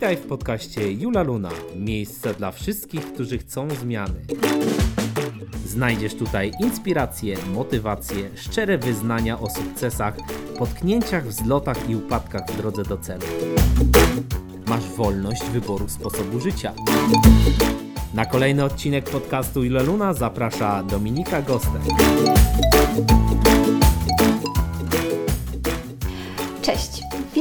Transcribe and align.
Witaj 0.00 0.16
w 0.16 0.26
podcaście 0.26 0.92
Jula 0.92 1.22
Luna. 1.22 1.50
Miejsce 1.76 2.34
dla 2.34 2.50
wszystkich, 2.50 3.12
którzy 3.12 3.38
chcą 3.38 3.70
zmiany. 3.70 4.20
Znajdziesz 5.66 6.14
tutaj 6.14 6.52
inspiracje, 6.60 7.36
motywacje, 7.54 8.30
szczere 8.36 8.78
wyznania 8.78 9.40
o 9.40 9.50
sukcesach, 9.50 10.16
potknięciach, 10.58 11.26
wzlotach 11.26 11.90
i 11.90 11.96
upadkach 11.96 12.50
w 12.50 12.56
drodze 12.56 12.82
do 12.82 12.98
celu. 12.98 13.22
Masz 14.66 14.84
wolność 14.84 15.44
wyboru 15.44 15.88
sposobu 15.88 16.40
życia. 16.40 16.72
Na 18.14 18.26
kolejny 18.26 18.64
odcinek 18.64 19.10
podcastu 19.10 19.64
Jula 19.64 19.82
Luna 19.82 20.14
zaprasza 20.14 20.82
Dominika 20.82 21.42
Gostek. 21.42 21.82
Cześć, 26.62 26.99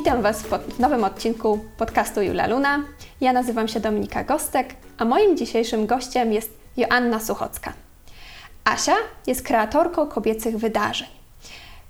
witam 0.09 0.21
Was 0.21 0.43
w 0.43 0.79
nowym 0.79 1.03
odcinku 1.03 1.59
podcastu 1.77 2.21
Jula 2.21 2.47
Luna. 2.47 2.83
Ja 3.21 3.33
nazywam 3.33 3.67
się 3.67 3.79
Dominika 3.79 4.23
Gostek, 4.23 4.75
a 4.97 5.05
moim 5.05 5.37
dzisiejszym 5.37 5.85
gościem 5.85 6.33
jest 6.33 6.51
Joanna 6.77 7.19
Suchocka. 7.19 7.73
Asia 8.63 8.95
jest 9.27 9.43
kreatorką 9.43 10.07
kobiecych 10.07 10.57
wydarzeń. 10.57 11.07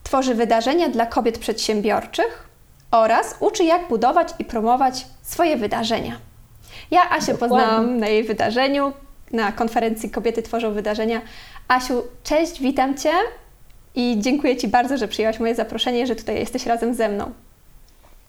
Tworzy 0.03 0.35
wydarzenia 0.35 0.89
dla 0.89 1.05
kobiet 1.05 1.37
przedsiębiorczych 1.37 2.49
oraz 2.91 3.35
uczy, 3.39 3.63
jak 3.63 3.87
budować 3.87 4.33
i 4.39 4.45
promować 4.45 5.05
swoje 5.21 5.57
wydarzenia. 5.57 6.19
Ja 6.91 7.09
Asię 7.09 7.35
poznałam 7.35 7.97
na 7.97 8.07
jej 8.07 8.23
wydarzeniu, 8.23 8.93
na 9.31 9.51
konferencji 9.51 10.09
Kobiety 10.09 10.41
Tworzą 10.41 10.73
Wydarzenia. 10.73 11.21
Asiu, 11.67 12.03
cześć, 12.23 12.61
witam 12.61 12.97
Cię 12.97 13.11
i 13.95 14.17
dziękuję 14.19 14.57
Ci 14.57 14.67
bardzo, 14.67 14.97
że 14.97 15.07
przyjęłaś 15.07 15.39
moje 15.39 15.55
zaproszenie, 15.55 16.07
że 16.07 16.15
tutaj 16.15 16.39
jesteś 16.39 16.65
razem 16.65 16.93
ze 16.93 17.09
mną. 17.09 17.31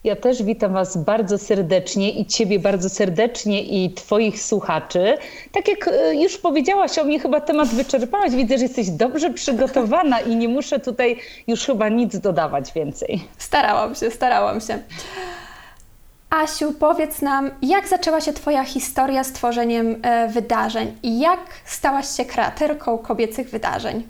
Ja 0.03 0.15
też 0.15 0.43
witam 0.43 0.73
Was 0.73 0.97
bardzo 0.97 1.37
serdecznie 1.37 2.11
i 2.11 2.25
Ciebie 2.25 2.59
bardzo 2.59 2.89
serdecznie 2.89 3.63
i 3.63 3.93
Twoich 3.93 4.41
słuchaczy. 4.41 5.17
Tak 5.51 5.67
jak 5.67 5.87
e, 5.87 6.15
już 6.15 6.37
powiedziałaś 6.37 6.97
o 6.97 7.03
mnie, 7.03 7.19
chyba 7.19 7.41
temat 7.41 7.67
wyczerpałaś. 7.67 8.31
Widzę, 8.31 8.57
że 8.57 8.63
jesteś 8.63 8.89
dobrze 8.89 9.29
przygotowana 9.29 10.19
i 10.19 10.35
nie 10.35 10.49
muszę 10.49 10.79
tutaj 10.79 11.19
już 11.47 11.65
chyba 11.65 11.89
nic 11.89 12.19
dodawać 12.19 12.73
więcej. 12.73 13.21
Starałam 13.37 13.95
się, 13.95 14.11
starałam 14.11 14.61
się. 14.61 14.79
Asiu, 16.29 16.73
powiedz 16.79 17.21
nam, 17.21 17.51
jak 17.61 17.87
zaczęła 17.87 18.21
się 18.21 18.33
Twoja 18.33 18.63
historia 18.63 19.23
z 19.23 19.31
tworzeniem 19.31 19.95
e, 20.03 20.27
wydarzeń 20.27 20.97
i 21.03 21.19
jak 21.19 21.39
stałaś 21.65 22.17
się 22.17 22.25
kreatorką 22.25 22.97
kobiecych 22.97 23.49
wydarzeń? 23.49 24.03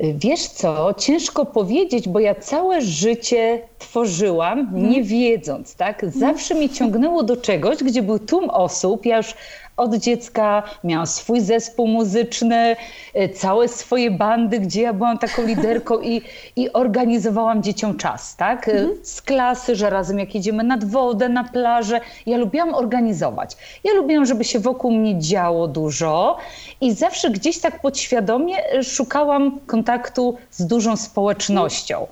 Wiesz 0.00 0.46
co, 0.46 0.94
ciężko 0.98 1.46
powiedzieć, 1.46 2.08
bo 2.08 2.20
ja 2.20 2.34
całe 2.34 2.80
życie 2.80 3.68
tworzyłam, 3.78 4.58
mhm. 4.58 4.90
nie 4.90 5.02
wiedząc, 5.02 5.74
tak? 5.74 6.06
Zawsze 6.08 6.54
mnie 6.54 6.68
ciągnęło 6.68 7.22
do 7.22 7.36
czegoś, 7.36 7.78
gdzie 7.78 8.02
był 8.02 8.18
tłum 8.18 8.50
osób. 8.50 9.06
Ja 9.06 9.16
już 9.16 9.34
od 9.76 9.94
dziecka 9.94 10.62
miałam 10.84 11.06
swój 11.06 11.40
zespół 11.40 11.86
muzyczny, 11.86 12.76
e, 13.14 13.28
całe 13.28 13.68
swoje 13.68 14.10
bandy, 14.10 14.60
gdzie 14.60 14.82
ja 14.82 14.92
byłam 14.92 15.18
taką 15.18 15.46
liderką 15.46 16.00
i, 16.00 16.22
i 16.56 16.72
organizowałam 16.72 17.62
dzieciom 17.62 17.96
czas, 17.96 18.36
tak? 18.36 18.68
E, 18.68 18.72
mhm. 18.72 18.98
Z 19.02 19.22
klasy, 19.22 19.76
że 19.76 19.90
razem 19.90 20.18
jak 20.18 20.34
jedziemy 20.34 20.64
nad 20.64 20.84
wodę, 20.84 21.28
na 21.28 21.44
plażę. 21.44 22.00
Ja 22.26 22.36
lubiłam 22.36 22.74
organizować. 22.74 23.56
Ja 23.84 23.94
lubiłam, 23.94 24.26
żeby 24.26 24.44
się 24.44 24.58
wokół 24.58 24.90
mnie 24.92 25.18
działo 25.18 25.68
dużo 25.68 26.36
i 26.80 26.92
zawsze 26.92 27.30
gdzieś 27.30 27.58
tak 27.58 27.80
podświadomie 27.80 28.72
e, 28.72 28.84
szukałam 28.84 29.60
kontaktu 29.66 30.36
z 30.50 30.66
dużą 30.66 30.96
społecznością. 30.96 32.06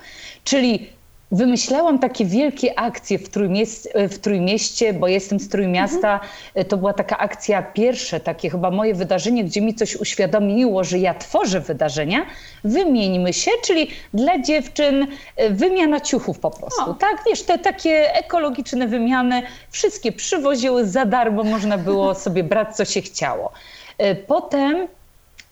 Czyli 0.45 0.87
Wymyślałam 1.33 1.99
takie 1.99 2.25
wielkie 2.25 2.79
akcje 2.79 3.19
w, 3.19 3.29
Trójmieście, 3.29 4.09
w 4.09 4.19
Trójmieście, 4.19 4.93
bo 4.93 5.09
jestem 5.09 5.41
z 5.41 5.49
Trójmiasta. 5.49 6.13
Mhm. 6.13 6.67
To 6.67 6.77
była 6.77 6.93
taka 6.93 7.19
akcja 7.19 7.63
pierwsze, 7.63 8.21
takie 8.21 8.51
chyba 8.51 8.71
moje 8.71 8.95
wydarzenie, 8.95 9.45
gdzie 9.45 9.61
mi 9.61 9.75
coś 9.75 9.97
uświadomiło, 9.97 10.85
że 10.85 10.99
ja 10.99 11.15
tworzę 11.15 11.61
wydarzenia. 11.61 12.27
Wymieńmy 12.65 13.33
się, 13.33 13.51
czyli 13.65 13.89
dla 14.15 14.39
dziewczyn 14.39 15.07
e, 15.37 15.51
wymiana 15.51 16.01
ciuchów 16.01 16.39
po 16.39 16.51
prostu. 16.51 16.91
O. 16.91 16.95
Tak, 16.95 17.17
wiesz, 17.27 17.43
te 17.43 17.59
takie 17.59 18.15
ekologiczne 18.15 18.89
wymiany, 18.89 19.43
wszystkie 19.71 20.13
przywoziły 20.13 20.87
za 20.87 21.05
darmo, 21.05 21.45
można 21.45 21.79
było 21.79 22.15
sobie 22.25 22.45
brać, 22.45 22.77
co 22.77 22.85
się 22.85 23.01
chciało. 23.01 23.53
E, 23.99 24.15
potem 24.15 24.89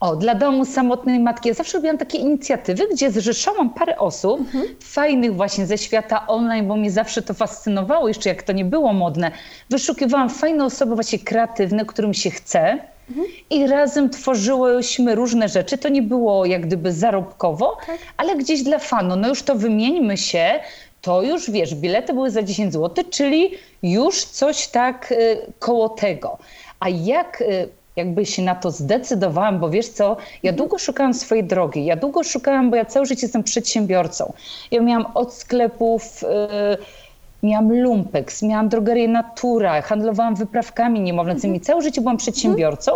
o, 0.00 0.16
dla 0.16 0.34
domu 0.34 0.64
samotnej 0.64 1.20
matki. 1.20 1.48
Ja 1.48 1.54
zawsze 1.54 1.78
robiłam 1.78 1.98
takie 1.98 2.18
inicjatywy, 2.18 2.88
gdzie 2.92 3.10
zrzeszałam 3.10 3.70
parę 3.70 3.98
osób, 3.98 4.40
mhm. 4.40 4.64
fajnych 4.80 5.34
właśnie 5.36 5.66
ze 5.66 5.78
świata 5.78 6.26
online, 6.26 6.68
bo 6.68 6.76
mnie 6.76 6.90
zawsze 6.90 7.22
to 7.22 7.34
fascynowało, 7.34 8.08
jeszcze 8.08 8.28
jak 8.28 8.42
to 8.42 8.52
nie 8.52 8.64
było 8.64 8.92
modne. 8.92 9.30
Wyszukiwałam 9.70 10.30
fajne 10.30 10.64
osoby 10.64 10.94
właśnie 10.94 11.18
kreatywne, 11.18 11.84
którym 11.84 12.14
się 12.14 12.30
chce. 12.30 12.78
Mhm. 13.10 13.26
I 13.50 13.66
razem 13.66 14.10
tworzyłyśmy 14.10 15.14
różne 15.14 15.48
rzeczy. 15.48 15.78
To 15.78 15.88
nie 15.88 16.02
było 16.02 16.44
jak 16.44 16.66
gdyby 16.66 16.92
zarobkowo, 16.92 17.76
tak. 17.86 17.98
ale 18.16 18.36
gdzieś 18.36 18.62
dla 18.62 18.78
fanu. 18.78 19.16
No 19.16 19.28
już 19.28 19.42
to 19.42 19.54
wymieńmy 19.54 20.16
się, 20.16 20.60
to 21.02 21.22
już 21.22 21.50
wiesz, 21.50 21.74
bilety 21.74 22.12
były 22.12 22.30
za 22.30 22.42
10 22.42 22.72
zł, 22.72 23.04
czyli 23.10 23.50
już 23.82 24.24
coś 24.24 24.68
tak 24.68 25.12
y, 25.12 25.52
koło 25.58 25.88
tego. 25.88 26.38
A 26.80 26.88
jak 26.88 27.40
y, 27.40 27.68
jakby 28.00 28.26
się 28.26 28.42
na 28.42 28.54
to 28.54 28.70
zdecydowałam, 28.70 29.60
bo 29.60 29.70
wiesz 29.70 29.88
co, 29.88 30.16
ja 30.42 30.52
długo 30.52 30.78
szukałam 30.78 31.14
swojej 31.14 31.44
drogi, 31.44 31.84
ja 31.84 31.96
długo 31.96 32.24
szukałam, 32.24 32.70
bo 32.70 32.76
ja 32.76 32.84
cały 32.84 33.06
życie 33.06 33.26
jestem 33.26 33.42
przedsiębiorcą. 33.42 34.32
Ja 34.70 34.80
miałam 34.80 35.06
od 35.14 35.34
sklepów... 35.34 36.22
Yy, 36.22 37.00
miałam 37.42 37.82
lumpex, 37.82 38.42
miałam 38.42 38.68
drogerię 38.68 39.08
Natura, 39.08 39.82
handlowałam 39.82 40.34
wyprawkami 40.34 41.00
niemowlęcymi. 41.00 41.54
Mhm. 41.54 41.64
Całe 41.64 41.82
życie 41.82 42.00
byłam 42.00 42.16
przedsiębiorcą, 42.16 42.92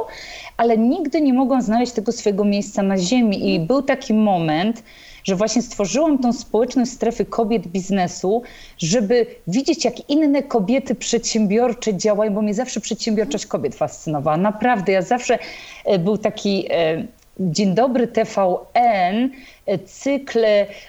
ale 0.57 0.79
nigdy 0.79 1.21
nie 1.21 1.33
mogłam 1.33 1.63
znaleźć 1.63 1.93
tego 1.93 2.13
swojego 2.13 2.45
miejsca 2.45 2.83
na 2.83 2.99
ziemi. 2.99 3.55
I 3.55 3.61
był 3.61 3.83
taki 3.83 4.15
moment, 4.15 4.83
że 5.25 5.37
właśnie 5.37 5.63
stworzyłam 5.63 6.19
tą 6.19 6.33
społeczność 6.33 6.91
strefy 6.91 7.25
kobiet 7.25 7.67
biznesu, 7.67 8.43
żeby 8.79 9.27
widzieć, 9.47 9.85
jak 9.85 10.11
inne 10.11 10.43
kobiety 10.43 10.95
przedsiębiorcze 10.95 11.97
działają, 11.97 12.35
bo 12.35 12.43
mnie 12.43 12.55
zawsze 12.55 12.81
przedsiębiorczość 12.81 13.47
kobiet 13.47 13.75
fascynowała. 13.75 14.37
Naprawdę, 14.37 14.93
ja 14.93 15.03
zawsze 15.03 15.39
e, 15.85 15.99
był 15.99 16.19
taki 16.19 16.67
e, 16.71 17.07
Dzień 17.41 17.75
dobry 17.75 18.09
TVN, 18.09 19.31
cykl 19.87 20.39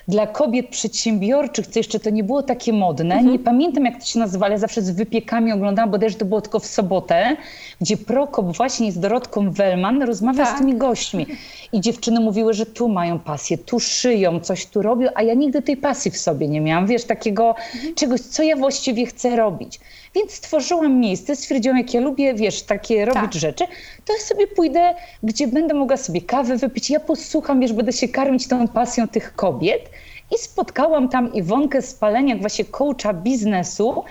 dla 0.08 0.28
kobiet 0.28 0.70
przedsiębiorczych, 0.70 1.68
co 1.68 1.80
jeszcze 1.80 2.00
to 2.00 2.10
nie 2.10 2.24
było 2.24 2.44
takie 2.44 2.74
modne. 2.74 3.16
Mhm. 3.16 3.32
Nie 3.32 3.40
pamiętam 3.40 3.86
jak 3.86 4.00
to 4.00 4.06
się 4.06 4.20
nazywa, 4.20 4.46
ale 4.46 4.60
zawsze 4.60 4.82
z 4.82 4.92
wypiekami 4.92 5.52
oglądałam, 5.52 5.92
bo 5.92 6.00
też 6.00 6.16
to 6.16 6.26
było 6.26 6.42
tylko 6.42 6.60
w 6.60 6.66
sobotę, 6.66 7.38
gdzie 7.82 7.98
Prokop 7.98 8.58
właśnie 8.58 8.92
z 8.92 9.00
Dorotką 9.00 9.52
Wellman 9.52 10.02
rozmawia 10.02 10.46
tak. 10.46 10.56
z 10.56 10.60
tymi 10.60 10.76
gośćmi. 10.76 11.26
I 11.74 11.82
dziewczyny 11.82 12.20
mówiły, 12.20 12.54
że 12.54 12.66
tu 12.66 12.90
mają 12.90 13.20
pasję, 13.20 13.58
tu 13.58 13.80
szyją, 13.80 14.40
coś 14.40 14.66
tu 14.66 14.82
robią, 14.82 15.08
a 15.16 15.24
ja 15.24 15.34
nigdy 15.34 15.62
tej 15.62 15.78
pasji 15.78 16.12
w 16.12 16.18
sobie 16.18 16.48
nie 16.48 16.62
miałam. 16.62 16.88
Wiesz, 16.88 17.04
takiego 17.04 17.56
mhm. 17.76 17.96
czegoś, 17.96 18.22
co 18.22 18.44
ja 18.44 18.56
właściwie 18.56 19.06
chcę 19.06 19.36
robić. 19.36 19.80
Więc 20.16 20.32
stworzyłam 20.32 21.00
miejsce, 21.00 21.36
stwierdziłam, 21.36 21.78
jak 21.78 21.94
ja 21.94 22.02
lubię, 22.02 22.34
wiesz, 22.34 22.62
takie 22.64 23.06
robić 23.06 23.22
tak. 23.24 23.34
rzeczy, 23.34 23.66
to 24.06 24.14
ja 24.14 24.20
sobie 24.20 24.48
pójdę, 24.48 24.96
gdzie 25.24 25.48
będę 25.48 25.74
mogła 25.74 25.98
sobie 25.98 26.22
kawę 26.22 26.58
wypić, 26.58 26.90
ja 26.90 27.00
posłucham, 27.00 27.60
wiesz, 27.60 27.74
będę 27.74 27.94
się 27.94 28.08
karmić 28.08 28.48
tą 28.48 28.68
pasją 28.68 29.08
tych 29.08 29.36
kobiet. 29.36 29.90
I 30.36 30.38
spotkałam 30.38 31.10
tam 31.10 31.34
Iwonkę 31.34 31.82
Spaleniak, 31.82 32.40
właśnie 32.40 32.66
coacha 32.66 33.14
biznesu, 33.14 34.04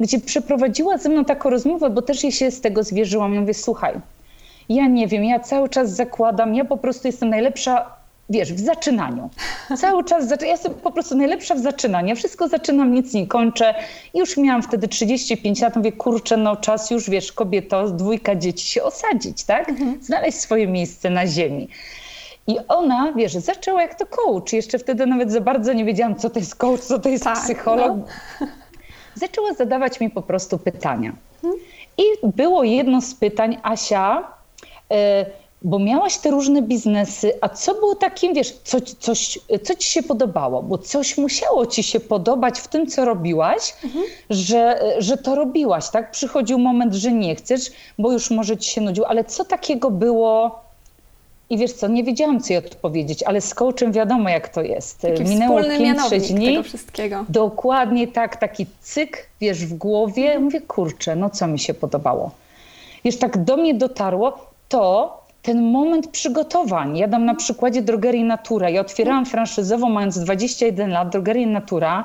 gdzie 0.00 0.20
przeprowadziła 0.20 0.98
ze 0.98 1.08
mną 1.08 1.24
taką 1.24 1.50
rozmowę, 1.50 1.90
bo 1.90 2.02
też 2.02 2.22
jej 2.22 2.32
się 2.32 2.50
z 2.50 2.60
tego 2.60 2.82
zwierzyłam. 2.82 3.34
Ja 3.34 3.40
mówię, 3.40 3.54
słuchaj, 3.54 3.94
ja 4.68 4.86
nie 4.86 5.06
wiem, 5.06 5.24
ja 5.24 5.40
cały 5.40 5.68
czas 5.68 5.90
zakładam, 5.90 6.54
ja 6.54 6.64
po 6.64 6.76
prostu 6.76 7.08
jestem 7.08 7.30
najlepsza 7.30 8.01
wiesz, 8.30 8.52
w 8.52 8.60
zaczynaniu. 8.60 9.30
Cały 9.76 10.04
czas, 10.04 10.30
ja 10.40 10.46
jestem 10.46 10.74
po 10.74 10.90
prostu 10.90 11.16
najlepsza 11.16 11.54
w 11.54 11.58
zaczynaniu. 11.58 12.16
Wszystko 12.16 12.48
zaczynam, 12.48 12.92
nic 12.92 13.14
nie 13.14 13.26
kończę. 13.26 13.74
Już 14.14 14.36
miałam 14.36 14.62
wtedy 14.62 14.88
35 14.88 15.60
lat, 15.60 15.76
mówię, 15.76 15.92
kurczę, 15.92 16.36
no 16.36 16.56
czas 16.56 16.90
już, 16.90 17.10
wiesz, 17.10 17.32
kobieto, 17.32 17.90
dwójka 17.90 18.34
dzieci 18.34 18.66
się 18.66 18.82
osadzić, 18.82 19.44
tak? 19.44 19.68
Mhm. 19.68 19.98
Znaleźć 20.02 20.38
swoje 20.38 20.66
miejsce 20.66 21.10
na 21.10 21.26
ziemi. 21.26 21.68
I 22.46 22.56
ona, 22.68 23.12
wiesz, 23.16 23.32
zaczęła 23.32 23.82
jak 23.82 23.94
to 23.94 24.06
coach. 24.06 24.52
Jeszcze 24.52 24.78
wtedy 24.78 25.06
nawet 25.06 25.32
za 25.32 25.40
bardzo 25.40 25.72
nie 25.72 25.84
wiedziałam, 25.84 26.16
co 26.16 26.30
to 26.30 26.38
jest 26.38 26.54
coach, 26.54 26.80
co 26.80 26.98
to 26.98 27.08
jest 27.08 27.24
tak, 27.24 27.38
psycholog. 27.38 27.98
No. 28.40 28.46
Zaczęła 29.14 29.54
zadawać 29.54 30.00
mi 30.00 30.10
po 30.10 30.22
prostu 30.22 30.58
pytania. 30.58 31.12
Mhm. 31.44 31.62
I 31.98 32.02
było 32.36 32.64
jedno 32.64 33.00
z 33.00 33.14
pytań, 33.14 33.58
Asia, 33.62 34.24
y 34.92 35.41
bo 35.64 35.78
miałaś 35.78 36.18
te 36.18 36.30
różne 36.30 36.62
biznesy, 36.62 37.32
a 37.40 37.48
co 37.48 37.74
było 37.74 37.94
takim, 37.94 38.34
wiesz, 38.34 38.52
co, 38.64 38.80
coś, 38.80 39.38
co 39.62 39.74
ci 39.74 39.88
się 39.88 40.02
podobało? 40.02 40.62
Bo 40.62 40.78
coś 40.78 41.18
musiało 41.18 41.66
ci 41.66 41.82
się 41.82 42.00
podobać 42.00 42.60
w 42.60 42.68
tym, 42.68 42.86
co 42.86 43.04
robiłaś, 43.04 43.74
mhm. 43.84 44.04
że, 44.30 44.80
że 44.98 45.16
to 45.16 45.34
robiłaś, 45.34 45.90
tak? 45.90 46.10
Przychodził 46.10 46.58
moment, 46.58 46.94
że 46.94 47.12
nie 47.12 47.34
chcesz, 47.34 47.70
bo 47.98 48.12
już 48.12 48.30
może 48.30 48.56
ci 48.56 48.70
się 48.70 48.80
nudziło, 48.80 49.08
ale 49.08 49.24
co 49.24 49.44
takiego 49.44 49.90
było, 49.90 50.62
I 51.50 51.58
wiesz 51.58 51.72
co, 51.72 51.88
nie 51.88 52.04
wiedziałam, 52.04 52.40
co 52.40 52.52
jej 52.52 52.64
odpowiedzieć, 52.64 53.22
ale 53.22 53.40
z 53.40 53.54
coachem 53.54 53.92
wiadomo, 53.92 54.28
jak 54.28 54.48
to 54.48 54.62
jest. 54.62 55.00
Taki 55.00 55.24
Minęło 55.24 55.60
5-6 55.60 56.34
dni. 56.34 56.46
Tego 56.46 56.62
wszystkiego. 56.62 57.24
Dokładnie 57.28 58.08
tak, 58.08 58.36
taki 58.36 58.66
cyk, 58.80 59.26
wiesz, 59.40 59.66
w 59.66 59.74
głowie. 59.74 60.38
Mówię, 60.38 60.60
kurczę, 60.60 61.16
no 61.16 61.30
co 61.30 61.46
mi 61.46 61.58
się 61.58 61.74
podobało. 61.74 62.30
Wiesz, 63.04 63.18
tak 63.18 63.44
do 63.44 63.56
mnie 63.56 63.74
dotarło 63.74 64.38
to, 64.68 65.21
ten 65.42 65.62
moment 65.62 66.08
przygotowań. 66.08 66.96
Ja 66.96 67.08
dam 67.08 67.24
na 67.24 67.34
przykładzie 67.34 67.82
Drogerii 67.82 68.24
Natura. 68.24 68.70
Ja 68.70 68.80
otwierałam 68.80 69.26
franszyzowo 69.26 69.88
mając 69.88 70.18
21 70.18 70.90
lat 70.90 71.08
Drogerię 71.08 71.46
Natura 71.46 72.04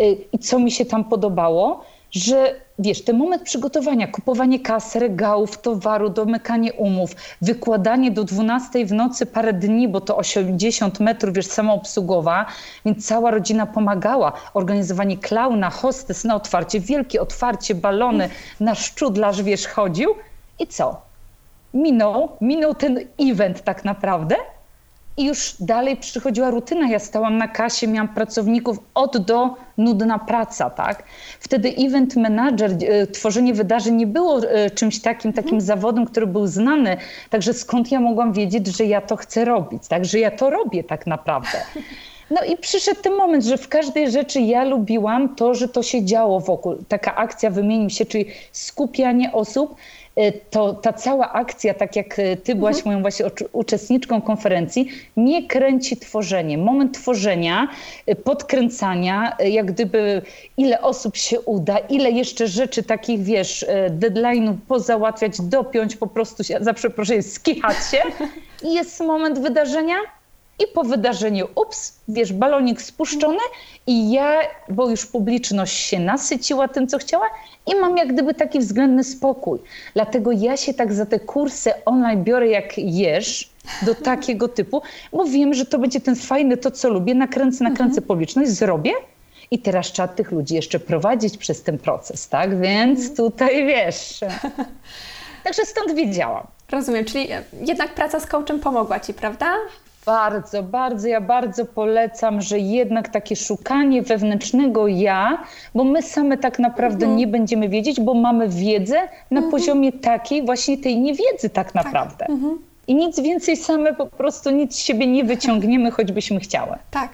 y, 0.00 0.16
i 0.32 0.38
co 0.38 0.58
mi 0.58 0.70
się 0.70 0.84
tam 0.84 1.04
podobało, 1.04 1.84
że 2.12 2.54
wiesz, 2.78 3.04
ten 3.04 3.18
moment 3.18 3.42
przygotowania, 3.42 4.06
kupowanie 4.06 4.60
kas, 4.60 4.94
regałów, 4.94 5.58
towaru, 5.58 6.08
domykanie 6.08 6.72
umów, 6.72 7.10
wykładanie 7.42 8.10
do 8.10 8.24
12 8.24 8.86
w 8.86 8.92
nocy 8.92 9.26
parę 9.26 9.52
dni, 9.52 9.88
bo 9.88 10.00
to 10.00 10.16
80 10.16 11.00
metrów, 11.00 11.34
wiesz, 11.34 11.46
samoobsługowa, 11.46 12.46
więc 12.84 13.06
cała 13.06 13.30
rodzina 13.30 13.66
pomagała. 13.66 14.32
Organizowanie 14.54 15.16
klauna, 15.18 15.70
hostes 15.70 16.24
na 16.24 16.34
otwarcie, 16.34 16.80
wielkie 16.80 17.22
otwarcie, 17.22 17.74
balony, 17.74 18.28
nasz 18.60 18.84
szczudlarz, 18.84 19.42
wiesz, 19.42 19.66
chodził 19.66 20.14
i 20.58 20.66
co? 20.66 21.11
Minął, 21.74 22.28
minął 22.40 22.74
ten 22.74 23.00
event 23.18 23.62
tak 23.62 23.84
naprawdę 23.84 24.36
i 25.16 25.24
już 25.24 25.54
dalej 25.60 25.96
przychodziła 25.96 26.50
rutyna. 26.50 26.88
Ja 26.88 26.98
stałam 26.98 27.38
na 27.38 27.48
kasie, 27.48 27.86
miałam 27.86 28.08
pracowników 28.08 28.78
od 28.94 29.18
do, 29.18 29.54
nudna 29.78 30.18
praca, 30.18 30.70
tak? 30.70 31.02
Wtedy 31.40 31.74
event 31.78 32.16
manager, 32.16 32.70
e, 32.70 33.06
tworzenie 33.06 33.54
wydarzeń 33.54 33.94
nie 33.94 34.06
było 34.06 34.38
e, 34.38 34.70
czymś 34.70 35.00
takim, 35.00 35.32
takim 35.32 35.54
mhm. 35.54 35.60
zawodem, 35.60 36.06
który 36.06 36.26
był 36.26 36.46
znany. 36.46 36.96
Także 37.30 37.54
skąd 37.54 37.92
ja 37.92 38.00
mogłam 38.00 38.32
wiedzieć, 38.32 38.66
że 38.66 38.84
ja 38.84 39.00
to 39.00 39.16
chcę 39.16 39.44
robić, 39.44 39.88
tak? 39.88 40.04
Że 40.04 40.18
ja 40.18 40.30
to 40.30 40.50
robię 40.50 40.84
tak 40.84 41.06
naprawdę. 41.06 41.58
No 42.30 42.44
i 42.44 42.56
przyszedł 42.56 43.00
ten 43.00 43.12
moment, 43.16 43.44
że 43.44 43.58
w 43.58 43.68
każdej 43.68 44.10
rzeczy 44.10 44.40
ja 44.40 44.64
lubiłam 44.64 45.36
to, 45.36 45.54
że 45.54 45.68
to 45.68 45.82
się 45.82 46.04
działo 46.04 46.40
wokół. 46.40 46.76
Taka 46.88 47.16
akcja 47.16 47.50
wymienił 47.50 47.90
się, 47.90 48.06
czyli 48.06 48.26
skupianie 48.52 49.32
osób 49.32 49.74
to 50.50 50.74
ta 50.74 50.92
cała 50.92 51.32
akcja, 51.32 51.74
tak 51.74 51.96
jak 51.96 52.18
y, 52.18 52.36
ty 52.44 52.54
byłaś 52.54 52.76
mhm. 52.76 52.86
moją 52.86 53.02
właśnie 53.02 53.26
uczestniczką 53.52 54.22
konferencji, 54.22 54.88
mnie 55.16 55.46
kręci 55.48 55.96
tworzenie. 55.96 56.58
Moment 56.58 56.94
tworzenia, 56.94 57.68
y, 58.08 58.14
podkręcania, 58.14 59.36
jak 59.44 59.66
gdyby 59.66 60.22
ile 60.56 60.80
osób 60.80 61.16
się 61.16 61.40
uda, 61.40 61.78
ile 61.78 62.10
jeszcze 62.10 62.48
rzeczy 62.48 62.82
takich, 62.82 63.22
wiesz, 63.22 63.66
deadline'ów 63.98 64.54
pozałatwiać, 64.68 65.40
dopiąć, 65.40 65.96
po 65.96 66.06
prostu 66.06 66.44
się, 66.44 66.58
za 66.60 66.74
przeproszeniem, 66.74 67.22
skichać 67.36 67.76
się. 67.90 68.02
I 68.62 68.74
jest 68.74 69.00
moment 69.00 69.38
wydarzenia, 69.38 69.96
i 70.62 70.74
po 70.74 70.84
wydarzeniu, 70.84 71.48
ups, 71.54 72.00
wiesz, 72.08 72.32
balonik 72.32 72.82
spuszczony 72.82 73.38
i 73.86 74.12
ja, 74.12 74.40
bo 74.68 74.90
już 74.90 75.06
publiczność 75.06 75.76
się 75.76 76.00
nasyciła 76.00 76.68
tym, 76.68 76.86
co 76.86 76.98
chciała 76.98 77.26
i 77.66 77.74
mam 77.74 77.96
jak 77.96 78.12
gdyby 78.12 78.34
taki 78.34 78.58
względny 78.58 79.04
spokój. 79.04 79.58
Dlatego 79.94 80.32
ja 80.32 80.56
się 80.56 80.74
tak 80.74 80.92
za 80.92 81.06
te 81.06 81.20
kursy 81.20 81.72
online 81.84 82.24
biorę 82.24 82.48
jak 82.48 82.78
jesz 82.78 83.50
do 83.82 83.94
takiego 83.94 84.48
typu, 84.48 84.82
bo 85.12 85.24
wiem, 85.24 85.54
że 85.54 85.66
to 85.66 85.78
będzie 85.78 86.00
ten 86.00 86.16
fajny, 86.16 86.56
to 86.56 86.70
co 86.70 86.90
lubię, 86.90 87.14
nakręcę, 87.14 87.64
nakręcę 87.64 87.98
mhm. 87.98 88.06
publiczność, 88.06 88.50
zrobię 88.50 88.92
i 89.50 89.58
teraz 89.58 89.86
trzeba 89.86 90.08
tych 90.08 90.32
ludzi 90.32 90.54
jeszcze 90.54 90.80
prowadzić 90.80 91.38
przez 91.38 91.62
ten 91.62 91.78
proces, 91.78 92.28
tak? 92.28 92.60
Więc 92.60 93.00
mhm. 93.00 93.16
tutaj 93.16 93.66
wiesz. 93.66 94.20
Także 95.44 95.64
stąd 95.64 95.94
wiedziałam. 95.94 96.46
Rozumiem, 96.70 97.04
czyli 97.04 97.28
jednak 97.66 97.94
praca 97.94 98.20
z 98.20 98.26
coachem 98.26 98.60
pomogła 98.60 99.00
ci, 99.00 99.14
prawda? 99.14 99.54
Bardzo, 100.06 100.62
bardzo, 100.62 101.08
ja 101.08 101.20
bardzo 101.20 101.64
polecam, 101.64 102.40
że 102.40 102.58
jednak 102.58 103.08
takie 103.08 103.36
szukanie 103.36 104.02
wewnętrznego 104.02 104.88
ja, 104.88 105.44
bo 105.74 105.84
my 105.84 106.02
same 106.02 106.38
tak 106.38 106.58
naprawdę 106.58 107.04
mhm. 107.04 107.16
nie 107.16 107.26
będziemy 107.26 107.68
wiedzieć, 107.68 108.00
bo 108.00 108.14
mamy 108.14 108.48
wiedzę 108.48 109.00
na 109.30 109.40
mhm. 109.40 109.50
poziomie 109.50 109.92
takiej 109.92 110.44
właśnie 110.44 110.78
tej 110.78 111.00
niewiedzy 111.00 111.50
tak, 111.50 111.72
tak. 111.72 111.84
naprawdę. 111.84 112.26
Tak. 112.26 112.36
I 112.86 112.94
nic 112.94 113.20
więcej 113.20 113.56
same 113.56 113.94
po 113.94 114.06
prostu 114.06 114.50
nic 114.50 114.74
z 114.74 114.78
siebie 114.78 115.06
nie 115.06 115.24
wyciągniemy, 115.24 115.90
choćbyśmy 115.96 116.40
chciały. 116.40 116.76
Tak. 116.90 117.08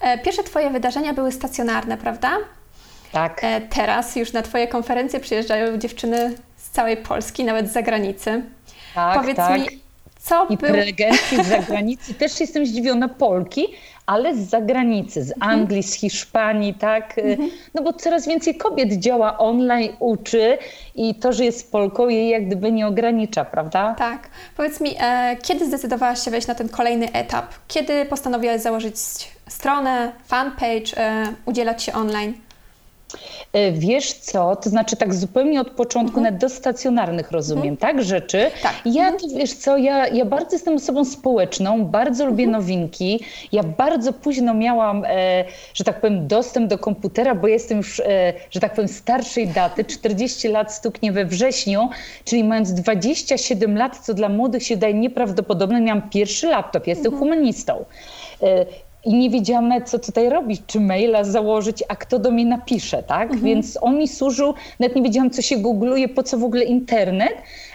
E, 0.00 0.18
pierwsze 0.18 0.42
Twoje 0.42 0.70
wydarzenia 0.70 1.12
były 1.12 1.32
stacjonarne, 1.32 1.96
prawda? 1.96 2.30
Tak. 3.12 3.44
E, 3.44 3.60
teraz 3.60 4.16
już 4.16 4.32
na 4.32 4.42
Twoje 4.42 4.68
konferencje 4.68 5.20
przyjeżdżają 5.20 5.78
dziewczyny 5.78 6.34
z 6.56 6.70
całej 6.70 6.96
Polski, 6.96 7.44
nawet 7.44 7.68
z 7.68 7.72
zagranicy. 7.72 8.42
Tak, 8.94 9.20
Powiedz 9.20 9.36
tak. 9.36 9.60
mi, 9.60 9.83
co 10.24 10.46
I 10.50 10.56
był... 10.56 10.70
prelegencji 10.70 11.44
z 11.44 11.46
zagranicy. 11.46 12.14
Też 12.24 12.40
jestem 12.40 12.66
zdziwiona, 12.66 13.08
Polki, 13.08 13.66
ale 14.06 14.36
z 14.36 14.38
zagranicy, 14.38 15.24
z 15.24 15.32
mhm. 15.32 15.60
Anglii, 15.60 15.82
z 15.82 15.94
Hiszpanii, 15.94 16.74
tak? 16.74 17.18
Mhm. 17.18 17.50
No 17.74 17.82
bo 17.82 17.92
coraz 17.92 18.28
więcej 18.28 18.54
kobiet 18.54 18.92
działa 18.92 19.38
online, 19.38 19.92
uczy 19.98 20.58
i 20.94 21.14
to, 21.14 21.32
że 21.32 21.44
jest 21.44 21.72
Polką, 21.72 22.08
jej 22.08 22.28
jak 22.28 22.46
gdyby 22.46 22.72
nie 22.72 22.86
ogranicza, 22.86 23.44
prawda? 23.44 23.94
Tak. 23.98 24.28
Powiedz 24.56 24.80
mi, 24.80 24.90
e, 25.00 25.36
kiedy 25.42 25.66
zdecydowałaś 25.66 26.24
się 26.24 26.30
wejść 26.30 26.46
na 26.46 26.54
ten 26.54 26.68
kolejny 26.68 27.12
etap? 27.12 27.46
Kiedy 27.68 28.04
postanowiłaś 28.04 28.60
założyć 28.60 28.94
stronę, 29.48 30.12
fanpage, 30.26 30.96
e, 30.96 31.26
udzielać 31.44 31.82
się 31.82 31.92
online? 31.92 32.34
E, 33.52 33.72
wiesz 33.72 34.12
co, 34.12 34.56
to 34.56 34.70
znaczy 34.70 34.96
tak 34.96 35.14
zupełnie 35.14 35.60
od 35.60 35.70
początku, 35.70 36.18
mhm. 36.18 36.38
do 36.38 36.48
stacjonarnych 36.48 37.30
rozumiem, 37.30 37.68
mhm. 37.68 37.76
tak, 37.76 38.04
rzeczy. 38.04 38.50
Tak. 38.62 38.74
Ja, 38.84 39.08
mhm. 39.08 39.20
to, 39.20 39.38
wiesz 39.38 39.52
co, 39.52 39.76
ja, 39.76 40.08
ja 40.08 40.24
bardzo 40.24 40.52
jestem 40.52 40.74
osobą 40.74 41.04
społeczną, 41.04 41.84
bardzo 41.84 42.26
lubię 42.26 42.44
mhm. 42.44 42.62
nowinki. 42.62 43.20
Ja 43.52 43.62
bardzo 43.62 44.12
późno 44.12 44.54
miałam, 44.54 45.04
e, 45.04 45.44
że 45.74 45.84
tak 45.84 46.00
powiem, 46.00 46.28
dostęp 46.28 46.70
do 46.70 46.78
komputera, 46.78 47.34
bo 47.34 47.48
jestem 47.48 47.78
już, 47.78 48.00
e, 48.00 48.32
że 48.50 48.60
tak 48.60 48.74
powiem, 48.74 48.88
starszej 48.88 49.48
daty, 49.48 49.84
40 49.84 50.48
lat 50.48 50.74
stuknie 50.74 51.12
we 51.12 51.24
wrześniu, 51.24 51.88
czyli 52.24 52.44
mając 52.44 52.72
27 52.72 53.76
lat, 53.78 53.98
co 53.98 54.14
dla 54.14 54.28
młodych 54.28 54.62
się 54.62 54.76
daje 54.76 54.94
nieprawdopodobne, 54.94 55.80
miałam 55.80 56.10
pierwszy 56.10 56.46
laptop, 56.46 56.86
jestem 56.86 57.12
mhm. 57.12 57.20
humanistą. 57.20 57.84
I 59.04 59.14
nie 59.14 59.30
wiedziałam 59.30 59.68
nawet, 59.68 59.88
co 59.88 59.98
tutaj 59.98 60.28
robić, 60.28 60.62
czy 60.66 60.80
maila 60.80 61.24
założyć, 61.24 61.84
a 61.88 61.96
kto 61.96 62.18
do 62.18 62.30
mnie 62.30 62.44
napisze, 62.44 63.02
tak? 63.02 63.22
Mhm. 63.22 63.40
Więc 63.42 63.78
on 63.80 63.98
mi 63.98 64.08
służył, 64.08 64.54
nawet 64.80 64.96
nie 64.96 65.02
wiedziałam, 65.02 65.30
co 65.30 65.42
się 65.42 65.56
googluje, 65.56 66.08
po 66.08 66.22
co 66.22 66.38
w 66.38 66.44
ogóle 66.44 66.64
internet, 66.64 67.34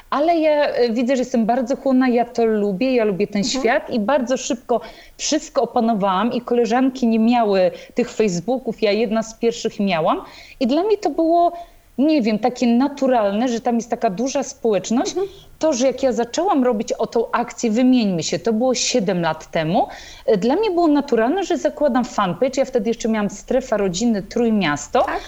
ale 0.10 0.38
ja 0.38 0.68
e, 0.68 0.90
widzę, 0.94 1.16
że 1.16 1.22
jestem 1.22 1.46
bardzo 1.46 1.76
chłonna, 1.76 2.10
ja 2.10 2.26
to 2.26 2.46
lubię, 2.46 2.96
ja 2.96 3.04
lubię 3.04 3.28
ten 3.28 3.42
mhm. 3.42 3.62
świat 3.62 3.90
i 3.90 4.00
bardzo 4.00 4.38
szybko 4.38 4.82
wszystko 5.18 5.62
opanowałam 5.62 6.34
i 6.34 6.42
koleżanki 6.42 7.08
nie 7.08 7.20
miały 7.20 7.72
tych 7.94 8.12
Facebooków, 8.12 8.82
ja 8.82 8.92
jedna 8.92 9.24
z 9.24 9.34
pierwszych 9.34 9.80
miałam 9.80 10.22
i 10.60 10.68
dla 10.68 10.84
mnie 10.84 10.98
to 10.98 11.10
było 11.10 11.52
nie 12.00 12.22
wiem, 12.22 12.40
takie 12.40 12.68
naturalne, 12.68 13.48
że 13.48 13.62
tam 13.62 13.76
jest 13.76 13.90
taka 13.90 14.10
duża 14.10 14.44
społeczność, 14.44 15.12
mhm. 15.12 15.28
to, 15.60 15.74
że 15.74 15.88
jak 15.88 16.04
ja 16.04 16.12
zaczęłam 16.12 16.64
robić 16.64 16.94
o 16.94 17.08
tą 17.08 17.32
akcję 17.32 17.72
Wymieńmy 17.72 18.24
się, 18.24 18.40
to 18.40 18.54
było 18.54 18.76
7 18.76 19.22
lat 19.22 19.52
temu, 19.52 19.88
e, 20.26 20.38
dla 20.38 20.56
mnie 20.56 20.72
było 20.72 20.88
naturalne, 20.88 21.44
że 21.44 21.58
zakładam 21.58 22.06
fanpage, 22.06 22.52
ja 22.58 22.66
wtedy 22.66 22.90
jeszcze 22.90 23.10
miałam 23.10 23.30
strefa 23.30 23.78
rodziny 23.78 24.24
Trójmiasto, 24.24 25.02
tak? 25.02 25.20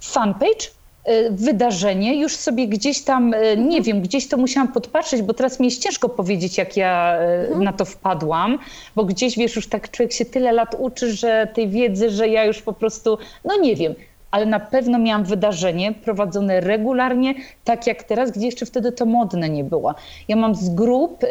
fanpage, 0.00 0.66
e, 1.04 1.30
wydarzenie, 1.30 2.20
już 2.20 2.36
sobie 2.36 2.68
gdzieś 2.68 3.02
tam, 3.02 3.34
e, 3.34 3.56
nie 3.56 3.78
mhm. 3.78 3.82
wiem, 3.82 4.00
gdzieś 4.00 4.28
to 4.28 4.36
musiałam 4.36 4.72
podpatrzeć, 4.72 5.22
bo 5.22 5.34
teraz 5.34 5.60
mi 5.60 5.66
jest 5.66 5.82
ciężko 5.82 6.08
powiedzieć, 6.08 6.58
jak 6.58 6.76
ja 6.76 7.16
mhm. 7.18 7.64
na 7.64 7.72
to 7.72 7.84
wpadłam, 7.84 8.58
bo 8.96 9.04
gdzieś, 9.04 9.36
wiesz, 9.36 9.56
już 9.56 9.68
tak 9.68 9.90
człowiek 9.90 10.12
się 10.12 10.24
tyle 10.24 10.52
lat 10.52 10.76
uczy, 10.78 11.12
że 11.12 11.48
tej 11.54 11.68
wiedzy, 11.68 12.10
że 12.10 12.28
ja 12.28 12.44
już 12.44 12.62
po 12.62 12.72
prostu, 12.72 13.18
no 13.44 13.56
nie 13.56 13.76
wiem, 13.76 13.94
ale 14.30 14.46
na 14.46 14.60
pewno 14.60 14.98
miałam 14.98 15.24
wydarzenie 15.24 15.92
prowadzone 15.92 16.60
regularnie, 16.60 17.34
tak 17.64 17.86
jak 17.86 18.02
teraz, 18.02 18.30
gdzie 18.30 18.46
jeszcze 18.46 18.66
wtedy 18.66 18.92
to 18.92 19.06
modne 19.06 19.48
nie 19.48 19.64
było. 19.64 19.94
Ja 20.28 20.36
mam 20.36 20.54
z 20.54 20.70
grup 20.74 21.24
y, 21.24 21.26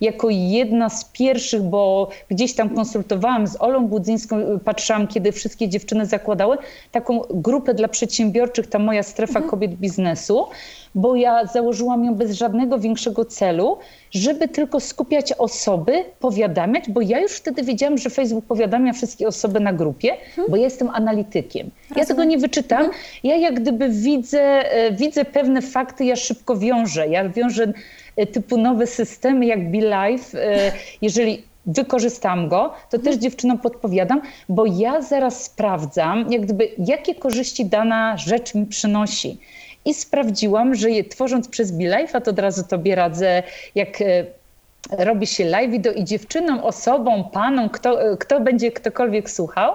jako 0.00 0.28
jedna 0.30 0.88
z 0.88 1.04
pierwszych, 1.04 1.62
bo 1.62 2.08
gdzieś 2.30 2.54
tam 2.54 2.70
konsultowałam 2.70 3.46
z 3.46 3.62
Olą 3.62 3.86
Budzyńską, 3.86 4.38
y, 4.38 4.58
patrzyłam, 4.64 5.06
kiedy 5.06 5.32
wszystkie 5.32 5.68
dziewczyny 5.68 6.06
zakładały, 6.06 6.56
taką 6.92 7.20
grupę 7.30 7.74
dla 7.74 7.88
przedsiębiorczych, 7.88 8.66
ta 8.66 8.78
moja 8.78 9.02
strefa 9.02 9.38
mhm. 9.38 9.50
kobiet 9.50 9.74
biznesu 9.74 10.46
bo 10.94 11.16
ja 11.16 11.46
założyłam 11.46 12.04
ją 12.04 12.14
bez 12.14 12.32
żadnego 12.32 12.78
większego 12.78 13.24
celu, 13.24 13.78
żeby 14.10 14.48
tylko 14.48 14.80
skupiać 14.80 15.32
osoby, 15.32 16.04
powiadamiać, 16.20 16.84
bo 16.90 17.00
ja 17.00 17.20
już 17.20 17.32
wtedy 17.32 17.62
wiedziałam, 17.62 17.98
że 17.98 18.10
Facebook 18.10 18.44
powiadamia 18.44 18.92
wszystkie 18.92 19.28
osoby 19.28 19.60
na 19.60 19.72
grupie, 19.72 20.16
hmm. 20.36 20.50
bo 20.50 20.56
ja 20.56 20.64
jestem 20.64 20.90
analitykiem. 20.90 21.70
Rozumiem. 21.70 21.98
Ja 21.98 22.06
tego 22.06 22.24
nie 22.24 22.38
wyczytam. 22.38 22.78
Hmm. 22.78 22.98
Ja 23.24 23.36
jak 23.36 23.60
gdyby 23.60 23.88
widzę, 23.88 24.42
e, 24.72 24.92
widzę 24.92 25.24
pewne 25.24 25.62
fakty, 25.62 26.04
ja 26.04 26.16
szybko 26.16 26.56
wiążę. 26.56 27.08
Ja 27.08 27.28
wiążę 27.28 27.72
e, 28.16 28.26
typu 28.26 28.56
nowe 28.56 28.86
systemy 28.86 29.46
jak 29.46 29.70
BeLive. 29.70 30.34
E, 30.34 30.72
jeżeli 31.02 31.48
wykorzystam 31.66 32.48
go, 32.48 32.74
to 32.90 32.98
też 32.98 33.06
mhm. 33.06 33.20
dziewczynom 33.20 33.58
podpowiadam, 33.58 34.20
bo 34.48 34.66
ja 34.66 35.02
zaraz 35.02 35.44
sprawdzam, 35.44 36.32
jak 36.32 36.42
gdyby, 36.42 36.68
jakie 36.78 37.14
korzyści 37.14 37.66
dana 37.66 38.16
rzecz 38.16 38.54
mi 38.54 38.66
przynosi 38.66 39.38
i 39.88 39.94
sprawdziłam, 39.94 40.74
że 40.74 40.90
je 40.90 41.04
tworząc 41.04 41.48
przez 41.48 41.70
BeLife, 41.72 42.18
a 42.18 42.20
to 42.20 42.30
od 42.30 42.38
razu 42.38 42.62
tobie 42.68 42.94
radzę, 42.94 43.42
jak 43.74 44.00
e, 44.00 44.24
robi 44.90 45.26
się 45.26 45.44
live 45.44 45.70
video 45.70 45.92
i 45.92 46.04
dziewczynom, 46.04 46.60
osobom, 46.60 47.24
panom, 47.32 47.70
kto, 47.70 47.98
kto 48.18 48.40
będzie 48.40 48.72
ktokolwiek 48.72 49.30
słuchał, 49.30 49.74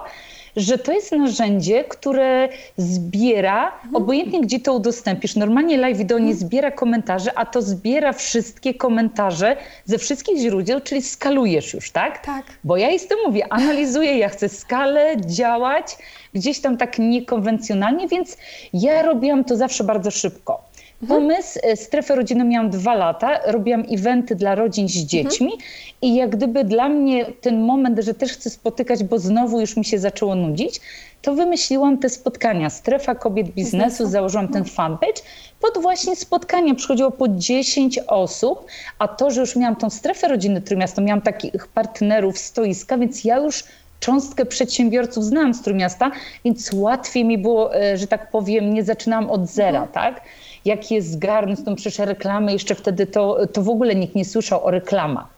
że 0.56 0.78
to 0.78 0.92
jest 0.92 1.12
narzędzie, 1.12 1.84
które 1.84 2.48
zbiera, 2.76 3.72
mhm. 3.74 3.96
obojętnie 3.96 4.40
gdzie 4.40 4.60
to 4.60 4.72
udostępnisz. 4.74 5.36
Normalnie 5.36 5.78
live 5.78 5.98
video 5.98 6.18
nie 6.18 6.32
mhm. 6.32 6.48
zbiera 6.48 6.70
komentarzy, 6.70 7.30
a 7.34 7.46
to 7.46 7.62
zbiera 7.62 8.12
wszystkie 8.12 8.74
komentarze 8.74 9.56
ze 9.84 9.98
wszystkich 9.98 10.38
źródeł, 10.38 10.80
czyli 10.80 11.02
skalujesz 11.02 11.74
już, 11.74 11.90
tak? 11.90 12.26
Tak. 12.26 12.44
Bo 12.64 12.76
ja 12.76 12.90
jestem, 12.90 13.18
mówię, 13.26 13.52
analizuję, 13.52 14.18
ja 14.18 14.28
chcę 14.28 14.48
skalę, 14.48 15.16
działać 15.20 15.96
gdzieś 16.34 16.60
tam 16.60 16.76
tak 16.76 16.98
niekonwencjonalnie, 16.98 18.08
więc 18.08 18.36
ja 18.72 19.02
robiłam 19.02 19.44
to 19.44 19.56
zawsze 19.56 19.84
bardzo 19.84 20.10
szybko. 20.10 20.73
Pomysł, 21.08 21.58
e, 21.62 21.76
strefę 21.76 22.14
rodzinną 22.14 22.44
miałam 22.44 22.70
dwa 22.70 22.94
lata, 22.94 23.40
robiłam 23.46 23.84
eventy 23.90 24.34
dla 24.34 24.54
rodzin 24.54 24.88
z 24.88 24.92
dziećmi 24.92 25.52
mhm. 25.52 25.70
i 26.02 26.14
jak 26.14 26.30
gdyby 26.30 26.64
dla 26.64 26.88
mnie 26.88 27.26
ten 27.40 27.60
moment, 27.60 27.98
że 27.98 28.14
też 28.14 28.32
chcę 28.32 28.50
spotykać, 28.50 29.04
bo 29.04 29.18
znowu 29.18 29.60
już 29.60 29.76
mi 29.76 29.84
się 29.84 29.98
zaczęło 29.98 30.34
nudzić, 30.34 30.80
to 31.22 31.34
wymyśliłam 31.34 31.98
te 31.98 32.08
spotkania. 32.08 32.70
Strefa 32.70 33.14
kobiet 33.14 33.46
biznesu, 33.46 33.84
biznesu. 33.84 34.06
założyłam 34.06 34.48
ten 34.48 34.62
mhm. 34.62 34.76
fanpage 34.76 35.22
pod 35.60 35.82
właśnie 35.82 36.16
spotkania. 36.16 36.74
Przychodziło 36.74 37.10
po 37.10 37.28
10 37.28 37.98
osób, 37.98 38.66
a 38.98 39.08
to, 39.08 39.30
że 39.30 39.40
już 39.40 39.56
miałam 39.56 39.76
tą 39.76 39.90
strefę 39.90 40.28
rodziny 40.28 40.62
Trójmiasto, 40.62 41.02
miałam 41.02 41.22
takich 41.22 41.68
partnerów, 41.68 42.38
stoiska, 42.38 42.98
więc 42.98 43.24
ja 43.24 43.36
już 43.36 43.64
cząstkę 44.04 44.46
przedsiębiorców 44.46 45.24
znam 45.24 45.54
z 45.54 45.62
Trójmiasta, 45.62 46.10
więc 46.44 46.70
łatwiej 46.72 47.24
mi 47.24 47.38
było, 47.38 47.76
e, 47.76 47.98
że 47.98 48.06
tak 48.06 48.30
powiem, 48.30 48.74
nie 48.74 48.84
zaczynałam 48.84 49.30
od 49.30 49.46
zera, 49.46 49.82
mhm. 49.82 49.88
tak? 49.92 50.20
jak 50.64 50.90
je 50.90 51.02
zgarnąć, 51.02 51.64
tą 51.64 51.74
przecież 51.74 51.98
reklamę, 51.98 52.52
jeszcze 52.52 52.74
wtedy 52.74 53.06
to, 53.06 53.46
to 53.46 53.62
w 53.62 53.68
ogóle 53.68 53.94
nikt 53.94 54.14
nie 54.14 54.24
słyszał 54.24 54.64
o 54.64 54.70
reklamach. 54.70 55.33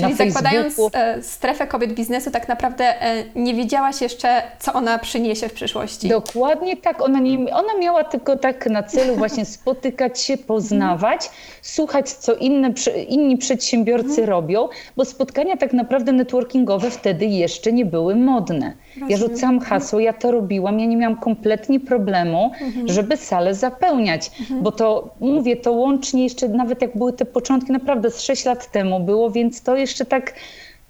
Czyli 0.00 0.30
zakładając 0.30 0.78
e, 0.92 1.22
strefę 1.22 1.66
kobiet 1.66 1.92
biznesu, 1.92 2.30
tak 2.30 2.48
naprawdę 2.48 3.02
e, 3.02 3.24
nie 3.34 3.54
wiedziałaś 3.54 4.00
jeszcze, 4.00 4.42
co 4.58 4.72
ona 4.72 4.98
przyniesie 4.98 5.48
w 5.48 5.52
przyszłości. 5.52 6.08
Dokładnie 6.08 6.76
tak. 6.76 7.02
Ona, 7.02 7.18
nie, 7.18 7.54
ona 7.54 7.78
miała 7.80 8.04
tylko 8.04 8.36
tak 8.36 8.66
na 8.66 8.82
celu 8.82 9.16
właśnie 9.16 9.44
spotykać 9.56 10.20
się, 10.20 10.36
poznawać, 10.36 11.30
słuchać, 11.62 12.10
co 12.10 12.34
inne, 12.34 12.72
inni 13.08 13.38
przedsiębiorcy 13.38 14.08
mhm. 14.08 14.28
robią, 14.28 14.68
bo 14.96 15.04
spotkania 15.04 15.56
tak 15.56 15.72
naprawdę 15.72 16.12
networkingowe 16.12 16.90
wtedy 16.90 17.26
jeszcze 17.26 17.72
nie 17.72 17.84
były 17.84 18.16
modne. 18.16 18.72
Ja 19.08 19.16
rzucałam 19.16 19.60
hasło, 19.60 20.00
ja 20.00 20.12
to 20.12 20.30
robiłam, 20.30 20.80
ja 20.80 20.86
nie 20.86 20.96
miałam 20.96 21.16
kompletnie 21.16 21.80
problemu, 21.80 22.50
mhm. 22.60 22.88
żeby 22.88 23.16
salę 23.16 23.54
zapełniać, 23.54 24.30
mhm. 24.40 24.62
bo 24.62 24.72
to, 24.72 25.14
mówię, 25.20 25.56
to 25.56 25.72
łącznie 25.72 26.24
jeszcze, 26.24 26.48
nawet 26.48 26.82
jak 26.82 26.98
były 26.98 27.12
te 27.12 27.24
początki, 27.24 27.72
naprawdę 27.72 28.10
z 28.10 28.20
6 28.20 28.44
lat 28.44 28.70
temu 28.72 29.00
było, 29.00 29.30
więc 29.30 29.62
to 29.62 29.76
jeszcze 29.76 29.89
tak 29.98 30.34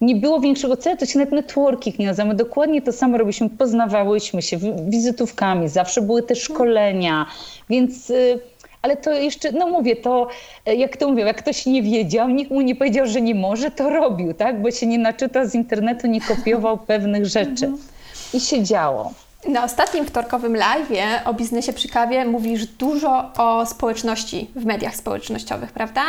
nie 0.01 0.17
było 0.17 0.41
większego 0.41 0.77
celu, 0.77 0.97
to 0.97 1.07
się 1.07 1.19
nawet 1.19 1.35
networking 1.35 1.99
nie 1.99 2.07
nazywa. 2.07 2.35
Dokładnie 2.35 2.83
to 2.83 2.93
samo 2.93 3.19
robiliśmy, 3.19 3.51
poznawałyśmy 3.51 4.43
się 4.43 4.59
wizytówkami, 4.89 5.69
zawsze 5.69 6.03
były 6.03 6.23
te 6.23 6.37
szkolenia, 6.37 7.27
więc... 7.69 8.11
Y, 8.11 8.41
ale 8.83 8.97
to 8.97 9.13
jeszcze, 9.13 9.53
no 9.53 9.67
mówię, 9.67 9.97
to 9.97 10.29
y, 10.69 10.75
jak 10.75 10.97
to 10.97 11.09
mówią, 11.09 11.27
jak 11.27 11.37
ktoś 11.37 11.67
nie 11.67 11.83
wiedział, 11.83 12.29
nikt 12.29 12.51
mu 12.51 12.61
nie 12.61 12.77
powiedział, 12.77 13.07
że 13.07 13.21
nie 13.21 13.35
może, 13.35 13.71
to 13.71 13.91
robił, 13.91 14.35
tak? 14.35 14.63
Bo 14.63 14.71
się 14.71 14.87
nie 14.87 14.99
naczytał 14.99 15.47
z 15.47 15.55
internetu, 15.55 16.07
nie 16.07 16.21
kopiował 16.21 16.79
pewnych 16.87 17.27
rzeczy. 17.27 17.67
Mhm. 17.67 17.79
I 18.35 18.41
się 18.41 18.63
działo. 18.63 19.13
Na 19.49 19.65
ostatnim 19.65 20.07
wtorkowym 20.07 20.57
live 20.57 20.89
o 21.25 21.35
biznesie 21.35 21.73
przy 21.73 21.89
kawie 21.89 22.25
mówisz 22.25 22.67
dużo 22.67 23.31
o 23.39 23.67
społeczności 23.67 24.51
w 24.57 24.65
mediach 24.65 24.97
społecznościowych, 24.97 25.73
prawda? 25.73 26.03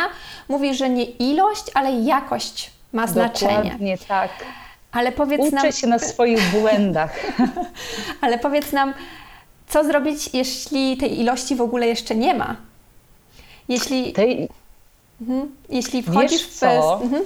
Mówisz, 0.48 0.76
że 0.78 0.90
nie 0.90 1.04
ilość, 1.04 1.64
ale 1.74 1.92
jakość 1.92 2.70
ma 2.92 3.06
znaczenie. 3.06 3.62
Dokładnie 3.62 3.98
tak. 3.98 4.30
Ale 4.92 5.12
powiedz 5.12 5.40
Uczę 5.40 5.56
nam... 5.56 5.72
się 5.72 5.86
na 5.86 5.98
swoich 5.98 6.50
błędach. 6.50 7.18
ale 8.20 8.38
powiedz 8.38 8.72
nam, 8.72 8.94
co 9.68 9.84
zrobić, 9.84 10.30
jeśli 10.32 10.96
tej 10.96 11.20
ilości 11.20 11.56
w 11.56 11.60
ogóle 11.60 11.86
jeszcze 11.86 12.14
nie 12.14 12.34
ma? 12.34 12.56
Jeśli, 13.68 14.12
tej... 14.12 14.48
mhm. 15.20 15.50
jeśli 15.68 16.02
wchodzisz 16.02 16.46
w... 16.46 16.62
Mhm. 16.62 17.22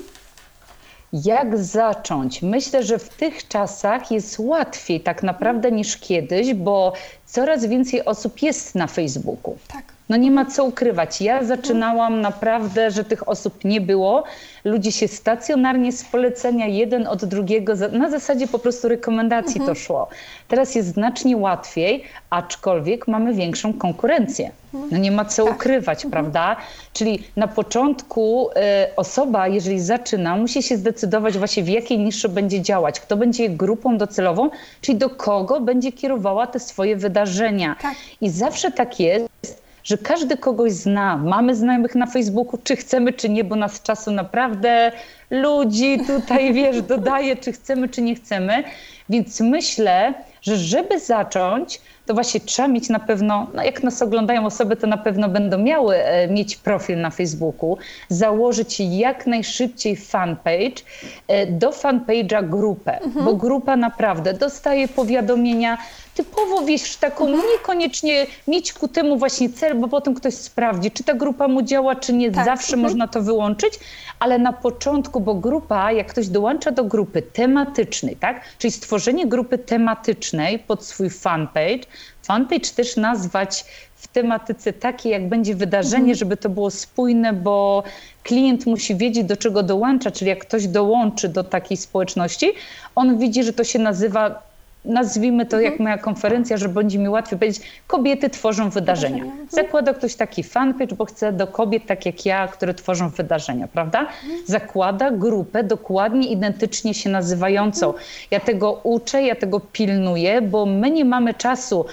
Jak 1.12 1.58
zacząć? 1.58 2.42
Myślę, 2.42 2.82
że 2.82 2.99
w 2.99 3.08
tych 3.08 3.49
czasach 3.49 4.11
jest 4.11 4.37
łatwiej 4.38 5.00
tak 5.00 5.23
naprawdę 5.23 5.73
niż 5.73 5.96
kiedyś, 5.96 6.54
bo 6.54 6.92
coraz 7.26 7.64
więcej 7.64 8.04
osób 8.04 8.42
jest 8.42 8.75
na 8.75 8.87
Facebooku. 8.87 9.58
Tak. 9.68 9.96
No 10.09 10.17
nie 10.17 10.31
ma 10.31 10.45
co 10.45 10.65
ukrywać. 10.65 11.21
Ja 11.21 11.45
zaczynałam 11.45 12.21
naprawdę, 12.21 12.91
że 12.91 13.05
tych 13.05 13.29
osób 13.29 13.65
nie 13.65 13.81
było. 13.81 14.25
Ludzie 14.65 14.93
się 14.93 15.09
stacjonarnie 15.09 15.93
z 15.93 16.05
polecenia 16.05 16.67
jeden 16.67 17.07
od 17.07 17.25
drugiego, 17.25 17.73
na 17.93 18.11
zasadzie 18.11 18.47
po 18.47 18.59
prostu 18.59 18.89
rekomendacji 18.89 19.61
mhm. 19.61 19.67
to 19.67 19.83
szło. 19.83 20.09
Teraz 20.49 20.75
jest 20.75 20.89
znacznie 20.89 21.37
łatwiej, 21.37 22.05
aczkolwiek 22.31 23.09
mamy 23.09 23.35
większą 23.35 23.73
konkurencję. 23.73 24.51
No 24.91 24.99
nie 24.99 25.13
ma 25.13 25.25
co 25.25 25.45
tak. 25.45 25.55
ukrywać, 25.55 26.05
mhm. 26.05 26.11
prawda? 26.11 26.57
Czyli 26.93 27.23
na 27.37 27.49
początku 27.49 28.51
y, 28.51 28.97
osoba, 28.97 29.49
jeżeli 29.49 29.81
zaczyna, 29.81 30.37
musi 30.37 30.63
się 30.63 30.77
zdecydować 30.77 31.39
właśnie 31.39 31.63
w 31.63 31.69
jakiej 31.69 31.99
niszy 31.99 32.29
będzie 32.29 32.63
działać, 32.63 33.01
kto 33.01 33.17
będzie 33.17 33.49
grupą 33.49 33.99
docelową, 33.99 34.51
czyli 34.81 34.99
do 34.99 35.11
kogo 35.11 35.61
będzie 35.61 35.93
kierowała 35.93 36.47
te 36.47 36.61
swoje 36.61 36.97
wydarzenia. 36.97 37.77
Tak. 37.83 37.95
I 38.21 38.31
zawsze 38.31 38.71
tak 38.71 39.01
jest, 39.01 39.29
że 39.87 39.99
każdy 39.99 40.37
kogoś 40.37 40.73
zna. 40.73 41.16
Mamy 41.16 41.55
znajomych 41.55 41.95
na 41.95 42.07
Facebooku, 42.07 42.59
czy 42.64 42.76
chcemy, 42.76 43.12
czy 43.12 43.28
nie, 43.28 43.45
bo 43.45 43.57
nas 43.57 43.83
czasu 43.83 44.11
naprawdę 44.11 44.93
ludzi 45.31 45.99
tutaj, 46.07 46.52
wiesz, 46.55 46.83
dodaje, 46.83 47.37
czy 47.37 47.52
chcemy, 47.52 47.88
czy 47.88 48.02
nie 48.02 48.14
chcemy. 48.14 48.64
Więc 49.09 49.40
myślę, 49.40 50.14
że 50.43 50.57
żeby 50.57 51.00
zacząć, 51.00 51.81
to 52.07 52.15
właśnie 52.15 52.41
trzeba 52.41 52.69
mieć 52.69 52.89
na 52.89 53.01
pewno, 53.01 53.47
no 53.55 53.65
jak 53.65 53.83
nas 53.83 54.03
oglądają 54.03 54.47
osoby, 54.47 54.77
to 54.77 54.87
na 54.87 54.97
pewno 54.97 55.29
będą 55.29 55.59
miały 55.59 55.97
e, 55.97 56.29
mieć 56.29 56.57
profil 56.57 57.01
na 57.01 57.11
Facebooku, 57.11 57.79
założyć 58.09 58.81
jak 58.81 59.27
najszybciej 59.27 59.97
fanpage, 59.97 60.83
e, 61.29 61.47
do 61.47 61.71
fanpage'a 61.71 62.49
grupę, 62.49 63.01
mhm. 63.01 63.25
bo 63.25 63.35
grupa 63.35 63.77
naprawdę 63.77 64.35
dostaje 64.35 64.89
powiadomienia, 64.89 65.79
typowo 66.15 66.63
wiesz, 66.63 66.97
taką 66.97 67.27
mhm. 67.27 67.45
niekoniecznie 67.53 68.27
mieć 68.49 68.73
ku 68.73 68.89
temu 68.89 69.19
właśnie 69.19 69.51
cel, 69.51 69.75
bo 69.75 69.89
potem 69.89 70.15
ktoś 70.15 70.35
sprawdzi, 70.35 70.91
czy 70.91 71.05
ta 71.05 71.15
grupa 71.15 71.49
mu 71.49 71.63
działa, 71.63 71.97
czy 71.97 72.13
nie. 72.13 72.31
Tak. 72.31 72.45
Zawsze 72.45 72.75
mhm. 72.75 72.83
można 72.83 73.09
to 73.09 73.23
wyłączyć, 73.23 73.75
ale 74.19 74.39
na 74.39 74.53
początku, 74.53 75.21
bo 75.21 75.35
grupa, 75.35 75.93
jak 75.93 76.07
ktoś 76.07 76.29
dołącza 76.29 76.71
do 76.71 76.85
grupy 76.85 77.23
tematycznej, 77.23 78.17
tak, 78.17 78.41
czyli 78.59 78.73
stworzenie 78.73 79.27
grupy 79.27 79.59
tematycznej 79.59 80.59
pod 80.59 80.85
swój 80.85 81.11
fanpage, 81.11 81.81
fanpage 82.26 82.71
też 82.76 82.97
nazwać 82.97 83.64
w 83.97 84.09
tematyce 84.09 84.73
takiej, 84.73 85.12
jak 85.12 85.28
będzie 85.28 85.54
wydarzenie, 85.54 85.99
mhm. 85.99 86.14
żeby 86.14 86.37
to 86.37 86.49
było 86.49 86.71
spójne, 86.71 87.33
bo 87.33 87.83
klient 88.23 88.66
musi 88.66 88.97
wiedzieć, 88.97 89.25
do 89.25 89.37
czego 89.37 89.62
dołącza, 89.62 90.11
czyli 90.11 90.28
jak 90.28 90.38
ktoś 90.38 90.66
dołączy 90.66 91.28
do 91.28 91.45
takiej 91.45 91.76
społeczności, 91.76 92.52
on 92.95 93.18
widzi, 93.18 93.45
że 93.45 93.52
to 93.52 93.64
się 93.64 93.78
nazywa 93.78 94.47
nazwijmy 94.87 95.47
to 95.47 95.61
jak 95.61 95.73
mhm. 95.73 95.83
moja 95.83 95.99
konferencja, 95.99 96.56
że 96.56 96.68
będzie 96.68 96.99
mi 96.99 97.09
łatwiej 97.09 97.38
powiedzieć, 97.38 97.62
kobiety 97.87 98.30
tworzą 98.30 98.71
wydarzenia. 98.71 99.25
Mhm. 99.25 99.47
Zakłada 99.50 99.95
ktoś 99.95 100.14
taki 100.14 100.42
fanpage, 100.42 100.97
bo 100.97 101.04
chce 101.04 101.33
do 101.33 101.47
kobiet 101.47 101.87
tak 101.87 102.06
jak 102.06 102.26
ja, 102.26 102.49
które 102.49 102.75
tworzą 102.75 103.09
wydarzenia, 103.09 103.68
prawda? 103.68 104.00
Mhm. 104.00 104.40
Zakłada 104.47 105.11
grupę 105.11 105.64
dokładnie 105.64 106.28
identycznie 106.28 106.95
się 106.95 107.11
nazywającą. 107.11 107.95
Ja 108.30 108.40
tego 108.40 108.80
uczę, 108.83 109.23
ja 109.23 109.35
tego 109.35 109.61
pilnuję, 109.61 110.42
bo 110.42 110.66
my 110.66 110.90
nie 110.90 111.04
mamy 111.04 111.35
czasu 111.35 111.87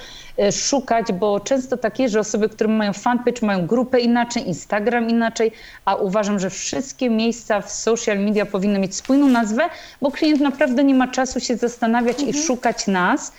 szukać, 0.51 1.11
bo 1.11 1.39
często 1.39 1.77
tak 1.77 1.99
jest, 1.99 2.13
że 2.13 2.19
osoby, 2.19 2.49
które 2.49 2.69
mają 2.69 2.93
fanpage, 2.93 3.45
mają 3.45 3.67
grupę 3.67 3.99
inaczej, 3.99 4.47
Instagram 4.47 5.09
inaczej, 5.09 5.51
a 5.85 5.95
uważam, 5.95 6.39
że 6.39 6.49
wszystkie 6.49 7.09
miejsca 7.09 7.61
w 7.61 7.71
social 7.71 8.19
media 8.19 8.45
powinny 8.45 8.79
mieć 8.79 8.95
spójną 8.95 9.27
nazwę, 9.27 9.69
bo 10.01 10.11
klient 10.11 10.41
naprawdę 10.41 10.83
nie 10.83 10.95
ma 10.95 11.07
czasu 11.07 11.39
się 11.39 11.55
zastanawiać 11.55 12.19
mhm. 12.19 12.29
i 12.29 12.43
szukać 12.43 12.87
nas. 12.87 13.33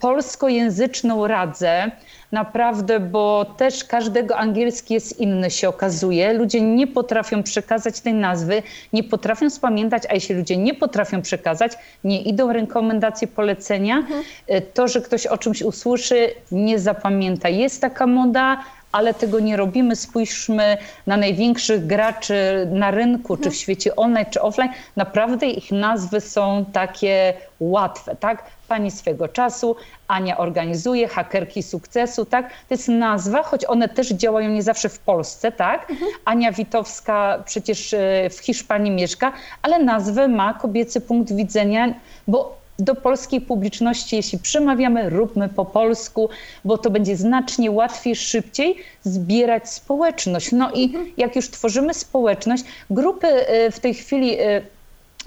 Polskojęzyczną 0.00 1.26
radzę, 1.26 1.90
naprawdę, 2.32 3.00
bo 3.00 3.44
też 3.56 3.84
każdego 3.84 4.36
angielski 4.36 4.94
jest 4.94 5.20
inny, 5.20 5.50
się 5.50 5.68
okazuje. 5.68 6.32
Ludzie 6.32 6.60
nie 6.60 6.86
potrafią 6.86 7.42
przekazać 7.42 8.00
tej 8.00 8.14
nazwy, 8.14 8.62
nie 8.92 9.04
potrafią 9.04 9.50
spamiętać, 9.50 10.02
a 10.10 10.14
jeśli 10.14 10.34
ludzie 10.34 10.56
nie 10.56 10.74
potrafią 10.74 11.22
przekazać, 11.22 11.72
nie 12.04 12.22
idą 12.22 12.52
rekomendacje, 12.52 13.28
polecenia, 13.28 13.96
mhm. 13.96 14.22
to, 14.74 14.88
że 14.88 15.00
ktoś 15.00 15.26
o 15.26 15.38
czymś 15.38 15.62
usłyszy, 15.62 16.30
nie 16.52 16.78
zapamięta. 16.78 17.48
Jest 17.48 17.80
taka 17.80 18.06
moda, 18.06 18.64
ale 18.92 19.14
tego 19.14 19.40
nie 19.40 19.56
robimy. 19.56 19.96
Spójrzmy 19.96 20.78
na 21.06 21.16
największych 21.16 21.86
graczy 21.86 22.68
na 22.72 22.90
rynku, 22.90 23.36
czy 23.36 23.50
w 23.50 23.54
świecie 23.54 23.96
online, 23.96 24.26
czy 24.30 24.42
offline. 24.42 24.68
Naprawdę 24.96 25.46
ich 25.46 25.72
nazwy 25.72 26.20
są 26.20 26.64
takie 26.72 27.34
łatwe, 27.60 28.16
tak? 28.16 28.44
Pani 28.70 28.90
swego 28.90 29.28
czasu, 29.28 29.76
Ania 30.08 30.38
organizuje, 30.38 31.08
hakerki 31.08 31.62
sukcesu, 31.62 32.24
tak? 32.24 32.50
To 32.50 32.74
jest 32.74 32.88
nazwa, 32.88 33.42
choć 33.42 33.64
one 33.64 33.88
też 33.88 34.08
działają 34.08 34.50
nie 34.50 34.62
zawsze 34.62 34.88
w 34.88 34.98
Polsce, 34.98 35.52
tak? 35.52 35.90
Mhm. 35.90 36.10
Ania 36.24 36.52
Witowska 36.52 37.42
przecież 37.46 37.94
e, 37.94 38.30
w 38.30 38.38
Hiszpanii 38.38 38.90
mieszka, 38.90 39.32
ale 39.62 39.78
nazwę 39.78 40.28
ma 40.28 40.54
kobiecy 40.54 41.00
punkt 41.00 41.32
widzenia, 41.32 41.94
bo 42.28 42.60
do 42.78 42.94
polskiej 42.94 43.40
publiczności, 43.40 44.16
jeśli 44.16 44.38
przemawiamy, 44.38 45.10
róbmy 45.10 45.48
po 45.48 45.64
polsku, 45.64 46.28
bo 46.64 46.78
to 46.78 46.90
będzie 46.90 47.16
znacznie 47.16 47.70
łatwiej, 47.70 48.16
szybciej 48.16 48.76
zbierać 49.02 49.70
społeczność. 49.70 50.52
No 50.52 50.70
i 50.74 50.92
jak 51.16 51.36
już 51.36 51.50
tworzymy 51.50 51.94
społeczność, 51.94 52.64
grupy 52.90 53.26
e, 53.26 53.70
w 53.70 53.80
tej 53.80 53.94
chwili 53.94 54.40
e, 54.40 54.62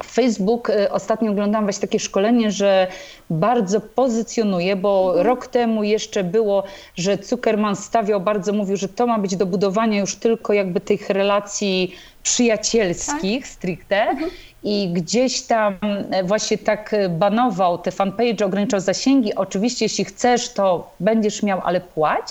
Facebook, 0.02 0.70
y, 0.70 0.92
ostatnio 0.92 1.32
oglądałam 1.32 1.66
właśnie 1.66 1.82
takie 1.82 2.00
szkolenie, 2.00 2.52
że 2.52 2.88
bardzo 3.30 3.82
pozycjonuje, 3.82 4.76
bo 4.76 5.06
mhm. 5.08 5.28
rok 5.28 5.48
temu 5.48 5.84
jeszcze 5.84 6.24
było, 6.24 6.64
że 6.96 7.18
Zuckerman 7.18 7.76
stawiał, 7.76 8.22
bardzo 8.22 8.54
mówił, 8.54 8.78
że 8.78 8.90
to 8.90 9.08
ma 9.08 9.20
być 9.20 9.36
do 9.36 9.46
budowania 9.46 10.00
już 10.00 10.16
tylko 10.16 10.54
jakby 10.54 10.80
tych 10.80 11.10
relacji 11.10 11.96
przyjacielskich 12.24 13.44
tak? 13.44 13.52
stricte 13.52 14.02
mhm. 14.02 14.32
i 14.64 14.90
gdzieś 14.94 15.42
tam 15.42 15.78
e, 16.12 16.24
właśnie 16.24 16.58
tak 16.58 16.96
banował 17.10 17.78
te 17.78 17.92
fanpage, 17.92 18.46
ograniczał 18.46 18.80
zasięgi. 18.80 19.36
Oczywiście 19.36 19.86
jeśli 19.86 20.06
chcesz, 20.06 20.50
to 20.50 20.92
będziesz 21.00 21.44
miał, 21.44 21.62
ale 21.64 21.82
płać. 21.82 22.26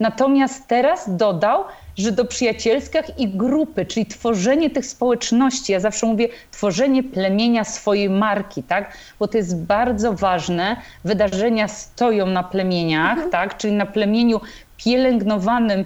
Natomiast 0.00 0.66
teraz 0.66 1.16
dodał, 1.16 1.64
że 1.98 2.12
do 2.12 2.24
przyjacielskich 2.24 3.18
i 3.18 3.28
grupy, 3.28 3.86
czyli 3.86 4.06
tworzenie 4.06 4.70
tych 4.70 4.86
społeczności, 4.86 5.72
ja 5.72 5.80
zawsze 5.80 6.06
mówię 6.06 6.28
tworzenie 6.50 7.02
plemienia 7.02 7.64
swojej 7.64 8.10
marki, 8.10 8.62
tak? 8.62 8.96
Bo 9.18 9.28
to 9.28 9.38
jest 9.38 9.56
bardzo 9.56 10.12
ważne. 10.12 10.76
Wydarzenia 11.04 11.68
stoją 11.68 12.26
na 12.26 12.42
plemieniach, 12.42 13.12
mhm. 13.12 13.30
tak? 13.30 13.56
Czyli 13.56 13.72
na 13.72 13.86
plemieniu 13.86 14.40
pielęgnowanym 14.76 15.84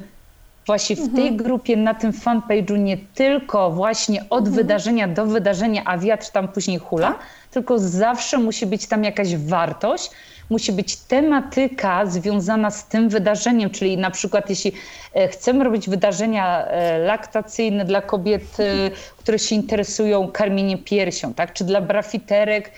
właśnie 0.66 0.96
w 0.96 1.14
tej 1.14 1.28
mhm. 1.28 1.36
grupie, 1.36 1.76
na 1.76 1.94
tym 1.94 2.12
fanpage'u 2.12 2.78
nie 2.78 2.96
tylko 3.14 3.70
właśnie 3.70 4.24
od 4.30 4.38
mhm. 4.38 4.56
wydarzenia 4.56 5.08
do 5.08 5.26
wydarzenia, 5.26 5.82
a 5.84 5.98
wiatr 5.98 6.30
tam 6.30 6.48
później 6.48 6.78
hula, 6.78 7.08
tak. 7.08 7.20
tylko 7.50 7.78
zawsze 7.78 8.38
musi 8.38 8.66
być 8.66 8.86
tam 8.86 9.04
jakaś 9.04 9.36
wartość, 9.36 10.10
musi 10.50 10.72
być 10.72 10.96
tematyka 10.96 12.06
związana 12.06 12.70
z 12.70 12.86
tym 12.86 13.08
wydarzeniem, 13.08 13.70
czyli 13.70 13.98
na 13.98 14.10
przykład 14.10 14.50
jeśli 14.50 14.72
e, 15.14 15.28
chcemy 15.28 15.64
robić 15.64 15.88
wydarzenia 15.88 16.66
e, 16.66 16.98
laktacyjne 16.98 17.84
dla 17.84 18.02
kobiet, 18.02 18.60
e, 18.60 18.90
które 19.16 19.38
się 19.38 19.54
interesują 19.54 20.28
karmieniem 20.28 20.78
piersią, 20.78 21.34
tak? 21.34 21.52
czy 21.52 21.64
dla 21.64 21.80
brafiterek, 21.80 22.70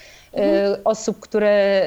osób, 0.84 1.20
które 1.20 1.82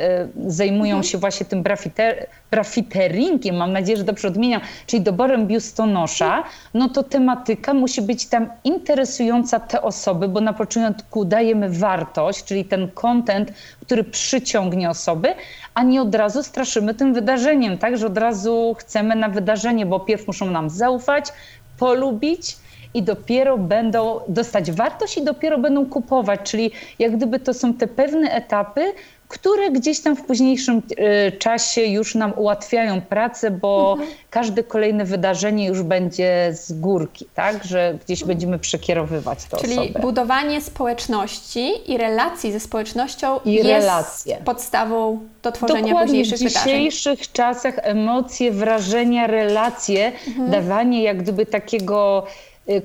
zajmują 0.47 1.03
się 1.03 1.17
właśnie 1.17 1.45
tym 1.45 1.63
brafiter, 1.63 2.27
brafiteringiem, 2.51 3.55
mam 3.55 3.73
nadzieję, 3.73 3.97
że 3.97 4.03
dobrze 4.03 4.27
odmieniam, 4.27 4.61
czyli 4.87 5.03
doborem 5.03 5.47
biustonosza, 5.47 6.43
no 6.73 6.89
to 6.89 7.03
tematyka 7.03 7.73
musi 7.73 8.01
być 8.01 8.25
tam 8.25 8.49
interesująca 8.63 9.59
te 9.59 9.81
osoby, 9.81 10.27
bo 10.27 10.41
na 10.41 10.53
początku 10.53 11.25
dajemy 11.25 11.69
wartość, 11.69 12.43
czyli 12.43 12.65
ten 12.65 12.91
content, 12.91 13.53
który 13.81 14.03
przyciągnie 14.03 14.89
osoby, 14.89 15.35
a 15.75 15.84
nie 15.84 16.01
od 16.01 16.15
razu 16.15 16.44
straszymy 16.44 16.94
tym 16.94 17.13
wydarzeniem, 17.13 17.77
tak, 17.77 17.98
że 17.98 18.08
od 18.08 18.17
razu 18.17 18.75
chcemy 18.79 19.15
na 19.15 19.29
wydarzenie, 19.29 19.86
bo 19.86 20.00
pierw 20.00 20.27
muszą 20.27 20.51
nam 20.51 20.70
zaufać, 20.70 21.25
polubić, 21.79 22.58
i 22.96 23.03
dopiero 23.03 23.58
będą 23.58 24.20
dostać 24.27 24.72
wartość 24.72 25.17
i 25.17 25.24
dopiero 25.24 25.58
będą 25.58 25.86
kupować. 25.86 26.39
Czyli 26.44 26.72
jak 27.00 27.17
gdyby 27.17 27.39
to 27.39 27.53
są 27.53 27.74
te 27.74 27.88
pewne 27.88 28.32
etapy, 28.32 28.94
które 29.27 29.72
gdzieś 29.72 30.00
tam 30.00 30.15
w 30.15 30.22
późniejszym 30.22 30.82
e, 30.98 31.32
czasie 31.32 31.82
już 31.82 32.15
nam 32.15 32.34
ułatwiają 32.36 33.01
pracę, 33.01 33.51
bo 33.51 33.91
mhm. 33.91 34.17
każde 34.29 34.63
kolejne 34.63 35.05
wydarzenie 35.05 35.67
już 35.67 35.84
będzie 35.84 36.50
z 36.53 36.74
górki, 36.74 37.25
tak? 37.36 37.63
Że 37.63 37.98
gdzieś 38.05 38.24
będziemy 38.24 38.60
przekierowywać 38.60 39.46
to 39.46 39.58
Czyli 39.58 39.79
osobę. 39.79 40.00
budowanie 40.00 40.62
społeczności 40.62 41.91
i 41.91 41.98
relacji 41.98 42.51
ze 42.51 42.60
społecznością 42.60 43.39
I 43.46 43.53
jest 43.53 43.70
relacje. 43.70 44.38
podstawą 44.46 45.20
do 45.44 45.51
tworzenia 45.51 45.82
Dokładnie, 45.82 46.05
późniejszych 46.05 46.38
wydarzeń. 46.38 46.62
W 46.62 46.65
dzisiejszych 46.65 47.20
wydarzeń. 47.20 47.34
czasach 47.34 47.75
emocje, 47.77 48.51
wrażenia, 48.51 49.27
relacje, 49.27 50.11
mhm. 50.27 50.51
dawanie 50.51 51.03
jak 51.03 51.18
gdyby 51.18 51.46
takiego 51.46 52.25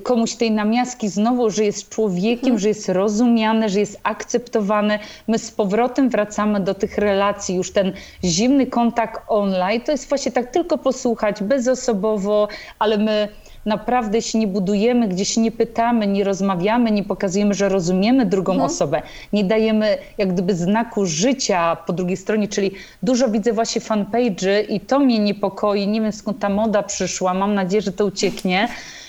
komuś 0.03 0.35
tej 0.35 0.51
namiastki 0.51 1.09
znowu, 1.09 1.49
że 1.49 1.63
jest 1.63 1.89
człowiekiem, 1.89 2.45
mhm. 2.45 2.59
że 2.59 2.67
jest 2.67 2.89
rozumiany, 2.89 3.69
że 3.69 3.79
jest 3.79 3.99
akceptowany. 4.03 4.99
My 5.27 5.39
z 5.39 5.51
powrotem 5.51 6.09
wracamy 6.09 6.59
do 6.59 6.73
tych 6.73 6.97
relacji. 6.97 7.55
Już 7.55 7.71
ten 7.71 7.93
zimny 8.23 8.67
kontakt 8.67 9.21
online 9.27 9.81
to 9.81 9.91
jest 9.91 10.09
właśnie 10.09 10.31
tak 10.31 10.51
tylko 10.51 10.77
posłuchać 10.77 11.43
bezosobowo, 11.43 12.47
ale 12.79 12.97
my 12.97 13.27
naprawdę 13.65 14.17
jeśli 14.17 14.39
nie 14.39 14.47
budujemy, 14.47 15.07
gdzieś 15.07 15.37
nie 15.37 15.51
pytamy, 15.51 16.07
nie 16.07 16.23
rozmawiamy, 16.23 16.91
nie 16.91 17.03
pokazujemy, 17.03 17.53
że 17.53 17.69
rozumiemy 17.69 18.25
drugą 18.25 18.51
mhm. 18.51 18.71
osobę, 18.71 19.01
nie 19.33 19.43
dajemy 19.43 19.97
jak 20.17 20.33
gdyby 20.33 20.55
znaku 20.55 21.05
życia 21.05 21.75
po 21.75 21.93
drugiej 21.93 22.17
stronie, 22.17 22.47
czyli 22.47 22.71
dużo 23.03 23.29
widzę 23.29 23.53
właśnie 23.53 23.81
fanpage'y 23.81 24.69
i 24.69 24.79
to 24.79 24.99
mnie 24.99 25.19
niepokoi, 25.19 25.87
nie 25.87 26.01
wiem 26.01 26.11
skąd 26.11 26.39
ta 26.39 26.49
moda 26.49 26.83
przyszła, 26.83 27.33
mam 27.33 27.53
nadzieję, 27.53 27.81
że 27.81 27.91
to 27.91 28.05
ucieknie, 28.05 28.67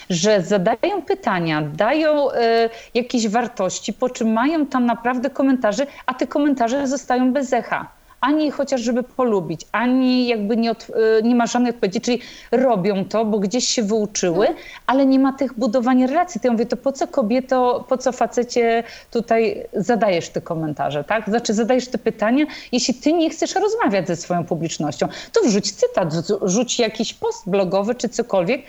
że 0.09 0.41
zadają 0.41 1.01
pytania, 1.07 1.61
dają 1.61 2.31
y, 2.31 2.33
jakieś 2.93 3.27
wartości, 3.27 3.93
po 3.93 4.09
czym 4.09 4.33
mają 4.33 4.65
tam 4.65 4.85
naprawdę 4.85 5.29
komentarze, 5.29 5.87
a 6.05 6.13
te 6.13 6.27
komentarze 6.27 6.87
zostają 6.87 7.33
bez 7.33 7.53
echa 7.53 7.87
ani 8.23 8.51
chociaż 8.51 8.81
żeby 8.81 9.03
polubić, 9.03 9.61
ani 9.71 10.27
jakby 10.27 10.57
nie, 10.57 10.71
od, 10.71 10.87
e, 11.19 11.21
nie 11.21 11.35
ma 11.35 11.47
żadnej 11.47 11.69
odpowiedzi, 11.73 12.01
czyli 12.01 12.19
robią 12.51 13.05
to, 13.05 13.25
bo 13.25 13.39
gdzieś 13.39 13.67
się 13.67 13.83
wyuczyły, 13.83 14.47
ale 14.87 15.05
nie 15.05 15.19
ma 15.19 15.33
tych 15.33 15.53
budowania 15.59 16.07
relacji. 16.07 16.41
To 16.41 16.47
ja 16.47 16.51
mówię, 16.51 16.65
to 16.65 16.77
po 16.77 16.91
co 16.91 17.07
kobieto, 17.07 17.85
po 17.89 17.97
co 17.97 18.11
facecie 18.11 18.83
tutaj 19.11 19.67
zadajesz 19.73 20.29
te 20.29 20.41
komentarze, 20.41 21.03
tak? 21.03 21.29
Znaczy 21.29 21.53
zadajesz 21.53 21.87
te 21.87 21.97
pytania, 21.97 22.45
jeśli 22.71 22.93
ty 22.93 23.13
nie 23.13 23.29
chcesz 23.29 23.55
rozmawiać 23.55 24.07
ze 24.07 24.15
swoją 24.15 24.45
publicznością, 24.45 25.07
to 25.31 25.41
wrzuć 25.41 25.71
cytat, 25.71 26.13
rzuć 26.41 26.79
jakiś 26.79 27.13
post 27.13 27.49
blogowy 27.49 27.95
czy 27.95 28.09
cokolwiek, 28.09 28.61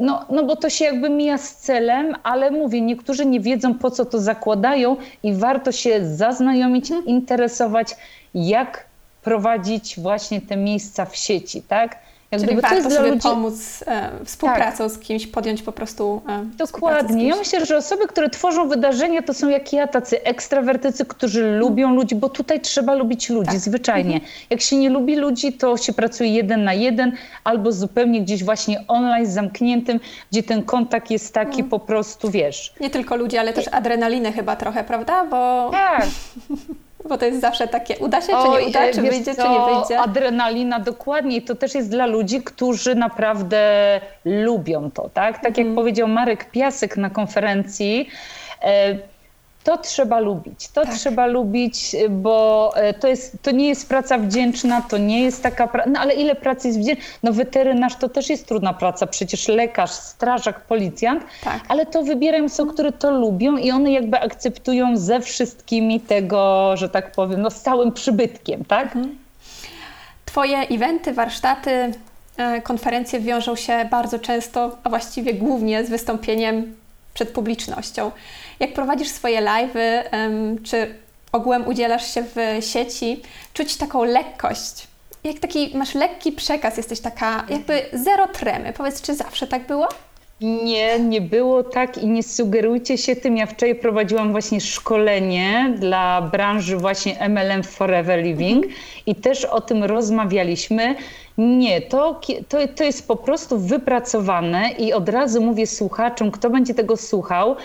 no, 0.00 0.24
no 0.30 0.44
bo 0.44 0.56
to 0.56 0.70
się 0.70 0.84
jakby 0.84 1.10
mija 1.10 1.38
z 1.38 1.56
celem, 1.56 2.14
ale 2.22 2.50
mówię, 2.50 2.80
niektórzy 2.80 3.26
nie 3.26 3.40
wiedzą 3.40 3.74
po 3.74 3.90
co 3.90 4.04
to 4.04 4.20
zakładają 4.20 4.96
i 5.22 5.34
warto 5.34 5.72
się 5.72 6.06
zaznajomić, 6.06 6.88
hmm. 6.88 7.06
interesować, 7.06 7.96
jak 8.34 8.84
prowadzić 9.22 10.00
właśnie 10.00 10.40
te 10.40 10.56
miejsca 10.56 11.04
w 11.04 11.16
sieci, 11.16 11.62
tak? 11.62 11.98
Jak 12.30 12.40
Czyli 12.40 12.54
warto 12.54 12.68
to 12.68 12.74
jest 12.74 12.96
sobie 12.96 13.10
ludzi... 13.10 13.22
pomóc 13.22 13.84
e, 13.86 14.10
współpracą 14.24 14.84
tak. 14.84 14.92
z 14.92 14.98
kimś, 14.98 15.26
podjąć 15.26 15.62
po 15.62 15.72
prostu 15.72 16.22
e, 16.28 16.44
Dokładnie. 16.58 17.28
Ja 17.28 17.36
myślę, 17.36 17.66
że 17.66 17.76
osoby, 17.76 18.06
które 18.06 18.30
tworzą 18.30 18.68
wydarzenia, 18.68 19.22
to 19.22 19.34
są 19.34 19.48
jak 19.48 19.72
ja, 19.72 19.86
tacy 19.88 20.22
ekstrawertycy, 20.22 21.04
którzy 21.04 21.40
hmm. 21.40 21.58
lubią 21.58 21.94
ludzi, 21.94 22.14
bo 22.14 22.28
tutaj 22.28 22.60
trzeba 22.60 22.94
lubić 22.94 23.30
ludzi, 23.30 23.50
tak. 23.50 23.58
zwyczajnie. 23.58 24.14
Mhm. 24.14 24.32
Jak 24.50 24.60
się 24.60 24.76
nie 24.76 24.90
lubi 24.90 25.16
ludzi, 25.16 25.52
to 25.52 25.76
się 25.76 25.92
pracuje 25.92 26.30
jeden 26.30 26.64
na 26.64 26.74
jeden, 26.74 27.12
albo 27.44 27.72
zupełnie 27.72 28.22
gdzieś 28.22 28.44
właśnie 28.44 28.84
online, 28.88 29.26
zamkniętym, 29.26 30.00
gdzie 30.32 30.42
ten 30.42 30.62
kontakt 30.62 31.10
jest 31.10 31.34
taki 31.34 31.52
hmm. 31.52 31.70
po 31.70 31.78
prostu, 31.78 32.30
wiesz... 32.30 32.74
Nie 32.80 32.90
tylko 32.90 33.16
ludzi, 33.16 33.38
ale 33.38 33.52
też 33.52 33.68
adrenaliny 33.68 34.32
chyba 34.32 34.56
trochę, 34.56 34.84
prawda? 34.84 35.24
Bo... 35.24 35.70
Tak. 35.72 36.06
Bo 37.08 37.18
to 37.18 37.26
jest 37.26 37.40
zawsze 37.40 37.68
takie, 37.68 37.98
uda 37.98 38.20
się, 38.20 38.26
czy 38.26 38.48
nie 38.48 38.68
uda, 38.68 38.92
czy 38.92 39.02
wyjdzie, 39.02 39.34
co, 39.34 39.42
czy 39.42 39.48
nie 39.48 39.74
wyjdzie. 39.74 40.00
Adrenalina, 40.00 40.80
dokładnie. 40.80 41.42
To 41.42 41.54
też 41.54 41.74
jest 41.74 41.90
dla 41.90 42.06
ludzi, 42.06 42.42
którzy 42.42 42.94
naprawdę 42.94 44.00
lubią 44.24 44.90
to, 44.90 45.10
tak? 45.14 45.42
Tak 45.42 45.58
jak 45.58 45.66
mm. 45.66 45.74
powiedział 45.74 46.08
Marek 46.08 46.50
Piasek 46.50 46.96
na 46.96 47.10
konferencji, 47.10 48.08
e, 48.62 48.98
to 49.64 49.78
trzeba 49.78 50.18
lubić. 50.20 50.68
To 50.68 50.84
tak. 50.84 50.94
trzeba 50.94 51.26
lubić, 51.26 51.96
bo 52.10 52.72
e, 52.76 52.94
to, 52.94 53.08
jest, 53.08 53.36
to 53.42 53.50
nie 53.50 53.68
jest 53.68 53.88
praca 53.88 54.18
wdzięczna, 54.18 54.82
to 54.82 54.98
nie 54.98 55.22
jest 55.22 55.42
taka 55.42 55.68
praca. 55.68 55.90
No 55.90 56.00
ale 56.00 56.14
ile 56.14 56.34
pracy 56.34 56.68
jest 56.68 56.80
wdzięczna? 56.80 57.04
No 57.22 57.32
weterynarz 57.32 57.96
to 57.96 58.08
też 58.08 58.30
jest 58.30 58.46
trudna 58.46 58.74
praca, 58.74 59.06
przecież 59.06 59.48
lekarz, 59.48 59.90
strażak, 59.90 60.60
policjant, 60.60 61.24
tak. 61.44 61.60
ale 61.68 61.86
to 61.86 62.02
wybierają 62.02 62.44
osoby, 62.44 62.72
które 62.72 62.92
to 62.92 63.10
lubią 63.10 63.56
i 63.56 63.70
one 63.70 63.92
jakby 63.92 64.20
akceptują 64.20 64.96
ze 64.96 65.20
wszystkimi 65.20 66.00
tego, 66.00 66.72
że 66.76 66.88
tak 66.88 67.12
powiem, 67.12 67.42
no 67.42 67.50
stałym 67.50 67.92
przybytkiem, 67.92 68.64
tak? 68.64 68.86
Mhm. 68.86 69.18
Twoje 70.24 70.58
eventy, 70.58 71.12
warsztaty, 71.12 71.92
e, 72.36 72.62
konferencje 72.62 73.20
wiążą 73.20 73.56
się 73.56 73.88
bardzo 73.90 74.18
często, 74.18 74.78
a 74.84 74.88
właściwie 74.88 75.34
głównie 75.34 75.84
z 75.84 75.90
wystąpieniem 75.90 76.74
przed 77.14 77.28
publicznością. 77.28 78.10
Jak 78.60 78.72
prowadzisz 78.72 79.08
swoje 79.08 79.42
live'y, 79.42 80.02
czy 80.62 80.94
ogółem 81.32 81.68
udzielasz 81.68 82.14
się 82.14 82.22
w 82.22 82.64
sieci, 82.64 83.22
czuć 83.54 83.76
taką 83.76 84.04
lekkość 84.04 84.90
jak 85.24 85.38
taki 85.38 85.70
masz 85.74 85.94
lekki 85.94 86.32
przekaz, 86.32 86.76
jesteś 86.76 87.00
taka 87.00 87.44
jakby 87.48 87.82
zero 87.92 88.28
tremy. 88.28 88.72
Powiedz, 88.72 89.02
czy 89.02 89.14
zawsze 89.14 89.46
tak 89.46 89.66
było? 89.66 89.88
Nie, 90.40 90.98
nie 90.98 91.20
było 91.20 91.62
tak 91.62 91.98
i 91.98 92.06
nie 92.06 92.22
sugerujcie 92.22 92.98
się 92.98 93.16
tym. 93.16 93.36
Ja 93.36 93.46
wczoraj 93.46 93.74
prowadziłam 93.74 94.32
właśnie 94.32 94.60
szkolenie 94.60 95.74
dla 95.78 96.22
branży 96.22 96.76
właśnie 96.76 97.28
MLM 97.28 97.62
Forever 97.62 98.22
Living 98.22 98.64
mhm. 98.64 98.82
i 99.06 99.14
też 99.14 99.44
o 99.44 99.60
tym 99.60 99.84
rozmawialiśmy. 99.84 100.94
Nie, 101.38 101.80
to, 101.80 102.20
to, 102.48 102.58
to 102.76 102.84
jest 102.84 103.08
po 103.08 103.16
prostu 103.16 103.58
wypracowane 103.58 104.70
i 104.70 104.92
od 104.92 105.08
razu 105.08 105.42
mówię 105.42 105.66
słuchaczom, 105.66 106.30
kto 106.30 106.50
będzie 106.50 106.74
tego 106.74 106.96
słuchał. 106.96 107.56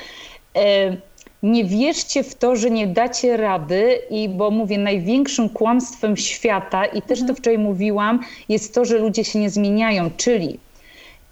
Nie 1.43 1.65
wierzcie 1.65 2.23
w 2.23 2.35
to, 2.35 2.55
że 2.55 2.69
nie 2.69 2.87
dacie 2.87 3.37
rady, 3.37 3.99
i 4.09 4.29
bo 4.29 4.51
mówię, 4.51 4.77
największym 4.77 5.49
kłamstwem 5.49 6.17
świata, 6.17 6.85
i 6.85 7.01
też 7.01 7.19
to 7.19 7.23
mhm. 7.23 7.35
wczoraj 7.35 7.57
mówiłam, 7.57 8.19
jest 8.49 8.73
to, 8.73 8.85
że 8.85 8.97
ludzie 8.97 9.23
się 9.23 9.39
nie 9.39 9.49
zmieniają, 9.49 10.09
czyli 10.17 10.59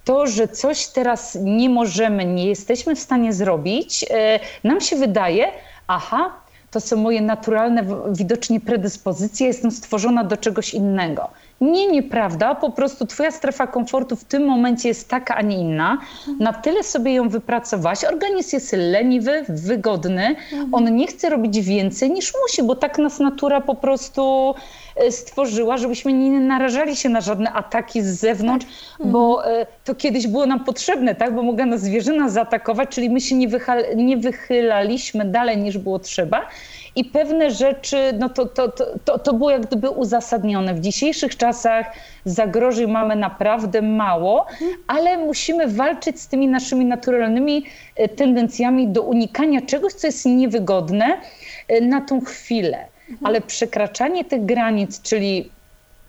to, 0.05 0.27
że 0.27 0.47
coś 0.47 0.88
teraz 0.88 1.38
nie 1.41 1.69
możemy, 1.69 2.25
nie 2.25 2.45
jesteśmy 2.45 2.95
w 2.95 2.99
stanie 2.99 3.33
zrobić, 3.33 4.05
e, 4.09 4.39
nam 4.63 4.81
się 4.81 4.95
wydaje, 4.95 5.51
aha, 5.88 6.31
to 6.73 6.79
są 6.79 6.97
moje 6.97 7.21
naturalne, 7.21 7.86
widocznie 8.12 8.59
predyspozycje, 8.59 9.47
jestem 9.47 9.71
stworzona 9.71 10.23
do 10.23 10.38
czegoś 10.38 10.73
innego. 10.73 11.29
Nie, 11.62 11.88
nieprawda. 11.88 12.55
Po 12.55 12.69
prostu 12.71 13.05
twoja 13.05 13.31
strefa 13.31 13.67
komfortu 13.67 14.15
w 14.15 14.23
tym 14.23 14.45
momencie 14.45 14.89
jest 14.89 15.09
taka, 15.09 15.36
a 15.36 15.41
nie 15.41 15.57
inna. 15.57 15.97
Na 16.39 16.53
tyle 16.53 16.83
sobie 16.83 17.13
ją 17.13 17.29
wypracowałaś. 17.29 18.03
Organizm 18.03 18.55
jest 18.55 18.73
leniwy, 18.77 19.45
wygodny. 19.49 20.36
On 20.71 20.95
nie 20.95 21.07
chce 21.07 21.29
robić 21.29 21.62
więcej 21.62 22.12
niż 22.12 22.33
musi, 22.41 22.63
bo 22.63 22.75
tak 22.75 22.97
nas 22.97 23.19
natura 23.19 23.62
po 23.62 23.75
prostu 23.75 24.55
stworzyła, 25.10 25.77
żebyśmy 25.77 26.13
nie 26.13 26.39
narażali 26.39 26.95
się 26.95 27.10
na 27.10 27.21
żadne 27.21 27.51
ataki 27.51 28.01
z 28.01 28.19
zewnątrz, 28.19 28.65
tak. 28.97 29.08
bo 29.08 29.51
e, 29.51 29.65
to 29.84 29.95
kiedyś 29.95 30.27
było 30.27 30.45
nam 30.45 30.63
potrzebne, 30.63 31.15
tak? 31.15 31.36
Bo 31.36 31.43
mogła 31.43 31.65
nas 31.65 31.82
zwierzyna 31.82 32.29
zaatakować, 32.29 32.89
czyli 32.89 33.10
my 33.10 33.21
się 33.21 33.36
nie, 33.36 33.47
nie 33.95 34.17
wychylaliśmy 34.17 35.25
dalej 35.25 35.58
niż 35.58 35.77
było 35.77 35.99
trzeba 35.99 36.47
i 36.95 37.06
pewne 37.06 37.51
rzeczy, 37.51 37.97
no 38.19 38.29
to, 38.29 38.45
to, 38.45 38.69
to, 39.06 39.19
to 39.19 39.34
było 39.34 39.51
jak 39.51 39.65
gdyby 39.65 39.89
uzasadnione. 39.89 40.73
W 40.73 40.79
dzisiejszych 40.79 41.38
czasach 41.38 41.86
zagrożeń 42.25 42.91
mamy 42.91 43.15
naprawdę 43.15 43.82
mało, 43.82 44.45
ale 44.88 45.17
musimy 45.17 45.67
walczyć 45.67 46.21
z 46.21 46.27
tymi 46.27 46.47
naszymi 46.47 46.86
naturalnymi 46.86 47.65
e, 47.95 48.10
tendencjami 48.10 48.88
do 48.88 49.01
unikania 49.01 49.62
czegoś, 49.62 49.93
co 49.93 50.08
jest 50.08 50.25
niewygodne 50.25 51.21
e, 51.67 51.82
na 51.82 52.01
tą 52.01 52.21
chwilę. 52.21 52.92
Ale 53.23 53.41
przekraczanie 53.41 54.25
tych 54.25 54.45
granic, 54.45 55.01
czyli 55.01 55.49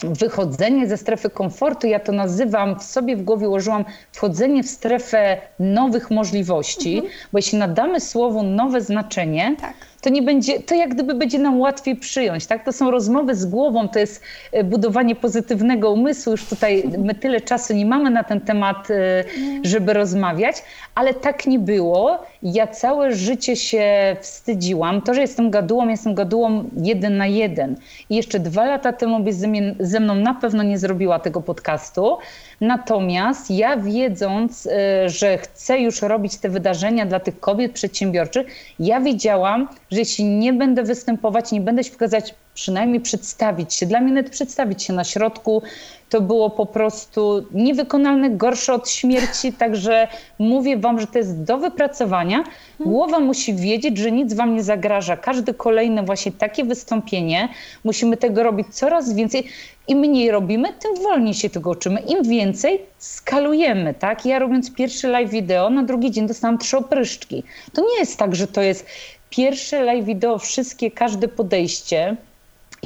wychodzenie 0.01 0.87
ze 0.87 0.97
strefy 0.97 1.31
komfortu, 1.31 1.87
ja 1.87 2.01
to 2.01 2.13
nazywam, 2.13 2.81
w 2.81 2.83
sobie 2.83 3.17
w 3.17 3.23
głowie 3.23 3.49
ułożyłam 3.49 3.85
wchodzenie 4.13 4.63
w 4.63 4.69
strefę 4.69 5.41
nowych 5.59 6.11
możliwości, 6.11 6.95
mhm. 6.95 7.15
bo 7.33 7.39
jeśli 7.39 7.59
nadamy 7.59 8.01
słowu 8.01 8.43
nowe 8.43 8.81
znaczenie, 8.81 9.57
tak 9.61 9.75
to 10.05 10.11
nie 10.11 10.23
będzie, 10.23 10.61
to 10.61 10.75
jak 10.75 10.95
gdyby 10.95 11.15
będzie 11.15 11.39
nam 11.39 11.61
łatwiej 11.61 11.97
przyjąć, 11.97 12.47
tak? 12.47 12.65
To 12.65 12.73
są 12.73 12.91
rozmowy 12.91 13.35
z 13.35 13.47
głową, 13.47 13.89
to 13.89 13.99
jest 13.99 14.23
e, 14.53 14.65
budowanie 14.65 15.17
pozytywnego 15.17 15.91
umysłu. 15.91 16.31
Już 16.31 16.45
tutaj 16.45 16.85
my 16.99 17.15
tyle 17.15 17.41
czasu 17.41 17.75
nie 17.75 17.87
mamy 17.87 18.11
na 18.11 18.25
ten 18.25 18.41
temat, 18.41 18.91
e, 18.91 19.25
żeby 19.63 19.93
rozmawiać, 19.93 20.57
ale 20.95 21.15
tak 21.15 21.47
nie 21.47 21.59
było. 21.59 22.19
Ja 22.43 22.67
całe 22.67 23.15
życie 23.15 23.57
się 23.57 24.17
wstydziłam. 24.21 25.03
To, 25.03 25.15
że 25.15 25.21
jestem 25.21 25.51
gadułą, 25.51 25.89
jestem 25.89 26.15
gadułą 26.15 26.65
jeden 26.77 27.17
na 27.17 27.27
jeden. 27.27 27.77
I 28.11 28.17
jeszcze 28.17 28.41
dwa 28.41 28.65
lata 28.65 28.93
temu 28.93 29.21
byś 29.21 29.35
ze 29.81 30.01
mną 30.01 30.15
na 30.15 30.35
pewno 30.35 30.63
nie 30.63 30.79
zrobiła 30.79 31.19
tego 31.19 31.41
podcastu. 31.41 32.17
Natomiast 32.61 33.51
ja 33.51 33.77
wiedząc, 33.77 34.67
e, 34.67 35.09
że 35.09 35.39
chcę 35.39 35.81
już 35.81 36.03
robić 36.03 36.37
te 36.37 36.49
wydarzenia 36.49 37.07
dla 37.07 37.21
tych 37.21 37.41
kobiet 37.41 37.73
przedsiębiorczych, 37.73 38.47
ja 38.79 39.01
wiedziałam, 39.01 39.69
że 39.91 39.99
jeśli 39.99 40.25
nie 40.25 40.53
będę 40.53 40.83
występować, 40.83 41.53
nie 41.53 41.61
będę 41.61 41.85
się 41.85 41.91
pokazać, 41.91 42.35
przynajmniej 42.55 43.01
przedstawić 43.01 43.75
się, 43.75 43.87
dla 43.87 44.01
mnie 44.01 44.13
nawet 44.13 44.33
przedstawić 44.33 44.83
się 44.83 44.93
na 44.93 45.05
środku, 45.05 45.63
to 46.09 46.21
było 46.21 46.51
po 46.51 46.67
prostu 46.67 47.47
niewykonalne, 47.53 48.31
gorsze 48.31 48.75
od 48.75 48.91
śmierci, 48.91 49.53
także 49.63 50.09
mówię 50.39 50.77
wam, 50.77 51.01
że 51.01 51.07
to 51.07 51.19
jest 51.19 51.43
do 51.43 51.59
wypracowania. 51.59 52.45
Głowa 52.81 53.21
musi 53.21 53.55
wiedzieć, 53.55 53.99
że 53.99 54.13
nic 54.13 54.35
wam 54.35 54.55
nie 54.55 54.63
zagraża. 54.63 55.17
Każde 55.17 55.55
kolejne 55.55 56.03
właśnie 56.03 56.33
takie 56.33 56.65
wystąpienie, 56.65 57.49
musimy 57.85 58.17
tego 58.17 58.43
robić 58.43 58.67
coraz 58.71 59.15
więcej. 59.15 59.49
Im 59.89 59.99
mniej 59.99 60.31
robimy, 60.31 60.69
tym 60.73 61.03
wolniej 61.03 61.35
się 61.35 61.51
tego 61.51 61.71
uczymy. 61.71 62.01
Im 62.01 62.23
więcej 62.23 62.81
skalujemy, 62.99 63.95
tak? 63.95 64.27
Ja 64.27 64.39
robiąc 64.39 64.73
pierwszy 64.73 65.09
live 65.09 65.31
wideo, 65.31 65.71
na 65.71 65.83
drugi 65.83 66.11
dzień 66.11 66.27
dostałam 66.27 66.59
trzy 66.59 66.77
opryszczki. 66.77 67.43
To 67.73 67.83
nie 67.83 67.99
jest 67.99 68.19
tak, 68.19 68.37
że 68.37 68.47
to 68.47 68.63
jest 68.63 68.87
pierwsze 69.31 69.83
live 69.83 70.05
wideo, 70.05 70.39
wszystkie, 70.39 70.91
każde 70.91 71.29
podejście. 71.29 72.17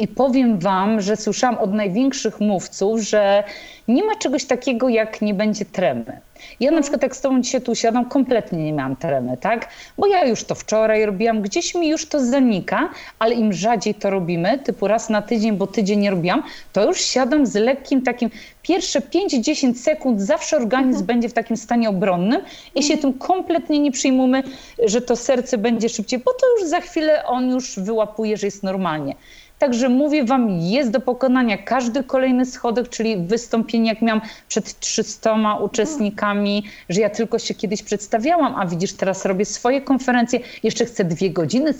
I 0.01 0.09
powiem 0.09 0.59
Wam, 0.59 1.01
że 1.01 1.17
słyszałam 1.17 1.59
od 1.59 1.75
największych 1.75 2.41
mówców, 2.41 3.01
że 3.01 3.45
nie 3.89 4.05
ma 4.05 4.15
czegoś 4.15 4.45
takiego, 4.45 4.89
jak 4.89 5.23
nie 5.23 5.35
będzie 5.35 5.65
tremy. 5.65 6.21
Ja 6.61 6.71
na 6.71 6.81
przykład 6.81 7.03
jak 7.03 7.17
z 7.17 7.21
tobą 7.21 7.41
dzisiaj 7.41 7.61
tu 7.61 7.75
siadam, 7.75 8.09
kompletnie 8.09 8.65
nie 8.65 8.73
miałam 8.73 8.97
tremy, 8.97 9.37
tak? 9.37 9.69
Bo 9.99 10.07
ja 10.07 10.25
już 10.25 10.45
to 10.45 10.55
wczoraj 10.55 11.07
robiłam, 11.07 11.43
gdzieś 11.43 11.75
mi 11.75 11.89
już 11.89 12.07
to 12.07 12.25
zanika, 12.25 12.89
ale 13.19 13.35
im 13.35 13.53
rzadziej 13.53 13.95
to 13.95 14.11
robimy, 14.11 14.59
typu 14.59 14.89
raz 14.89 15.11
na 15.11 15.23
tydzień, 15.23 15.53
bo 15.53 15.67
tydzień 15.67 16.01
nie 16.01 16.11
robiłam, 16.11 16.43
to 16.73 16.87
już 16.87 17.01
siadam 17.01 17.47
z 17.47 17.55
lekkim 17.55 18.03
takim, 18.03 18.31
pierwsze 18.63 19.01
5-10 19.01 19.75
sekund 19.75 20.21
zawsze 20.21 20.57
organizm 20.57 21.01
mhm. 21.01 21.07
będzie 21.07 21.29
w 21.29 21.33
takim 21.33 21.57
stanie 21.57 21.89
obronnym 21.89 22.41
i 22.75 22.83
się 22.83 22.97
tym 22.97 23.13
kompletnie 23.13 23.79
nie 23.79 23.93
przyjmujmy, 23.93 24.43
że 24.85 25.01
to 25.01 25.17
serce 25.17 25.59
będzie 25.59 25.89
szybciej, 25.89 26.19
bo 26.19 26.33
to 26.33 26.47
już 26.59 26.71
za 26.71 26.81
chwilę 26.81 27.25
on 27.27 27.51
już 27.51 27.79
wyłapuje, 27.79 28.37
że 28.37 28.47
jest 28.47 28.63
normalnie. 28.63 29.15
Także 29.59 29.89
mówię 29.89 30.25
Wam, 30.25 30.51
jest 30.51 30.91
do 30.91 31.01
pokonania 31.01 31.59
każdy 31.59 32.05
kolejny 32.05 32.47
schodek, 32.47 32.89
czyli 32.89 33.17
wystąpienie, 33.17 33.89
jak 33.89 34.03
miałam 34.03 34.21
przed 34.49 34.81
300 34.81 35.55
uczestnikami, 35.55 36.65
że 36.89 37.01
ja 37.01 37.11
tylko 37.11 37.39
się 37.39 37.55
kiedyś 37.55 37.83
przedstawiałam, 37.83 38.55
a 38.57 38.67
widzisz, 38.67 38.93
teraz 38.93 39.25
robię 39.25 39.45
swoje 39.45 39.81
konferencje, 39.81 40.41
jeszcze 40.63 40.85
chcę 40.85 41.05
dwie 41.05 41.31
godziny 41.31 41.75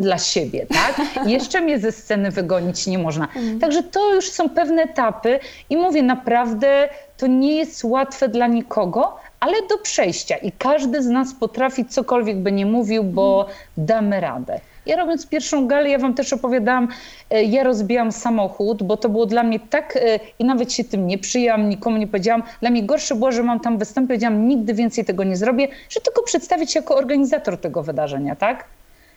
dla 0.00 0.18
siebie, 0.18 0.66
tak? 0.66 1.26
Jeszcze 1.26 1.60
mnie 1.60 1.78
ze 1.78 1.92
sceny 1.92 2.30
wygonić 2.30 2.86
nie 2.86 2.98
można. 2.98 3.24
Mhm. 3.24 3.60
Także 3.60 3.82
to 3.82 4.14
już 4.14 4.30
są 4.30 4.48
pewne 4.48 4.82
etapy 4.82 5.40
i 5.70 5.76
mówię, 5.76 6.02
naprawdę 6.02 6.88
to 7.16 7.26
nie 7.26 7.56
jest 7.56 7.84
łatwe 7.84 8.28
dla 8.28 8.46
nikogo, 8.46 9.16
ale 9.40 9.52
do 9.70 9.78
przejścia 9.78 10.36
i 10.36 10.52
każdy 10.52 11.02
z 11.02 11.06
nas 11.06 11.34
potrafi 11.34 11.84
cokolwiek 11.84 12.36
by 12.36 12.52
nie 12.52 12.66
mówił, 12.66 13.04
bo 13.04 13.40
mhm. 13.40 13.58
damy 13.76 14.20
radę. 14.20 14.60
Ja 14.86 14.96
robiąc 14.96 15.26
pierwszą 15.26 15.66
galę, 15.66 15.90
ja 15.90 15.98
wam 15.98 16.14
też 16.14 16.32
opowiadałam, 16.32 16.88
e, 17.30 17.42
ja 17.44 17.62
rozbijam 17.62 18.12
samochód, 18.12 18.82
bo 18.82 18.96
to 18.96 19.08
było 19.08 19.26
dla 19.26 19.42
mnie 19.42 19.60
tak, 19.60 19.96
e, 19.96 20.20
i 20.38 20.44
nawet 20.44 20.72
się 20.72 20.84
tym 20.84 21.06
nie 21.06 21.18
przyjęłam, 21.18 21.68
nikomu 21.68 21.96
nie 21.96 22.06
powiedziałam. 22.06 22.42
Dla 22.60 22.70
mnie 22.70 22.82
gorsze 22.82 23.14
było, 23.14 23.32
że 23.32 23.42
mam 23.42 23.60
tam 23.60 23.78
występ, 23.78 24.08
powiedziałam, 24.08 24.48
nigdy 24.48 24.74
więcej 24.74 25.04
tego 25.04 25.24
nie 25.24 25.36
zrobię, 25.36 25.68
że 25.88 26.00
tylko 26.00 26.22
przedstawić 26.22 26.72
się 26.72 26.80
jako 26.80 26.96
organizator 26.96 27.58
tego 27.58 27.82
wydarzenia, 27.82 28.36
tak? 28.36 28.64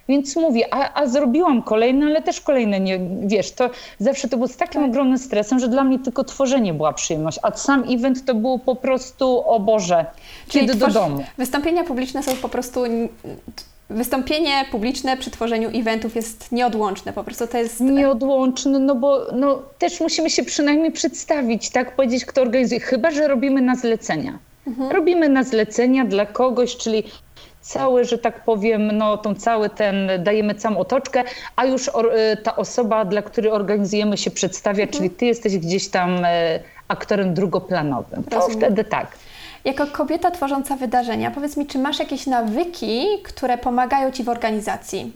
Więc 0.09 0.35
mówię, 0.35 0.73
a, 0.73 0.93
a, 0.93 1.07
zrobiłam 1.07 1.63
kolejne, 1.63 2.05
ale 2.05 2.21
też 2.21 2.41
kolejne, 2.41 2.79
nie, 2.79 2.99
wiesz, 3.21 3.51
to 3.51 3.69
zawsze 3.99 4.29
to 4.29 4.37
było 4.37 4.47
z 4.47 4.57
takim 4.57 4.81
tak. 4.81 4.89
ogromnym 4.89 5.17
stresem, 5.17 5.59
że 5.59 5.67
dla 5.67 5.83
mnie 5.83 5.99
tylko 5.99 6.23
tworzenie 6.23 6.73
była 6.73 6.93
przyjemność, 6.93 7.39
a 7.41 7.51
sam 7.51 7.83
event 7.89 8.25
to 8.25 8.35
było 8.35 8.59
po 8.59 8.75
prostu, 8.75 9.49
o 9.49 9.59
Boże, 9.59 10.05
Czyli 10.47 10.67
kiedy 10.67 10.79
do 10.79 10.87
domu. 10.87 11.23
Wystąpienia 11.37 11.83
publiczne 11.83 12.23
są 12.23 12.35
po 12.35 12.49
prostu 12.49 12.83
wystąpienie 13.89 14.65
publiczne 14.71 15.17
przy 15.17 15.31
tworzeniu 15.31 15.69
eventów 15.79 16.15
jest 16.15 16.51
nieodłączne, 16.51 17.13
po 17.13 17.23
prostu 17.23 17.47
to 17.47 17.57
jest... 17.57 17.79
Nieodłączne, 17.79 18.79
no 18.79 18.95
bo 18.95 19.27
no, 19.33 19.61
też 19.79 19.99
musimy 19.99 20.29
się 20.29 20.43
przynajmniej 20.43 20.91
przedstawić, 20.91 21.69
tak, 21.69 21.95
powiedzieć, 21.95 22.25
kto 22.25 22.41
organizuje, 22.41 22.79
chyba, 22.79 23.11
że 23.11 23.27
robimy 23.27 23.61
na 23.61 23.75
zlecenia. 23.75 24.39
Mhm. 24.67 24.91
Robimy 24.91 25.29
na 25.29 25.43
zlecenia 25.43 26.05
dla 26.05 26.25
kogoś, 26.25 26.77
czyli 26.77 27.03
cały, 27.61 28.05
że 28.05 28.17
tak 28.17 28.43
powiem, 28.43 28.97
no 28.97 29.17
tą 29.17 29.35
cały 29.35 29.69
ten, 29.69 30.09
dajemy 30.19 30.55
całą 30.55 30.77
otoczkę, 30.77 31.23
a 31.55 31.65
już 31.65 31.89
or, 31.89 32.15
y, 32.15 32.37
ta 32.37 32.55
osoba, 32.55 33.05
dla 33.05 33.21
której 33.21 33.51
organizujemy 33.51 34.17
się 34.17 34.31
przedstawia, 34.31 34.83
mhm. 34.83 34.97
czyli 34.97 35.09
ty 35.09 35.25
jesteś 35.25 35.57
gdzieś 35.57 35.87
tam 35.87 36.25
e, 36.25 36.59
aktorem 36.87 37.33
drugoplanowym. 37.33 38.23
To 38.23 38.35
Rozumiem. 38.35 38.59
wtedy 38.59 38.83
tak. 38.83 39.07
Jako 39.65 39.87
kobieta 39.87 40.31
tworząca 40.31 40.75
wydarzenia, 40.75 41.31
powiedz 41.31 41.57
mi, 41.57 41.67
czy 41.67 41.79
masz 41.79 41.99
jakieś 41.99 42.27
nawyki, 42.27 43.05
które 43.23 43.57
pomagają 43.57 44.11
Ci 44.11 44.23
w 44.23 44.29
organizacji? 44.29 45.13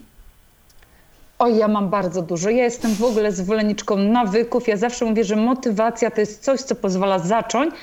Oj, 1.39 1.57
ja 1.57 1.67
mam 1.67 1.89
bardzo 1.89 2.21
dużo. 2.21 2.49
Ja 2.49 2.63
jestem 2.63 2.95
w 2.95 3.03
ogóle 3.03 3.31
zwolenniczką 3.31 3.97
nawyków. 3.97 4.67
Ja 4.67 4.77
zawsze 4.77 5.05
mówię, 5.05 5.23
że 5.23 5.35
motywacja 5.35 6.12
to 6.12 6.19
jest 6.19 6.43
coś, 6.43 6.62
co 6.62 6.75
pozwala 6.75 7.19
zacząć, 7.19 7.75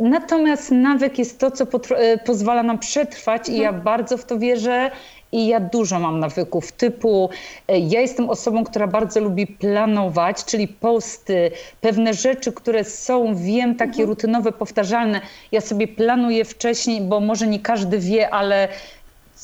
Natomiast 0.00 0.70
nawyk 0.70 1.18
jest 1.18 1.38
to, 1.38 1.50
co 1.50 1.64
e, 1.96 2.18
pozwala 2.18 2.62
nam 2.62 2.78
przetrwać 2.78 3.48
i 3.48 3.58
ja 3.58 3.68
mhm. 3.68 3.84
bardzo 3.84 4.16
w 4.16 4.24
to 4.24 4.38
wierzę 4.38 4.90
i 5.32 5.46
ja 5.46 5.60
dużo 5.60 5.98
mam 5.98 6.20
nawyków 6.20 6.72
typu, 6.72 7.30
e, 7.68 7.78
ja 7.78 8.00
jestem 8.00 8.30
osobą, 8.30 8.64
która 8.64 8.86
bardzo 8.86 9.20
lubi 9.20 9.46
planować, 9.46 10.44
czyli 10.44 10.68
posty, 10.68 11.50
pewne 11.80 12.14
rzeczy, 12.14 12.52
które 12.52 12.84
są, 12.84 13.34
wiem, 13.36 13.74
takie 13.74 13.90
mhm. 13.90 14.08
rutynowe, 14.08 14.52
powtarzalne. 14.52 15.20
Ja 15.52 15.60
sobie 15.60 15.88
planuję 15.88 16.44
wcześniej, 16.44 17.00
bo 17.00 17.20
może 17.20 17.46
nie 17.46 17.60
każdy 17.60 17.98
wie, 17.98 18.30
ale 18.30 18.68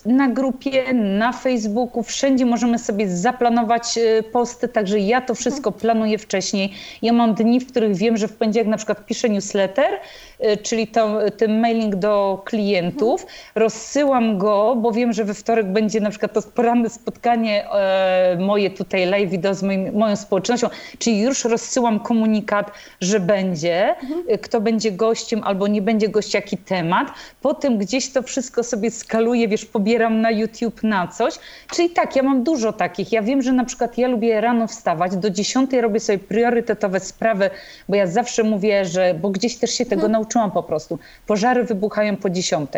na 0.06 0.28
grupie, 0.28 0.92
na 0.94 1.32
Facebooku, 1.32 2.02
wszędzie 2.02 2.46
możemy 2.46 2.78
sobie 2.78 3.10
zaplanować 3.10 3.98
e, 3.98 4.22
posty, 4.22 4.68
także 4.68 4.98
ja 4.98 5.20
to 5.20 5.34
wszystko 5.34 5.72
planuję 5.72 6.18
wcześniej. 6.18 6.72
Ja 7.02 7.12
mam 7.12 7.34
dni, 7.34 7.60
w 7.60 7.70
których 7.70 7.96
wiem, 7.96 8.16
że 8.16 8.28
w 8.28 8.36
poniedziałek 8.36 8.68
na 8.68 8.76
przykład 8.76 9.06
piszę 9.06 9.28
newsletter, 9.28 9.90
e, 10.38 10.56
czyli 10.56 10.86
to, 10.86 11.18
ten 11.36 11.60
mailing 11.60 11.96
do 11.96 12.42
klientów, 12.44 13.26
rozsyłam 13.54 14.38
go, 14.38 14.76
bo 14.76 14.92
wiem, 14.92 15.12
że 15.12 15.24
we 15.24 15.34
wtorek 15.34 15.66
będzie 15.66 16.00
na 16.00 16.10
przykład 16.10 16.32
to 16.32 16.42
poranne 16.42 16.90
spotkanie 16.90 17.70
e, 17.70 18.36
moje 18.40 18.70
tutaj 18.70 19.06
live 19.06 19.30
video 19.30 19.54
z 19.54 19.62
moim, 19.62 19.94
moją 19.94 20.16
społecznością, 20.16 20.68
czyli 20.98 21.20
już 21.20 21.44
rozsyłam 21.44 22.00
komunikat, 22.00 22.70
że 23.00 23.20
będzie, 23.20 23.94
kto 24.42 24.60
będzie 24.60 24.92
gościem 24.92 25.40
albo 25.44 25.66
nie 25.66 25.82
będzie 25.82 26.08
gość, 26.08 26.34
jaki 26.34 26.56
temat. 26.56 27.08
Potem 27.42 27.78
gdzieś 27.78 28.12
to 28.12 28.22
wszystko 28.22 28.62
sobie 28.62 28.90
skaluję, 28.90 29.48
wiesz, 29.48 29.64
pobieram 29.88 30.20
na 30.20 30.30
YouTube 30.30 30.82
na 30.82 31.06
coś. 31.06 31.34
Czyli 31.74 31.90
tak, 31.90 32.16
ja 32.16 32.22
mam 32.22 32.44
dużo 32.44 32.72
takich. 32.72 33.12
Ja 33.12 33.22
wiem, 33.22 33.42
że 33.42 33.52
na 33.52 33.64
przykład 33.64 33.98
ja 33.98 34.08
lubię 34.08 34.40
rano 34.40 34.66
wstawać, 34.66 35.16
do 35.16 35.30
10 35.30 35.72
robię 35.72 36.00
sobie 36.00 36.18
priorytetowe 36.18 37.00
sprawy, 37.00 37.50
bo 37.88 37.96
ja 37.96 38.06
zawsze 38.06 38.42
mówię, 38.42 38.84
że, 38.84 39.14
bo 39.14 39.30
gdzieś 39.30 39.56
też 39.56 39.70
się 39.70 39.84
tego 39.84 40.00
hmm. 40.00 40.12
nauczyłam 40.12 40.50
po 40.50 40.62
prostu. 40.62 40.98
Pożary 41.26 41.64
wybuchają 41.64 42.16
po 42.16 42.30
10 42.30 42.70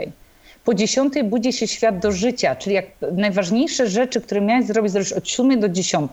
po 0.64 0.74
10 0.74 1.14
budzi 1.24 1.52
się 1.52 1.66
świat 1.66 1.98
do 1.98 2.12
życia, 2.12 2.56
czyli 2.56 2.74
jak 2.74 2.86
najważniejsze 3.12 3.86
rzeczy, 3.86 4.20
które 4.20 4.40
miałeś 4.40 4.66
zrobić, 4.66 4.92
zrobisz 4.92 5.12
od 5.12 5.28
7 5.28 5.60
do 5.60 5.68
10, 5.68 6.12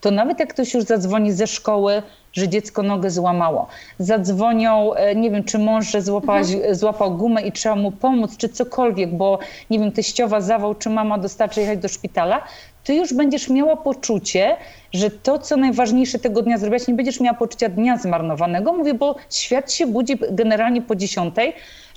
to 0.00 0.10
nawet 0.10 0.40
jak 0.40 0.48
ktoś 0.54 0.74
już 0.74 0.84
zadzwoni 0.84 1.32
ze 1.32 1.46
szkoły, 1.46 2.02
że 2.32 2.48
dziecko 2.48 2.82
nogę 2.82 3.10
złamało. 3.10 3.66
Zadzwonią, 3.98 4.94
e, 4.94 5.14
nie 5.14 5.30
wiem, 5.30 5.44
czy 5.44 5.58
mąż 5.58 5.90
że 5.90 6.02
złapałaś, 6.02 6.52
mhm. 6.52 6.74
złapał 6.74 7.16
gumę 7.16 7.42
i 7.42 7.52
trzeba 7.52 7.76
mu 7.76 7.90
pomóc, 7.90 8.36
czy 8.36 8.48
cokolwiek, 8.48 9.16
bo 9.16 9.38
nie 9.70 9.78
wiem, 9.78 9.92
teściowa 9.92 10.40
zawał, 10.40 10.74
czy 10.74 10.90
mama 10.90 11.18
dostarczy 11.18 11.60
jechać 11.60 11.78
do 11.78 11.88
szpitala, 11.88 12.42
ty 12.84 12.94
już 12.94 13.14
będziesz 13.14 13.48
miała 13.48 13.76
poczucie, 13.76 14.56
że 14.92 15.10
to, 15.10 15.38
co 15.38 15.56
najważniejsze 15.56 16.18
tego 16.18 16.42
dnia 16.42 16.58
zrobiłaś, 16.58 16.88
nie 16.88 16.94
będziesz 16.94 17.20
miała 17.20 17.36
poczucia 17.36 17.68
dnia 17.68 17.98
zmarnowanego. 17.98 18.72
Mówię, 18.72 18.94
bo 18.94 19.16
świat 19.30 19.72
się 19.72 19.86
budzi 19.86 20.18
generalnie 20.30 20.82
po 20.82 20.96
dziesiątej, 20.96 21.52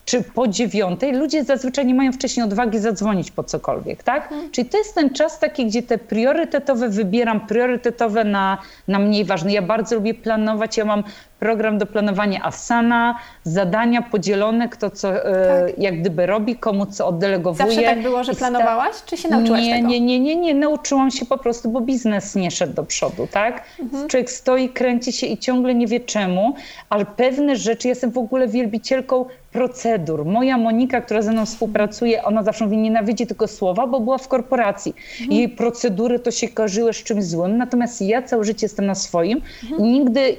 czy 0.06 0.22
po 0.22 0.48
dziewiątej, 0.48 1.14
ludzie 1.14 1.44
zazwyczaj 1.44 1.86
nie 1.86 1.94
mają 1.94 2.12
wcześniej 2.12 2.44
odwagi 2.44 2.80
zadzwonić 2.80 3.32
po 3.32 3.44
cokolwiek, 3.44 4.04
tak? 4.04 4.24
Mhm. 4.24 4.52
Czyli 4.52 4.70
to 4.70 4.78
jest 4.78 4.96
ten 4.96 5.10
czas 5.10 5.40
taki, 5.40 5.66
gdzie 5.66 5.84
te 5.84 5.98
priorytetowe 5.98 6.90
wybieram, 6.90 7.48
priorytetowe 7.48 8.24
na, 8.24 8.58
na 8.88 9.00
mniej 9.00 9.26
ważne. 9.26 9.52
Ja 9.52 9.62
bardzo 9.62 9.96
lubię 9.96 10.14
planować, 10.14 10.78
ja 10.78 10.86
mam 10.86 11.04
program 11.46 11.78
do 11.78 11.86
planowania 11.86 12.44
Asana, 12.44 13.20
zadania 13.44 14.02
podzielone, 14.02 14.70
kto 14.70 14.90
co 14.90 15.26
e, 15.26 15.68
tak. 15.68 15.80
jak 15.80 16.00
gdyby 16.00 16.26
robi, 16.26 16.56
komu 16.56 16.86
co 16.86 17.08
oddelegowuje. 17.08 17.68
Zawsze 17.68 17.84
tak 17.84 18.02
było, 18.02 18.24
że 18.24 18.34
planowałaś, 18.34 18.96
czy 19.06 19.18
się 19.18 19.30
nauczyłaś 19.30 19.62
nie, 19.62 19.76
tego? 19.76 19.88
Nie, 19.88 20.00
nie, 20.00 20.20
nie, 20.20 20.36
nie, 20.36 20.56
nauczyłam 20.56 21.12
się 21.12 21.26
po 21.26 21.38
prostu, 21.38 21.70
bo 21.70 21.82
biznes 21.82 22.36
nie 22.36 22.52
szedł 22.52 22.74
do 22.74 22.84
przodu, 22.84 23.28
tak? 23.32 23.64
Mhm. 23.80 24.08
Człowiek 24.08 24.32
stoi, 24.32 24.70
kręci 24.70 25.12
się 25.12 25.28
i 25.28 25.38
ciągle 25.38 25.76
nie 25.76 25.88
wie 25.88 26.00
czemu, 26.00 26.56
ale 26.90 27.06
pewne 27.06 27.56
rzeczy, 27.56 27.88
ja 27.88 27.92
jestem 27.92 28.12
w 28.12 28.18
ogóle 28.18 28.48
wielbicielką 28.48 29.26
procedur. 29.56 30.26
Moja 30.26 30.58
Monika, 30.58 31.02
która 31.02 31.22
ze 31.22 31.32
mną 31.32 31.46
współpracuje, 31.46 32.24
ona 32.24 32.44
zawsze 32.44 32.66
mówi, 32.66 32.78
nienawidzi 32.78 33.28
tylko 33.28 33.48
słowa, 33.48 33.88
bo 33.88 34.00
była 34.00 34.18
w 34.18 34.28
korporacji. 34.28 34.94
Mhm. 35.22 35.32
Jej 35.32 35.50
procedury 35.50 36.20
to 36.20 36.32
się 36.32 36.48
kojarzyły 36.48 36.94
z 36.94 37.04
czymś 37.04 37.24
złym, 37.24 37.58
natomiast 37.58 38.02
ja 38.02 38.22
całe 38.22 38.44
życie 38.44 38.66
jestem 38.66 38.86
na 38.86 38.96
swoim 38.96 39.42
mhm. 39.64 39.82
i 39.82 39.84
nigdy, 39.84 40.38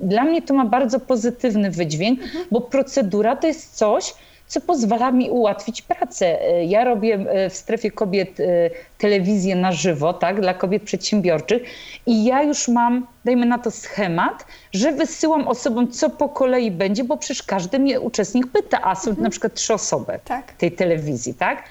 dla 0.00 0.24
mnie 0.24 0.42
to 0.42 0.54
ma 0.54 0.64
bardzo 0.64 1.00
pozytywny 1.00 1.70
wydźwięk, 1.70 2.22
mhm. 2.22 2.44
bo 2.50 2.60
procedura 2.60 3.36
to 3.36 3.46
jest 3.46 3.76
coś, 3.76 4.14
co 4.46 4.60
pozwala 4.60 5.10
mi 5.10 5.30
ułatwić 5.30 5.82
pracę. 5.82 6.42
E, 6.42 6.64
ja 6.64 6.84
robię 6.84 7.14
e, 7.14 7.50
w 7.50 7.56
strefie 7.56 7.90
kobiet 7.90 8.38
telewizję 8.98 9.56
na 9.56 9.72
żywo, 9.72 10.12
tak, 10.12 10.40
dla 10.40 10.54
kobiet 10.54 10.82
przedsiębiorczych 10.82 11.62
i 12.06 12.24
ja 12.24 12.42
już 12.42 12.68
mam, 12.68 13.06
dajmy 13.24 13.46
na 13.46 13.58
to 13.58 13.70
schemat, 13.70 14.46
że 14.72 14.92
wysyłam 14.92 15.48
osobom, 15.48 15.88
co 15.88 16.10
po 16.10 16.28
kolei 16.28 16.70
będzie, 16.70 17.04
bo 17.04 17.16
przecież 17.16 17.42
każdy 17.42 17.78
mnie 17.78 18.00
uczestnik 18.00 18.46
pyta, 18.46 18.80
a 18.82 18.94
są 18.94 19.10
mhm. 19.10 19.24
na 19.24 19.30
przykład 19.30 19.54
trzy 19.54 19.74
osoby 19.74 20.18
tak. 20.24 20.52
tej 20.52 20.72
telewizji, 20.72 21.34
tak? 21.34 21.64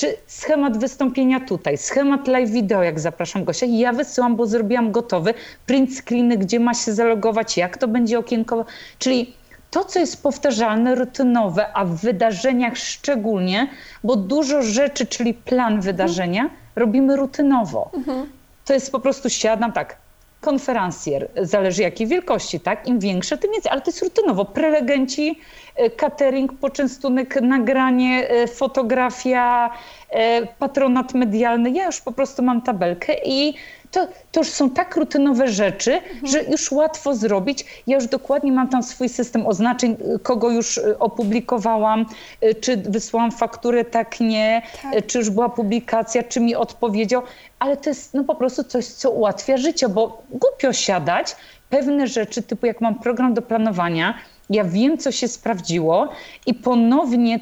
Czy 0.00 0.16
schemat 0.26 0.78
wystąpienia 0.78 1.40
tutaj, 1.40 1.78
schemat 1.78 2.28
live 2.28 2.50
video, 2.50 2.82
jak 2.82 3.00
zapraszam 3.00 3.44
gościa, 3.44 3.66
ja 3.66 3.92
wysyłam, 3.92 4.36
bo 4.36 4.46
zrobiłam 4.46 4.92
gotowy 4.92 5.34
print 5.66 5.90
screeny, 5.96 6.38
gdzie 6.38 6.60
ma 6.60 6.74
się 6.74 6.92
zalogować, 6.92 7.56
jak 7.56 7.78
to 7.78 7.88
będzie 7.88 8.18
okienko, 8.18 8.64
czyli 8.98 9.34
to, 9.70 9.84
co 9.84 9.98
jest 9.98 10.22
powtarzalne, 10.22 10.94
rutynowe, 10.94 11.72
a 11.72 11.84
w 11.84 11.94
wydarzeniach 11.94 12.76
szczególnie, 12.76 13.68
bo 14.04 14.16
dużo 14.16 14.62
rzeczy, 14.62 15.06
czyli 15.06 15.34
plan 15.34 15.80
wydarzenia, 15.80 16.42
mhm. 16.42 16.60
robimy 16.76 17.16
rutynowo. 17.16 17.90
Mhm. 17.94 18.26
To 18.64 18.72
jest 18.74 18.92
po 18.92 19.00
prostu 19.00 19.30
siadam 19.30 19.72
tak, 19.72 19.96
konferencjer, 20.40 21.28
zależy 21.36 21.82
jakiej 21.82 22.06
wielkości, 22.06 22.60
tak? 22.60 22.88
Im 22.88 22.98
większe, 22.98 23.38
tym 23.38 23.52
więcej, 23.52 23.72
ale 23.72 23.80
to 23.80 23.90
jest 23.90 24.02
rutynowo. 24.02 24.44
Prelegenci, 24.44 25.38
e, 25.76 25.90
catering, 25.90 26.52
poczęstunek, 26.52 27.40
nagranie, 27.42 28.28
e, 28.28 28.46
fotografia, 28.46 29.70
e, 30.10 30.46
patronat 30.46 31.14
medialny. 31.14 31.70
Ja 31.70 31.86
już 31.86 32.00
po 32.00 32.12
prostu 32.12 32.42
mam 32.42 32.62
tabelkę 32.62 33.14
i 33.24 33.54
to, 33.90 34.06
to 34.32 34.40
już 34.40 34.48
są 34.48 34.70
tak 34.70 34.96
rutynowe 34.96 35.48
rzeczy, 35.48 35.92
mhm. 35.94 36.26
że 36.26 36.42
już 36.42 36.72
łatwo 36.72 37.14
zrobić. 37.14 37.82
Ja 37.86 37.96
już 37.96 38.06
dokładnie 38.06 38.52
mam 38.52 38.68
tam 38.68 38.82
swój 38.82 39.08
system 39.08 39.46
oznaczeń, 39.46 39.96
kogo 40.22 40.50
już 40.50 40.78
y, 40.78 40.98
opublikowałam, 40.98 42.06
y, 42.44 42.54
czy 42.54 42.76
wysłałam 42.76 43.32
fakturę, 43.32 43.84
tak 43.84 44.20
nie, 44.20 44.62
tak. 44.82 44.94
Y, 44.94 45.02
czy 45.02 45.18
już 45.18 45.30
była 45.30 45.48
publikacja, 45.48 46.22
czy 46.22 46.40
mi 46.40 46.54
odpowiedział, 46.54 47.22
ale 47.58 47.76
to 47.76 47.90
jest 47.90 48.14
no, 48.14 48.24
po 48.24 48.34
prostu 48.34 48.64
coś, 48.64 48.86
co 48.86 49.10
ułatwia 49.10 49.56
życie, 49.56 49.88
bo 49.88 50.22
głupio 50.30 50.72
siadać, 50.72 51.36
pewne 51.70 52.06
rzeczy, 52.06 52.42
typu 52.42 52.66
jak 52.66 52.80
mam 52.80 52.98
program 52.98 53.34
do 53.34 53.42
planowania, 53.42 54.14
ja 54.50 54.64
wiem, 54.64 54.98
co 54.98 55.12
się 55.12 55.28
sprawdziło 55.28 56.08
i 56.46 56.54
ponownie 56.54 57.40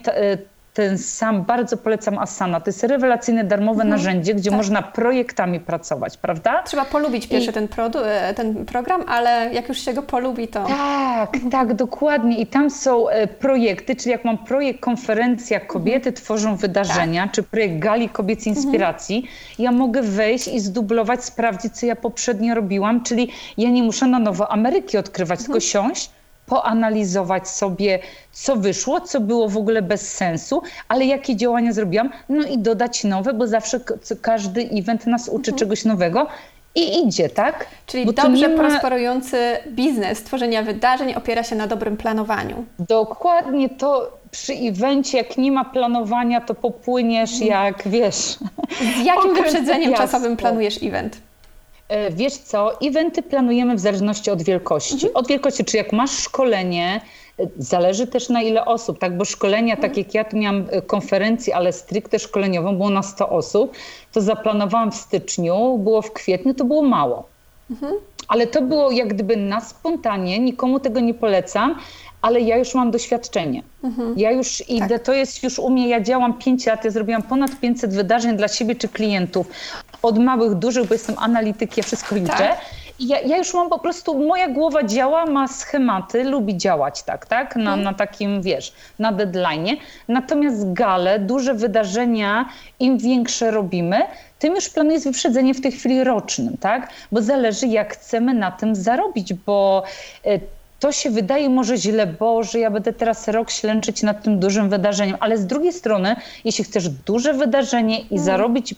ten 0.78 0.98
sam, 0.98 1.44
bardzo 1.44 1.76
polecam 1.76 2.18
Asana. 2.18 2.60
To 2.60 2.68
jest 2.68 2.82
rewelacyjne, 2.84 3.44
darmowe 3.44 3.82
mhm. 3.82 3.88
narzędzie, 3.88 4.34
gdzie 4.34 4.50
tak. 4.50 4.56
można 4.56 4.82
projektami 4.82 5.60
pracować, 5.60 6.16
prawda? 6.16 6.62
Trzeba 6.62 6.84
polubić 6.84 7.26
pierwszy 7.26 7.50
I... 7.50 7.54
ten, 7.54 7.68
e, 8.04 8.34
ten 8.34 8.66
program, 8.66 9.02
ale 9.08 9.50
jak 9.52 9.68
już 9.68 9.78
się 9.78 9.92
go 9.94 10.02
polubi, 10.02 10.48
to... 10.48 10.66
Tak, 10.66 11.36
tak, 11.50 11.74
dokładnie. 11.74 12.38
I 12.38 12.46
tam 12.46 12.70
są 12.70 13.08
e, 13.08 13.26
projekty, 13.26 13.96
czyli 13.96 14.10
jak 14.10 14.24
mam 14.24 14.38
projekt 14.38 14.80
konferencja 14.80 15.60
Kobiety 15.60 16.12
tworzą 16.12 16.56
wydarzenia, 16.56 17.22
tak. 17.22 17.32
czy 17.32 17.42
projekt 17.42 17.78
Gali 17.78 18.08
Kobiecej 18.08 18.50
mhm. 18.50 18.64
Inspiracji, 18.64 19.16
mhm. 19.16 19.34
ja 19.58 19.72
mogę 19.72 20.02
wejść 20.02 20.48
i 20.48 20.60
zdublować, 20.60 21.24
sprawdzić, 21.24 21.72
co 21.72 21.86
ja 21.86 21.96
poprzednio 21.96 22.54
robiłam, 22.54 23.02
czyli 23.02 23.30
ja 23.56 23.70
nie 23.70 23.82
muszę 23.82 24.06
na 24.06 24.18
nowo 24.18 24.52
Ameryki 24.52 24.98
odkrywać, 24.98 25.40
mhm. 25.40 25.46
tylko 25.46 25.60
siąść, 25.60 26.10
poanalizować 26.48 27.48
sobie, 27.48 27.98
co 28.32 28.56
wyszło, 28.56 29.00
co 29.00 29.20
było 29.20 29.48
w 29.48 29.56
ogóle 29.56 29.82
bez 29.82 30.14
sensu, 30.14 30.62
ale 30.88 31.04
jakie 31.04 31.37
działania 31.37 31.72
zrobiłam, 31.72 32.11
no 32.28 32.46
i 32.46 32.58
dodać 32.58 33.04
nowe, 33.04 33.32
bo 33.32 33.46
zawsze 33.46 33.80
każdy 34.22 34.68
event 34.72 35.06
nas 35.06 35.28
uczy 35.28 35.50
mhm. 35.50 35.58
czegoś 35.58 35.84
nowego. 35.84 36.26
I 36.74 37.06
idzie, 37.06 37.28
tak? 37.28 37.66
Czyli 37.87 38.06
Bo 38.06 38.12
dobrze 38.12 38.48
ma... 38.48 38.56
prosperujący 38.56 39.37
biznes 39.68 40.22
tworzenia 40.22 40.62
wydarzeń 40.62 41.14
opiera 41.14 41.42
się 41.42 41.56
na 41.56 41.66
dobrym 41.66 41.96
planowaniu. 41.96 42.64
Dokładnie 42.78 43.68
to 43.68 44.18
przy 44.30 44.52
evencie, 44.52 45.18
jak 45.18 45.38
nie 45.38 45.52
ma 45.52 45.64
planowania, 45.64 46.40
to 46.40 46.54
popłyniesz 46.54 47.32
mhm. 47.32 47.50
jak 47.50 47.88
wiesz. 47.88 48.38
Z 49.00 49.04
jakim 49.04 49.34
wyprzedzeniem 49.42 49.94
czasowym 49.94 50.37
planujesz 50.37 50.82
event? 50.82 51.27
E, 51.88 52.11
wiesz 52.11 52.37
co, 52.37 52.81
eventy 52.81 53.22
planujemy 53.22 53.77
w 53.77 53.81
zależności 53.81 54.31
od 54.31 54.42
wielkości. 54.42 54.94
Mhm. 54.94 55.12
Od 55.14 55.29
wielkości, 55.29 55.64
czy 55.64 55.77
jak 55.77 55.92
masz 55.92 56.11
szkolenie, 56.11 57.01
e, 57.38 57.46
zależy 57.59 58.07
też 58.07 58.29
na 58.29 58.42
ile 58.42 58.64
osób, 58.64 58.98
tak? 58.98 59.16
Bo 59.16 59.24
szkolenia, 59.24 59.77
tak 59.77 59.85
mhm. 59.85 59.94
tak 59.94 60.05
jak 60.05 60.14
ja 60.14 60.24
tu 60.24 60.37
miałam 60.37 60.66
e, 60.70 60.83
konferencję, 60.83 61.57
ale 61.57 61.72
stricte 61.72 62.18
szkoleniową, 62.18 62.77
było 62.77 62.90
na 62.90 63.03
100 63.03 63.29
osób, 63.29 63.72
to 64.12 64.20
zaplanowałam 64.20 64.92
w 64.92 64.96
styczniu, 64.96 65.79
było 65.79 66.03
w 66.03 66.12
kwietniu, 66.12 66.55
to 66.55 66.64
było 66.64 66.83
mało. 66.83 67.29
Mhm. 67.70 67.94
Ale 68.29 68.46
to 68.46 68.62
było 68.62 68.90
jak 68.90 69.09
gdyby 69.09 69.37
na 69.37 69.61
spontanie, 69.61 70.38
nikomu 70.38 70.81
tego 70.81 71.01
nie 71.01 71.14
polecam, 71.14 71.79
ale 72.22 72.40
ja 72.40 72.57
już 72.57 72.74
mam 72.74 72.90
doświadczenie. 72.90 73.62
Mhm. 73.85 74.14
Ja 74.16 74.31
już 74.31 74.68
idę, 74.68 74.88
tak. 74.88 75.02
to 75.02 75.12
jest 75.12 75.42
już 75.42 75.59
u 75.59 75.70
mnie, 75.70 75.88
ja 75.88 76.00
działam 76.00 76.38
5 76.38 76.66
lat, 76.66 76.85
ja 76.85 76.90
zrobiłam 76.90 77.22
ponad 77.22 77.50
500 77.61 77.94
wydarzeń 77.94 78.37
dla 78.37 78.48
siebie 78.48 78.74
czy 78.74 78.88
klientów 78.88 79.46
od 80.02 80.18
małych, 80.18 80.54
dużych, 80.54 80.88
bo 80.88 80.94
jestem 80.94 81.16
analitykiem, 81.18 81.76
ja 81.76 81.83
wszystko 81.83 82.16
liczę. 82.16 82.33
Tak. 82.33 82.61
ja, 83.00 83.20
ja, 83.20 83.38
już 83.38 83.54
mam 83.54 83.68
po 83.68 83.78
prostu, 83.78 84.26
moja 84.26 84.48
głowa 84.48 84.85
działa, 84.85 85.26
ma 85.26 85.48
schematy, 85.48 86.24
lubi 86.24 86.57
działać 86.57 87.02
tak, 87.02 87.26
tak? 87.26 87.57
Na, 87.57 87.62
mhm. 87.62 87.83
na 87.83 87.94
takim, 87.94 88.42
wiesz, 88.42 88.72
na 88.98 89.12
deadline. 89.12 89.76
Natomiast 90.09 90.72
gale, 90.72 91.18
duże 91.18 91.54
wydarzenia, 91.54 92.48
im 92.81 92.98
większe 92.98 93.50
robimy, 93.50 94.02
tym 94.38 94.54
już 94.54 94.68
plan 94.68 94.90
jest 94.90 95.04
wyprzedzenie 95.04 95.54
w 95.54 95.61
tej 95.61 95.72
chwili 95.72 96.04
rocznym, 96.04 96.57
tak? 96.57 96.90
Bo 97.12 97.22
zależy, 97.22 97.66
jak 97.66 97.92
chcemy 97.92 98.35
na 98.35 98.50
tym 98.50 98.74
zarobić, 98.74 99.35
bo 99.35 99.83
e, 100.24 100.38
to 100.80 100.92
się 100.92 101.10
wydaje 101.10 101.50
może 101.50 101.76
źle, 101.76 102.06
Boże, 102.06 102.58
ja 102.58 102.70
będę 102.70 102.92
teraz 102.92 103.28
rok 103.28 103.50
ślęczyć 103.50 104.02
nad 104.02 104.22
tym 104.22 104.40
dużym 104.40 104.68
wydarzeniem, 104.70 105.16
ale 105.20 105.38
z 105.38 105.46
drugiej 105.46 105.72
strony, 105.72 106.16
jeśli 106.44 106.64
chcesz 106.64 106.88
duże 106.88 107.34
wydarzenie 107.34 107.98
i 107.98 108.02
mhm. 108.02 108.22
zarobić 108.22 108.74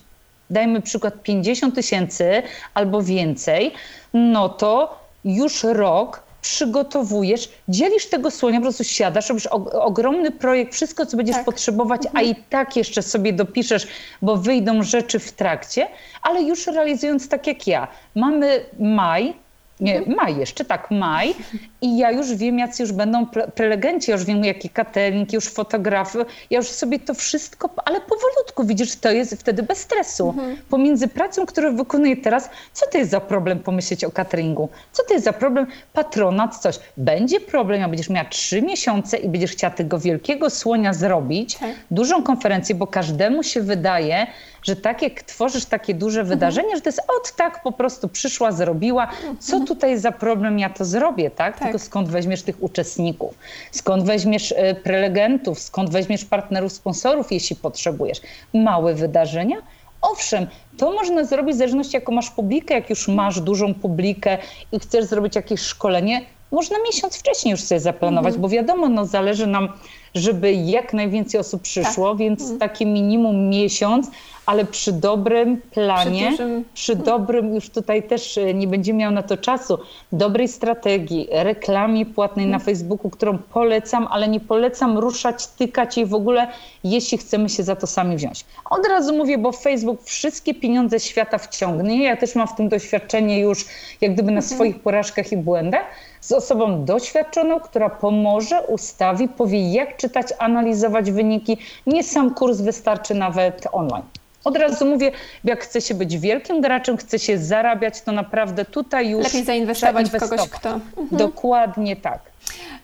dajmy 0.49 0.81
przykład 0.81 1.23
50 1.23 1.75
tysięcy 1.75 2.43
albo 2.73 3.01
więcej, 3.01 3.71
no 4.13 4.49
to 4.49 4.99
już 5.25 5.63
rok 5.63 6.23
przygotowujesz, 6.41 7.49
dzielisz 7.67 8.09
tego 8.09 8.31
słonia, 8.31 8.59
po 8.59 8.63
prostu 8.63 8.83
siadasz, 8.83 9.29
robisz 9.29 9.47
ogromny 9.71 10.31
projekt, 10.31 10.73
wszystko, 10.73 11.05
co 11.05 11.17
będziesz 11.17 11.35
tak. 11.35 11.45
potrzebować, 11.45 12.01
a 12.13 12.21
i 12.21 12.35
tak 12.35 12.75
jeszcze 12.75 13.01
sobie 13.01 13.33
dopiszesz, 13.33 13.87
bo 14.21 14.37
wyjdą 14.37 14.83
rzeczy 14.83 15.19
w 15.19 15.31
trakcie, 15.31 15.87
ale 16.21 16.41
już 16.41 16.67
realizując 16.67 17.29
tak 17.29 17.47
jak 17.47 17.67
ja. 17.67 17.87
Mamy 18.15 18.65
maj, 18.79 19.33
nie, 19.81 20.01
maj 20.01 20.37
jeszcze, 20.37 20.65
tak, 20.65 20.91
maj. 20.91 21.35
I 21.81 21.97
ja 21.97 22.11
już 22.11 22.35
wiem, 22.35 22.59
jacy 22.59 22.83
już 22.83 22.91
będą 22.91 23.25
prelegenci, 23.55 24.11
ja 24.11 24.17
już 24.17 24.25
wiem, 24.25 24.45
jakie 24.45 24.69
catering, 24.69 25.33
już 25.33 25.45
fotografy. 25.45 26.25
Ja 26.49 26.57
już 26.57 26.67
sobie 26.67 26.99
to 26.99 27.13
wszystko, 27.13 27.69
ale 27.85 28.01
powolutku, 28.01 28.63
widzisz, 28.63 28.95
to 28.95 29.11
jest 29.11 29.35
wtedy 29.35 29.63
bez 29.63 29.77
stresu. 29.77 30.29
Mhm. 30.29 30.57
Pomiędzy 30.69 31.07
pracą, 31.07 31.45
którą 31.45 31.75
wykonuję 31.75 32.17
teraz, 32.17 32.49
co 32.73 32.85
to 32.91 32.97
jest 32.97 33.11
za 33.11 33.19
problem 33.19 33.59
pomyśleć 33.59 34.03
o 34.03 34.11
cateringu? 34.11 34.69
Co 34.91 35.03
to 35.03 35.13
jest 35.13 35.25
za 35.25 35.33
problem? 35.33 35.67
Patronat, 35.93 36.57
coś. 36.57 36.79
Będzie 36.97 37.39
problem, 37.39 37.81
jak 37.81 37.89
będziesz 37.89 38.09
miała 38.09 38.29
trzy 38.29 38.61
miesiące 38.61 39.17
i 39.17 39.29
będziesz 39.29 39.51
chciała 39.51 39.73
tego 39.73 39.99
wielkiego 39.99 40.49
słonia 40.49 40.93
zrobić, 40.93 41.55
tak. 41.57 41.69
dużą 41.91 42.23
konferencję, 42.23 42.75
bo 42.75 42.87
każdemu 42.87 43.43
się 43.43 43.61
wydaje, 43.61 44.27
że 44.63 44.75
tak 44.75 45.01
jak 45.01 45.23
tworzysz 45.23 45.65
takie 45.65 45.93
duże 45.93 46.19
mhm. 46.19 46.39
wydarzenie, 46.39 46.75
że 46.75 46.81
to 46.81 46.89
jest 46.89 47.01
od 47.19 47.35
tak 47.35 47.63
po 47.63 47.71
prostu 47.71 48.07
przyszła, 48.07 48.51
zrobiła. 48.51 49.07
Co 49.39 49.53
mhm. 49.53 49.67
tutaj 49.67 49.99
za 49.99 50.11
problem, 50.11 50.59
ja 50.59 50.69
to 50.69 50.85
zrobię, 50.85 51.31
tak? 51.31 51.53
tak? 51.53 51.63
Tylko 51.63 51.79
skąd 51.79 52.09
weźmiesz 52.09 52.43
tych 52.43 52.63
uczestników? 52.63 53.35
Skąd 53.71 54.03
weźmiesz 54.03 54.53
e, 54.57 54.75
prelegentów? 54.75 55.59
Skąd 55.59 55.89
weźmiesz 55.89 56.25
partnerów, 56.25 56.71
sponsorów, 56.71 57.31
jeśli 57.31 57.55
potrzebujesz? 57.55 58.21
Małe 58.53 58.93
wydarzenia? 58.93 59.57
Owszem, 60.01 60.47
to 60.77 60.91
można 60.91 61.23
zrobić 61.23 61.55
w 61.55 61.57
zależności 61.57 61.95
jaką 61.95 62.11
masz 62.11 62.31
publikę, 62.31 62.73
jak 62.73 62.89
już 62.89 63.07
masz 63.07 63.41
dużą 63.41 63.73
publikę 63.73 64.37
i 64.71 64.79
chcesz 64.79 65.05
zrobić 65.05 65.35
jakieś 65.35 65.61
szkolenie, 65.61 66.21
można 66.51 66.77
miesiąc 66.85 67.17
wcześniej 67.17 67.51
już 67.51 67.61
sobie 67.61 67.79
zaplanować, 67.79 68.33
mhm. 68.33 68.41
bo 68.41 68.49
wiadomo, 68.49 68.89
no 68.89 69.05
zależy 69.05 69.47
nam, 69.47 69.69
żeby 70.15 70.53
jak 70.53 70.93
najwięcej 70.93 71.39
osób 71.39 71.61
przyszło, 71.61 72.09
tak. 72.09 72.17
więc 72.17 72.41
mhm. 72.41 72.59
takie 72.59 72.85
minimum 72.85 73.49
miesiąc, 73.49 74.11
ale 74.45 74.65
przy 74.65 74.93
dobrym 74.93 75.61
planie, 75.61 76.27
przy, 76.27 76.31
dużym... 76.31 76.65
przy 76.73 76.95
dobrym, 76.95 77.55
już 77.55 77.69
tutaj 77.69 78.03
też 78.03 78.37
e, 78.37 78.53
nie 78.53 78.67
będzie 78.67 78.93
miał 78.93 79.11
na 79.11 79.23
to 79.23 79.37
czasu, 79.37 79.77
dobrej 80.11 80.47
strategii, 80.47 81.27
reklamie 81.31 82.05
płatnej 82.05 82.45
na 82.45 82.57
mhm. 82.57 82.65
Facebooku, 82.65 83.09
którą 83.09 83.37
polecam, 83.37 84.07
ale 84.11 84.27
nie 84.27 84.39
polecam 84.39 84.97
ruszać, 84.97 85.47
tykać 85.47 85.97
jej 85.97 86.05
w 86.05 86.13
ogóle, 86.13 86.47
jeśli 86.83 87.17
chcemy 87.17 87.49
się 87.49 87.63
za 87.63 87.75
to 87.75 87.87
sami 87.87 88.15
wziąć. 88.15 88.45
Od 88.69 88.87
razu 88.87 89.17
mówię, 89.17 89.37
bo 89.37 89.51
Facebook 89.51 90.03
wszystkie 90.03 90.53
pieniądze 90.53 90.99
świata 90.99 91.37
wciągnie. 91.37 92.03
Ja 92.03 92.17
też 92.17 92.35
mam 92.35 92.47
w 92.47 92.55
tym 92.55 92.69
doświadczenie 92.69 93.39
już 93.39 93.65
jak 94.01 94.13
gdyby 94.13 94.31
na 94.31 94.41
mhm. 94.41 94.55
swoich 94.55 94.79
porażkach 94.79 95.31
i 95.31 95.37
błędach 95.37 95.85
z 96.21 96.31
osobą 96.31 96.85
doświadczoną, 96.85 97.59
która 97.59 97.89
pomoże, 97.89 98.61
ustawi, 98.61 99.27
powie 99.27 99.71
jak 99.73 99.97
czytać, 99.97 100.27
analizować 100.39 101.11
wyniki. 101.11 101.57
Nie 101.87 102.03
sam 102.03 102.33
kurs 102.33 102.61
wystarczy 102.61 103.13
nawet 103.13 103.67
online. 103.71 104.03
Od 104.43 104.57
razu 104.57 104.85
mówię, 104.85 105.11
jak 105.43 105.63
chce 105.63 105.81
się 105.81 105.93
być 105.93 106.17
wielkim 106.17 106.61
graczem, 106.61 106.97
chce 106.97 107.19
się 107.19 107.37
zarabiać, 107.37 108.01
to 108.01 108.11
naprawdę 108.11 108.65
tutaj 108.65 109.09
już. 109.09 109.23
Lepiej 109.23 109.45
zainwestować 109.45 110.09
w 110.09 110.19
kogoś, 110.19 110.49
kto. 110.49 110.73
Mhm. 110.73 111.07
Dokładnie 111.11 111.95
tak. 111.95 112.19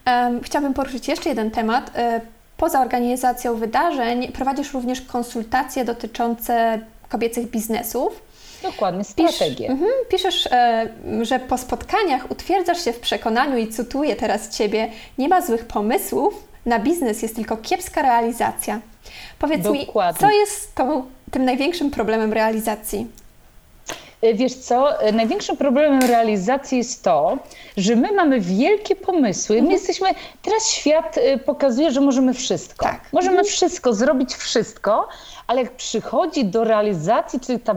Um, 0.07 0.41
chciałabym 0.43 0.73
poruszyć 0.73 1.07
jeszcze 1.07 1.29
jeden 1.29 1.51
temat. 1.51 1.91
E, 1.95 2.21
poza 2.57 2.81
organizacją 2.81 3.55
wydarzeń 3.55 4.31
prowadzisz 4.31 4.73
również 4.73 5.01
konsultacje 5.01 5.85
dotyczące 5.85 6.79
kobiecych 7.09 7.49
biznesów. 7.49 8.21
Dokładnie, 8.63 9.03
strategię. 9.03 9.67
Pisz, 9.67 9.69
mm, 9.69 9.91
piszesz, 10.09 10.47
e, 10.47 10.89
że 11.21 11.39
po 11.39 11.57
spotkaniach 11.57 12.31
utwierdzasz 12.31 12.85
się 12.85 12.93
w 12.93 12.99
przekonaniu 12.99 13.57
i 13.57 13.67
cytuję 13.67 14.15
teraz 14.15 14.57
Ciebie, 14.57 14.91
nie 15.17 15.27
ma 15.27 15.41
złych 15.41 15.65
pomysłów, 15.65 16.47
na 16.65 16.79
biznes 16.79 17.21
jest 17.21 17.35
tylko 17.35 17.57
kiepska 17.57 18.01
realizacja. 18.01 18.79
Powiedz 19.39 19.63
Dokładnie. 19.63 20.27
mi, 20.27 20.31
co 20.33 20.39
jest 20.39 20.75
tą, 20.75 21.05
tym 21.31 21.45
największym 21.45 21.91
problemem 21.91 22.33
realizacji? 22.33 23.07
E, 24.21 24.33
wiesz 24.33 24.53
co, 24.53 25.01
e, 25.01 25.11
największym 25.11 25.57
problemem 25.57 26.01
realizacji 26.01 26.77
jest 26.77 27.03
to, 27.03 27.37
że 27.77 27.95
my 27.95 28.11
mamy 28.11 28.39
wielkie 28.39 28.95
pomysły. 28.95 29.55
My 29.55 29.59
mhm. 29.61 29.77
jesteśmy, 29.77 30.09
teraz 30.41 30.69
świat 30.69 31.17
e, 31.17 31.37
pokazuje, 31.37 31.91
że 31.91 32.01
możemy 32.01 32.33
wszystko. 32.33 32.85
Tak. 32.85 33.01
Możemy 33.13 33.37
mhm. 33.37 33.47
wszystko, 33.47 33.93
zrobić 33.93 34.35
wszystko, 34.35 35.07
ale 35.47 35.61
jak 35.61 35.75
przychodzi 35.75 36.45
do 36.45 36.63
realizacji, 36.63 37.39
czyli 37.39 37.59
ta 37.59 37.75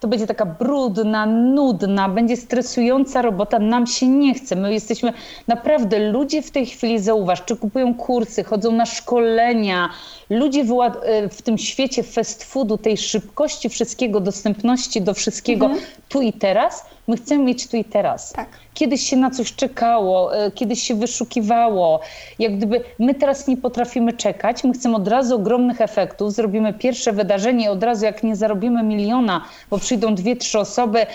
to 0.00 0.08
będzie 0.08 0.26
taka 0.26 0.46
brudna, 0.46 1.26
nudna, 1.26 2.08
będzie 2.08 2.36
stresująca 2.36 3.22
robota, 3.22 3.58
nam 3.58 3.86
się 3.86 4.06
nie 4.06 4.34
chce. 4.34 4.56
My 4.56 4.72
jesteśmy 4.72 5.12
naprawdę, 5.46 6.10
ludzie 6.10 6.42
w 6.42 6.50
tej 6.50 6.66
chwili, 6.66 6.98
zauważ, 6.98 7.44
czy 7.44 7.56
kupują 7.56 7.94
kursy, 7.94 8.44
chodzą 8.44 8.72
na 8.72 8.86
szkolenia, 8.86 9.88
ludzie 10.30 10.60
e, 10.60 11.28
w 11.28 11.42
tym 11.42 11.58
świecie 11.58 12.02
fast 12.02 12.44
foodu, 12.44 12.78
tej 12.78 12.96
szybkości 12.96 13.68
wszystkiego, 13.68 14.20
dostępności 14.20 15.02
do 15.02 15.14
wszystkiego 15.14 15.66
mhm. 15.66 15.84
tu 16.08 16.22
i 16.22 16.32
teraz, 16.32 16.86
my 17.08 17.16
chcemy 17.16 17.44
mieć 17.44 17.68
tu 17.68 17.76
i 17.76 17.84
teraz. 17.84 18.32
Tak. 18.32 18.48
Kiedyś 18.74 19.00
się 19.00 19.16
na 19.16 19.30
coś 19.30 19.54
czekało, 19.54 20.36
e, 20.36 20.50
kiedyś 20.50 20.82
się 20.82 20.94
wyszukiwało. 20.94 22.00
Jak 22.38 22.56
gdyby 22.56 22.80
my 22.98 23.14
teraz 23.14 23.48
nie 23.48 23.56
potrafimy 23.56 24.12
czekać, 24.12 24.64
my 24.64 24.72
chcemy 24.72 24.96
od 24.96 25.08
razu 25.08 25.36
ogromnych 25.36 25.80
efektów, 25.80 26.32
zrobimy 26.32 26.72
pierwsze 26.72 27.12
wydarzenie, 27.12 27.70
od 27.70 27.82
razu 27.82 28.04
jak 28.04 28.22
nie 28.22 28.36
zarobimy 28.36 28.82
miliona, 28.82 29.44
bo 29.70 29.78
przyjdą 29.78 30.14
dwie, 30.14 30.36
trzy 30.36 30.58
osoby, 30.58 31.00
e, 31.00 31.06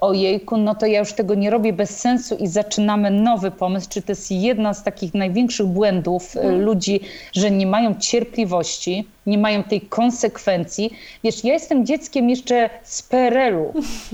ojejku, 0.00 0.56
no 0.56 0.74
to 0.74 0.86
ja 0.86 0.98
już 0.98 1.12
tego 1.12 1.34
nie 1.34 1.50
robię 1.50 1.72
bez 1.72 2.00
sensu 2.00 2.36
i 2.36 2.46
zaczynamy 2.46 3.10
nowy 3.10 3.50
pomysł. 3.50 3.88
Czy 3.90 4.02
to 4.02 4.12
jest 4.12 4.30
jedna 4.30 4.74
z 4.74 4.82
takich 4.82 5.14
największych 5.14 5.66
błędów 5.66 6.32
hmm. 6.32 6.60
ludzi, 6.60 7.00
że 7.32 7.50
nie 7.50 7.66
mają 7.66 7.94
cierpliwości, 7.94 9.08
nie 9.26 9.38
mają 9.38 9.62
tej 9.62 9.80
konsekwencji. 9.80 10.90
Wiesz, 11.24 11.44
ja 11.44 11.52
jestem 11.52 11.86
dzieckiem 11.86 12.30
jeszcze 12.30 12.70
z 12.82 13.02
PRL-u. 13.02 13.72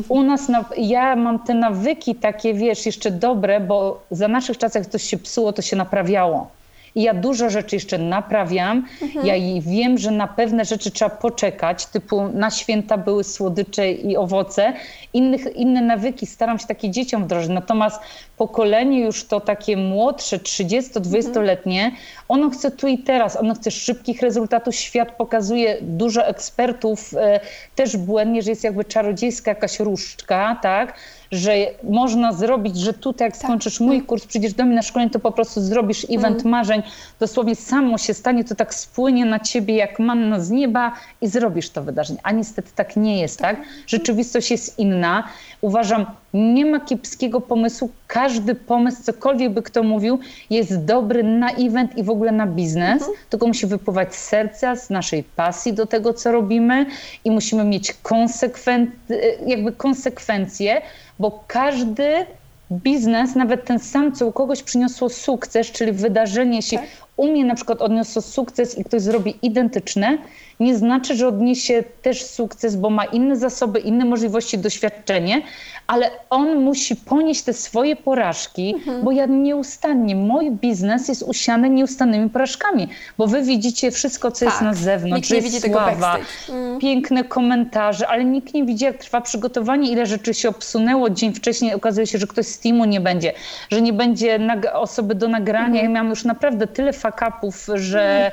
U 0.09 0.22
nas, 0.22 0.49
na, 0.49 0.64
ja 0.79 1.16
mam 1.16 1.38
te 1.38 1.55
nawyki 1.55 2.14
takie, 2.14 2.55
wiesz, 2.55 2.76
jeszcze 2.85 3.11
dobre, 3.11 3.61
bo 3.61 4.03
za 4.11 4.29
naszych 4.29 4.59
czasach 4.59 4.87
coś 4.87 5.03
się 5.03 5.19
psuło, 5.19 5.53
to 5.53 5.62
się 5.62 5.77
naprawiało. 5.77 6.51
I 6.95 7.03
ja 7.03 7.15
dużo 7.15 7.51
rzeczy 7.51 7.77
jeszcze 7.77 7.99
naprawiam. 7.99 8.87
Mhm. 9.03 9.27
Ja 9.27 9.37
i 9.37 9.61
wiem, 9.61 9.99
że 9.99 10.11
na 10.11 10.27
pewne 10.27 10.65
rzeczy 10.65 10.91
trzeba 10.91 11.11
poczekać, 11.11 11.87
typu 11.87 12.29
na 12.29 12.51
święta 12.51 12.99
były 12.99 13.25
słodycze 13.25 13.93
i 13.93 14.17
owoce. 14.17 14.73
Innych, 15.16 15.57
inne 15.57 15.83
nawyki 15.83 16.26
staram 16.26 16.59
się 16.59 16.66
takie 16.66 16.90
dzieciom 16.90 17.24
wdrożyć. 17.24 17.50
Natomiast 17.50 18.00
pokolenie 18.37 19.00
już 19.00 19.24
to 19.24 19.40
takie 19.40 19.76
młodsze, 19.76 20.38
30-20-letnie, 20.38 21.85
mhm. 21.85 22.02
ono 22.29 22.50
chce 22.50 22.70
tu 22.70 22.87
i 22.87 22.98
teraz, 22.98 23.37
ono 23.37 23.55
chce 23.55 23.70
szybkich 23.70 24.22
rezultatów. 24.22 24.74
Świat 24.74 25.12
pokazuje 25.12 25.79
dużo 25.83 26.26
ekspertów, 26.26 27.14
e, 27.14 27.40
też 27.74 27.96
błędnie, 27.96 28.42
że 28.42 28.50
jest 28.50 28.64
jakby 28.64 28.85
czarodziejska 28.85 29.50
jakaś 29.50 29.81
różdżka, 29.81 30.59
tak? 30.62 30.94
że 31.33 31.52
można 31.83 32.33
zrobić, 32.33 32.76
że 32.76 32.92
tutaj 32.94 33.26
jak 33.26 33.37
tak. 33.37 33.42
skończysz 33.42 33.81
mój 33.81 34.02
kurs, 34.02 34.26
przyjdziesz 34.26 34.52
do 34.52 34.64
mnie 34.64 34.74
na 34.74 34.83
szkolenie, 34.83 35.11
to 35.11 35.18
po 35.18 35.33
prostu 35.33 35.61
zrobisz 35.61 36.07
event 36.11 36.40
mm. 36.40 36.50
marzeń, 36.50 36.83
dosłownie 37.20 37.57
samo 37.57 37.98
się 37.98 38.14
stanie, 38.14 38.44
to 38.44 38.55
tak 38.55 38.74
spłynie 38.74 39.24
na 39.24 39.40
ciebie 39.40 39.76
jak 39.76 39.98
manna 39.98 40.40
z 40.40 40.50
nieba 40.50 40.92
i 41.20 41.29
zrobisz 41.29 41.70
to 41.70 41.83
wydarzenie. 41.83 42.20
A 42.22 42.33
niestety 42.33 42.70
tak 42.74 42.96
nie 42.96 43.20
jest, 43.20 43.38
tak? 43.38 43.57
Rzeczywistość 43.87 44.50
jest 44.50 44.79
inna. 44.79 45.06
Uważam, 45.61 46.07
nie 46.35 46.66
ma 46.66 46.81
kiepskiego 46.81 47.40
pomysłu. 47.40 47.90
Każdy 48.07 48.55
pomysł, 48.55 49.03
cokolwiek 49.03 49.53
by 49.53 49.62
kto 49.62 49.83
mówił, 49.83 50.19
jest 50.51 50.85
dobry 50.85 51.23
na 51.23 51.51
event 51.51 51.99
i 51.99 52.03
w 52.03 52.11
ogóle 52.11 52.33
na 52.33 52.47
biznes. 52.47 53.03
Mhm. 53.03 53.12
Tylko 53.31 53.47
musi 53.47 53.66
wypływać 53.66 54.14
z 54.14 54.25
serca, 54.25 54.77
z 54.77 54.90
naszej 54.90 55.23
pasji 55.23 55.73
do 55.73 55.87
tego, 55.87 56.14
co 56.14 56.33
robimy 56.33 56.87
i 57.25 57.31
musimy 57.31 57.64
mieć 57.64 57.92
konsekwen 57.92 58.90
jakby 59.47 59.73
konsekwencje, 59.73 60.83
bo 61.19 61.45
każdy 61.47 62.27
biznes, 62.73 63.35
nawet 63.35 63.64
ten 63.64 63.79
sam, 63.79 64.12
co 64.12 64.27
u 64.27 64.33
kogoś 64.33 64.62
przyniosło 64.62 65.09
sukces, 65.09 65.66
czyli 65.66 65.92
wydarzenie 65.92 66.62
się, 66.62 66.77
tak. 66.77 66.87
U 67.16 67.26
mnie 67.26 67.44
na 67.44 67.55
przykład 67.55 67.83
odniosło 67.83 68.22
sukces 68.22 68.79
i 68.79 68.85
ktoś 68.85 69.02
zrobi 69.02 69.35
identyczne, 69.42 70.18
nie 70.61 70.76
znaczy, 70.76 71.16
że 71.16 71.29
odniesie 71.29 71.85
też 72.03 72.24
sukces, 72.24 72.76
bo 72.76 72.91
ma 72.91 73.05
inne 73.05 73.36
zasoby, 73.36 73.80
inne 73.80 74.05
możliwości, 74.05 74.59
doświadczenie, 74.59 75.43
ale 75.86 76.11
on 76.30 76.61
musi 76.61 76.97
ponieść 76.97 77.43
te 77.43 77.53
swoje 77.53 77.97
porażki, 77.97 78.74
mhm. 78.74 79.05
bo 79.05 79.12
ja 79.12 79.26
nieustannie, 79.26 80.16
mój 80.16 80.51
biznes 80.51 81.09
jest 81.09 81.22
usiany 81.22 81.70
nieustannymi 81.70 82.30
porażkami, 82.30 82.88
bo 83.18 83.26
wy 83.26 83.43
widzicie 83.43 83.91
wszystko, 83.91 84.30
co 84.30 84.45
tak. 84.45 84.55
jest 84.55 84.62
na 84.62 84.74
zewnątrz, 84.74 85.30
nikt 85.30 85.45
nie 85.45 85.51
widzi 85.51 85.70
sława, 85.70 86.16
mm. 86.49 86.78
piękne 86.80 87.24
komentarze, 87.24 88.09
ale 88.09 88.24
nikt 88.24 88.55
nie 88.55 88.64
widzi, 88.64 88.84
jak 88.84 88.97
trwa 88.97 89.20
przygotowanie, 89.20 89.91
ile 89.91 90.07
rzeczy 90.07 90.34
się 90.34 90.49
obsunęło 90.49 91.11
dzień 91.11 91.34
wcześniej, 91.34 91.74
okazuje 91.74 92.07
się, 92.07 92.18
że 92.18 92.26
ktoś 92.26 92.47
z 92.47 92.59
teamu 92.59 92.84
nie 92.84 93.01
będzie, 93.01 93.32
że 93.70 93.82
nie 93.82 93.93
będzie 93.93 94.38
osoby 94.72 95.14
do 95.14 95.28
nagrania. 95.28 95.66
Mhm. 95.66 95.84
Ja 95.84 95.91
miałam 95.91 96.11
już 96.11 96.24
naprawdę 96.24 96.66
tyle 96.66 96.93
fakapów, 97.07 97.66
że... 97.74 98.32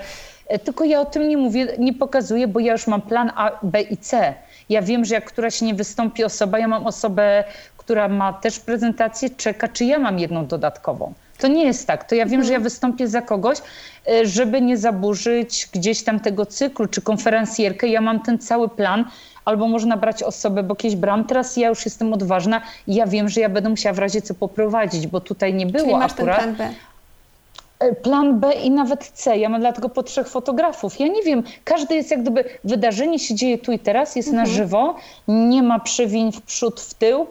Tylko 0.64 0.84
ja 0.84 1.02
o 1.02 1.06
tym 1.06 1.28
nie 1.28 1.38
mówię, 1.38 1.68
nie 1.80 1.94
pokazuję, 1.94 2.48
bo 2.48 2.60
ja 2.60 2.72
już 2.72 2.88
mam 2.88 3.02
plan 3.02 3.32
A, 3.36 3.52
B 3.64 3.82
i 3.82 3.98
C. 3.98 4.34
Ja 4.70 4.82
wiem, 4.82 5.06
że 5.06 5.16
jak 5.16 5.26
któraś 5.26 5.62
nie 5.62 5.74
wystąpi 5.74 6.24
osoba, 6.24 6.60
ja 6.60 6.68
mam 6.68 6.88
osobę, 6.88 7.44
która 7.78 8.08
ma 8.08 8.34
też 8.34 8.60
prezentację, 8.60 9.30
czeka, 9.30 9.68
czy 9.68 9.86
ja 9.86 10.00
mam 10.00 10.20
jedną 10.20 10.46
dodatkową. 10.46 11.14
To 11.38 11.48
nie 11.48 11.66
jest 11.66 11.88
tak. 11.88 12.04
To 12.04 12.16
ja 12.16 12.26
wiem, 12.26 12.44
że 12.44 12.52
ja 12.52 12.58
mhm. 12.58 12.64
wystąpię 12.64 13.08
za 13.08 13.22
kogoś, 13.22 13.58
e, 14.08 14.26
żeby 14.26 14.62
nie 14.62 14.78
zaburzyć 14.78 15.70
gdzieś 15.74 16.04
tam 16.04 16.20
tego 16.20 16.46
cyklu, 16.46 16.88
czy 16.88 17.02
konferencjerkę. 17.02 17.88
Ja 17.88 18.02
mam 18.02 18.20
ten 18.20 18.40
cały 18.40 18.70
plan, 18.70 19.06
albo 19.46 19.68
można 19.68 19.98
brać 19.98 20.24
osobę, 20.24 20.64
bo 20.64 20.76
kiedyś 20.76 20.96
brałam, 20.96 21.26
teraz 21.26 21.58
ja 21.58 21.70
już 21.70 21.86
jestem 21.86 22.14
odważna 22.14 22.62
i 22.88 22.96
ja 22.96 23.08
wiem, 23.08 23.30
że 23.30 23.42
ja 23.42 23.50
będę 23.50 23.70
musiała 23.70 23.94
w 23.94 24.00
razie 24.00 24.22
co 24.22 24.34
poprowadzić, 24.34 25.08
bo 25.08 25.22
tutaj 25.22 25.54
nie 25.54 25.66
było 25.66 25.84
Czyli 25.84 25.96
masz 25.96 26.12
akurat. 26.12 26.40
Ten 26.40 26.56
plan 26.56 26.70
B. 26.70 26.76
E, 27.84 27.96
plan 27.96 28.40
B 28.40 28.54
i 28.54 28.72
nawet 28.72 29.08
C. 29.08 29.38
Ja 29.38 29.50
mam 29.50 29.62
dlatego 29.62 29.90
po 29.90 30.04
trzech 30.04 30.28
fotografów. 30.30 31.00
Ja 31.00 31.08
nie 31.08 31.24
wiem, 31.24 31.44
każdy 31.64 31.96
jest 31.96 32.12
jak 32.12 32.22
gdyby, 32.22 32.44
wydarzenie 32.64 33.20
się 33.20 33.36
dzieje 33.36 33.58
tu 33.58 33.72
i 33.72 33.80
teraz, 33.80 34.16
jest 34.16 34.30
mhm. 34.30 34.48
na 34.48 34.54
żywo, 34.54 34.96
nie 35.28 35.64
ma 35.64 35.80
przewiń 35.80 36.32
w 36.32 36.42
przód, 36.42 36.82
w 36.82 36.94
tył 36.94 37.28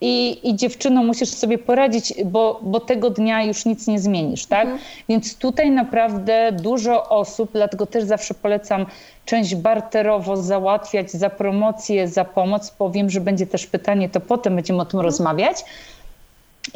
i, 0.00 0.48
i 0.48 0.56
dziewczyno 0.56 1.04
musisz 1.04 1.28
sobie 1.28 1.58
poradzić, 1.58 2.14
bo, 2.24 2.60
bo 2.62 2.80
tego 2.80 3.10
dnia 3.10 3.42
już 3.42 3.64
nic 3.64 3.86
nie 3.86 3.98
zmienisz, 3.98 4.46
tak? 4.46 4.64
Mhm. 4.64 4.78
Więc 5.08 5.36
tutaj 5.36 5.70
naprawdę 5.70 6.52
dużo 6.52 7.08
osób, 7.08 7.50
dlatego 7.52 7.86
też 7.86 8.04
zawsze 8.04 8.34
polecam 8.34 8.86
część 9.24 9.54
barterowo 9.54 10.36
załatwiać 10.36 11.10
za 11.10 11.30
promocję, 11.30 12.08
za 12.08 12.24
pomoc. 12.24 12.70
Powiem, 12.70 13.10
że 13.10 13.20
będzie 13.20 13.46
też 13.46 13.66
pytanie, 13.66 14.08
to 14.08 14.20
potem 14.20 14.56
będziemy 14.56 14.82
o 14.82 14.84
tym 14.84 14.98
mhm. 14.98 15.04
rozmawiać 15.04 15.64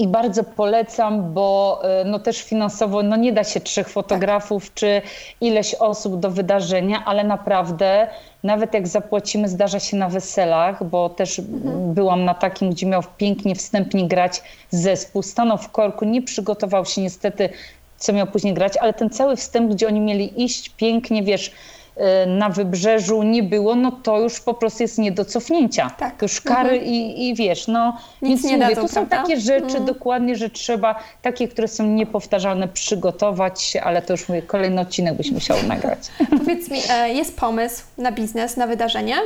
i 0.01 0.09
bardzo 0.09 0.45
polecam, 0.45 1.33
bo 1.35 1.81
e, 1.85 2.05
no 2.05 2.19
też 2.19 2.43
finansowo 2.43 3.03
no 3.03 3.17
nie 3.17 3.33
da 3.33 3.45
się 3.45 3.61
trzech 3.61 3.89
fotografów 3.89 4.65
tak. 4.65 4.75
czy 4.75 5.03
ileś 5.41 5.75
osób 5.75 6.21
do 6.21 6.31
wydarzenia, 6.31 7.03
ale 7.05 7.25
naprawdę 7.25 8.09
nawet 8.43 8.75
jak 8.75 8.89
zapłacimy, 8.89 9.49
zdarza 9.49 9.81
się 9.81 9.97
na 9.97 10.09
weselach, 10.09 10.85
bo 10.85 11.09
też 11.09 11.39
mhm. 11.39 11.95
byłam 11.95 12.25
na 12.25 12.35
takim, 12.35 12.71
gdzie 12.71 12.87
miał 12.87 13.03
pięknie 13.17 13.55
wstępnie 13.55 14.09
grać 14.09 14.43
zespół, 14.71 15.23
stanął 15.23 15.59
w 15.59 15.71
korku, 15.71 16.05
nie 16.05 16.23
przygotował 16.23 16.85
się 16.85 17.03
niestety, 17.03 17.49
co 17.97 18.13
miał 18.13 18.27
później 18.27 18.55
grać, 18.55 18.77
ale 18.77 18.93
ten 18.93 19.11
cały 19.11 19.37
wstęp, 19.37 19.73
gdzie 19.73 19.89
oni 19.89 20.01
mieli 20.01 20.45
iść 20.45 20.69
pięknie, 20.69 21.23
wiesz, 21.23 21.53
na 22.27 22.49
wybrzeżu 22.49 23.23
nie 23.23 23.43
było, 23.43 23.75
no 23.75 23.93
to 23.93 24.21
już 24.21 24.41
po 24.41 24.55
prostu 24.55 24.83
jest 24.83 24.99
nie 24.99 25.13
do 25.13 25.25
cofnięcia. 25.25 25.91
Tak. 25.91 26.23
Już 26.23 26.41
kary 26.41 26.71
mhm. 26.71 26.85
i, 26.85 27.29
i 27.29 27.35
wiesz, 27.35 27.67
no 27.67 27.97
Nic 28.23 28.31
więc 28.31 28.45
nie 28.45 28.59
mówię, 28.59 28.69
dadzą, 28.69 28.83
to 28.83 28.89
są 28.89 28.95
prawda? 28.95 29.17
takie 29.17 29.41
rzeczy 29.41 29.65
mhm. 29.65 29.85
dokładnie, 29.85 30.37
że 30.37 30.51
trzeba 30.51 31.03
takie, 31.23 31.49
które 31.49 31.69
są 31.69 31.87
niepowtarzalne, 31.87 32.69
przygotować 32.69 33.71
ale 33.83 34.03
to 34.03 34.13
już 34.13 34.29
mówię, 34.29 34.43
kolejny 34.43 34.81
odcinek 34.81 35.15
byś 35.15 35.31
musiał 35.31 35.63
nagrać. 35.63 35.99
Powiedz 36.39 36.71
mi, 36.71 36.81
e, 36.91 37.13
jest 37.13 37.37
pomysł 37.37 37.85
na 37.99 38.13
biznes, 38.13 38.57
na 38.57 38.67
wydarzenie, 38.67 39.17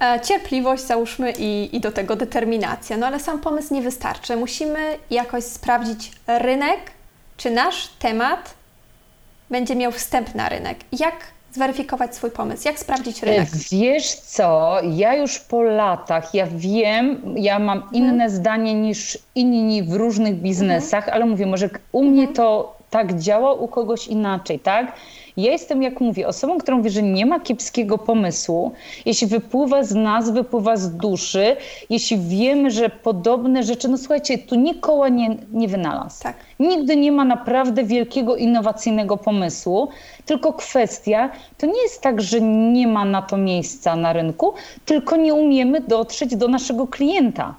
e, 0.00 0.20
cierpliwość 0.20 0.82
załóżmy 0.82 1.32
i, 1.38 1.76
i 1.76 1.80
do 1.80 1.92
tego 1.92 2.16
determinacja, 2.16 2.96
no 2.96 3.06
ale 3.06 3.20
sam 3.20 3.40
pomysł 3.40 3.74
nie 3.74 3.82
wystarczy. 3.82 4.36
Musimy 4.36 4.98
jakoś 5.10 5.44
sprawdzić 5.44 6.12
rynek, 6.26 6.80
czy 7.36 7.50
nasz 7.50 7.88
temat 7.98 8.54
będzie 9.50 9.76
miał 9.76 9.92
wstęp 9.92 10.34
na 10.34 10.48
rynek. 10.48 10.78
Jak 10.92 11.14
zweryfikować 11.54 12.16
swój 12.16 12.30
pomysł? 12.30 12.68
Jak 12.68 12.78
sprawdzić 12.78 13.22
rynek? 13.22 13.48
Wiesz 13.72 14.14
co, 14.14 14.76
ja 14.82 15.14
już 15.14 15.38
po 15.38 15.62
latach, 15.62 16.34
ja 16.34 16.46
wiem, 16.50 17.34
ja 17.36 17.58
mam 17.58 17.78
mhm. 17.78 17.94
inne 17.94 18.30
zdanie 18.30 18.74
niż 18.74 19.18
inni 19.34 19.82
w 19.82 19.92
różnych 19.92 20.34
biznesach, 20.34 21.04
mhm. 21.04 21.14
ale 21.14 21.26
mówię, 21.30 21.46
może 21.46 21.70
u 21.92 22.04
mnie 22.04 22.20
mhm. 22.20 22.36
to 22.36 22.76
tak 22.90 23.18
działa, 23.18 23.52
u 23.52 23.68
kogoś 23.68 24.06
inaczej, 24.06 24.58
tak? 24.58 24.92
Ja 25.36 25.52
jestem, 25.52 25.82
jak 25.82 26.00
mówię, 26.00 26.28
osobą, 26.28 26.58
która 26.58 26.76
mówi, 26.76 26.90
że 26.90 27.02
nie 27.02 27.26
ma 27.26 27.40
kiepskiego 27.40 27.98
pomysłu. 27.98 28.72
Jeśli 29.06 29.26
wypływa 29.26 29.84
z 29.84 29.94
nas, 29.94 30.30
wypływa 30.30 30.76
z 30.76 30.96
duszy, 30.96 31.56
jeśli 31.90 32.18
wiemy, 32.18 32.70
że 32.70 32.88
podobne 32.88 33.62
rzeczy, 33.62 33.88
no 33.88 33.98
słuchajcie, 33.98 34.38
tu 34.38 34.54
nikogo 34.54 35.08
nie, 35.08 35.36
nie 35.52 35.68
wynalazł. 35.68 36.22
Tak. 36.22 36.36
Nigdy 36.60 36.96
nie 36.96 37.12
ma 37.12 37.24
naprawdę 37.24 37.84
wielkiego, 37.84 38.36
innowacyjnego 38.36 39.16
pomysłu, 39.16 39.88
tylko 40.26 40.52
kwestia, 40.52 41.30
to 41.58 41.66
nie 41.66 41.82
jest 41.82 42.00
tak, 42.00 42.20
że 42.22 42.40
nie 42.40 42.86
ma 42.86 43.04
na 43.04 43.22
to 43.22 43.36
miejsca 43.36 43.96
na 43.96 44.12
rynku, 44.12 44.54
tylko 44.84 45.16
nie 45.16 45.34
umiemy 45.34 45.80
dotrzeć 45.80 46.36
do 46.36 46.48
naszego 46.48 46.86
klienta. 46.86 47.54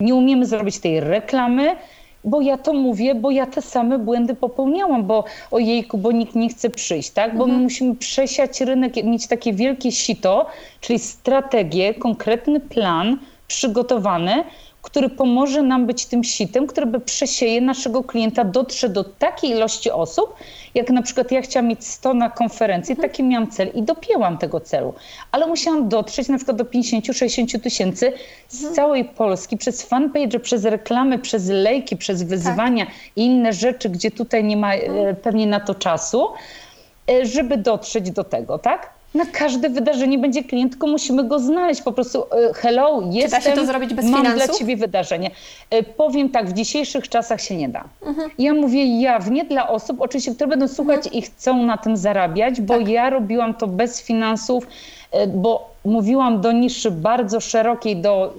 Nie 0.00 0.14
umiemy 0.14 0.46
zrobić 0.46 0.78
tej 0.78 1.00
reklamy, 1.00 1.76
bo 2.24 2.40
ja 2.40 2.58
to 2.58 2.72
mówię, 2.72 3.14
bo 3.14 3.30
ja 3.30 3.46
te 3.46 3.62
same 3.62 3.98
błędy 3.98 4.34
popełniałam, 4.34 5.04
bo 5.04 5.24
ojejku, 5.50 5.98
bo 5.98 6.12
nikt 6.12 6.34
nie 6.34 6.48
chce 6.48 6.70
przyjść, 6.70 7.10
tak? 7.10 7.36
Bo 7.36 7.44
mhm. 7.44 7.58
my 7.58 7.64
musimy 7.64 7.96
przesiać 7.96 8.60
rynek, 8.60 9.04
mieć 9.04 9.26
takie 9.26 9.52
wielkie 9.52 9.92
sito, 9.92 10.46
czyli 10.80 10.98
strategię, 10.98 11.94
konkretny 11.94 12.60
plan 12.60 13.18
przygotowany, 13.48 14.44
który 14.82 15.08
pomoże 15.08 15.62
nam 15.62 15.86
być 15.86 16.06
tym 16.06 16.24
sitem, 16.24 16.66
który 16.66 16.86
by 16.86 17.00
przesieje 17.00 17.60
naszego 17.60 18.04
klienta, 18.04 18.44
dotrze 18.44 18.88
do 18.88 19.04
takiej 19.04 19.50
ilości 19.50 19.90
osób, 19.90 20.34
jak 20.74 20.90
na 20.90 21.02
przykład 21.02 21.32
ja 21.32 21.42
chciałam 21.42 21.68
mieć 21.68 21.86
100 21.86 22.14
na 22.14 22.30
konferencji, 22.30 22.92
mhm. 22.92 23.08
taki 23.08 23.22
miałam 23.22 23.50
cel 23.50 23.70
i 23.74 23.82
dopięłam 23.82 24.38
tego 24.38 24.60
celu. 24.60 24.94
Ale 25.32 25.46
musiałam 25.46 25.88
dotrzeć 25.88 26.28
na 26.28 26.36
przykład 26.36 26.56
do 26.56 26.64
50-60 26.64 27.60
tysięcy 27.60 28.12
z 28.48 28.56
mhm. 28.56 28.74
całej 28.74 29.04
Polski 29.04 29.56
przez 29.56 29.82
fanpage, 29.82 30.40
przez 30.40 30.64
reklamy, 30.64 31.18
przez 31.18 31.48
lejki, 31.48 31.96
przez 31.96 32.22
wyzwania 32.22 32.86
tak. 32.86 32.94
i 33.16 33.24
inne 33.24 33.52
rzeczy, 33.52 33.90
gdzie 33.90 34.10
tutaj 34.10 34.44
nie 34.44 34.56
ma 34.56 34.74
mhm. 34.74 35.06
e, 35.06 35.14
pewnie 35.14 35.46
na 35.46 35.60
to 35.60 35.74
czasu, 35.74 36.28
e, 37.10 37.26
żeby 37.26 37.56
dotrzeć 37.56 38.10
do 38.10 38.24
tego, 38.24 38.58
tak? 38.58 38.99
Na 39.14 39.26
każde 39.26 39.68
wydarzenie 39.68 40.18
będzie 40.18 40.44
klient, 40.44 40.72
tylko 40.72 40.86
musimy 40.86 41.24
go 41.24 41.38
znaleźć. 41.38 41.82
Po 41.82 41.92
prostu 41.92 42.22
e, 42.22 42.54
hello, 42.54 43.02
jestem, 43.10 43.40
Czy 43.40 43.46
da 43.46 43.50
się 43.50 43.60
to 43.60 43.66
zrobić 43.66 43.94
bez 43.94 44.04
mam 44.04 44.20
finansów? 44.20 44.46
dla 44.46 44.58
ciebie 44.58 44.76
wydarzenie. 44.76 45.30
E, 45.70 45.82
powiem 45.82 46.28
tak, 46.28 46.50
w 46.50 46.52
dzisiejszych 46.52 47.08
czasach 47.08 47.40
się 47.40 47.56
nie 47.56 47.68
da. 47.68 47.84
Mhm. 48.06 48.30
Ja 48.38 48.54
mówię 48.54 49.00
jawnie 49.00 49.44
dla 49.44 49.68
osób, 49.68 50.00
oczywiście, 50.00 50.34
które 50.34 50.48
będą 50.48 50.68
słuchać 50.68 51.06
mhm. 51.06 51.14
i 51.14 51.22
chcą 51.22 51.62
na 51.62 51.76
tym 51.76 51.96
zarabiać, 51.96 52.60
bo 52.60 52.78
tak. 52.78 52.88
ja 52.88 53.10
robiłam 53.10 53.54
to 53.54 53.66
bez 53.66 54.02
finansów, 54.02 54.66
e, 55.10 55.26
bo 55.26 55.70
mówiłam 55.84 56.40
do 56.40 56.52
niszy 56.52 56.90
bardzo 56.90 57.40
szerokiej, 57.40 57.96
do 57.96 58.34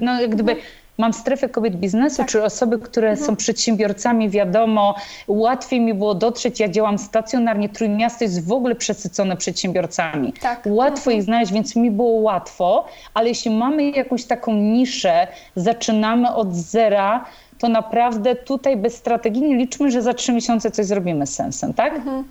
no, 0.00 0.20
jak 0.20 0.30
gdyby 0.30 0.52
mhm 0.52 0.66
Mam 0.98 1.12
strefę 1.12 1.48
kobiet 1.48 1.76
biznesu, 1.76 2.16
tak. 2.16 2.28
czy 2.28 2.44
osoby, 2.44 2.78
które 2.78 3.10
mhm. 3.10 3.26
są 3.26 3.36
przedsiębiorcami, 3.36 4.30
wiadomo, 4.30 4.94
łatwiej 5.28 5.80
mi 5.80 5.94
było 5.94 6.14
dotrzeć. 6.14 6.60
Ja 6.60 6.68
działam 6.68 6.98
stacjonarnie, 6.98 7.68
Trójmiasto 7.68 8.24
jest 8.24 8.46
w 8.46 8.52
ogóle 8.52 8.74
przesycone 8.74 9.36
przedsiębiorcami. 9.36 10.32
Tak. 10.32 10.62
Łatwo 10.66 11.10
mhm. 11.10 11.16
ich 11.16 11.22
znaleźć, 11.22 11.52
więc 11.52 11.76
mi 11.76 11.90
było 11.90 12.20
łatwo, 12.20 12.84
ale 13.14 13.28
jeśli 13.28 13.50
mamy 13.50 13.90
jakąś 13.90 14.24
taką 14.24 14.54
niszę, 14.54 15.26
zaczynamy 15.56 16.34
od 16.34 16.54
zera, 16.54 17.24
to 17.58 17.68
naprawdę 17.68 18.34
tutaj 18.34 18.76
bez 18.76 18.96
strategii 18.96 19.42
nie 19.42 19.56
liczmy, 19.56 19.90
że 19.90 20.02
za 20.02 20.14
trzy 20.14 20.32
miesiące 20.32 20.70
coś 20.70 20.86
zrobimy 20.86 21.26
z 21.26 21.34
sensem, 21.34 21.74
tak? 21.74 21.94
Mhm. 21.94 22.24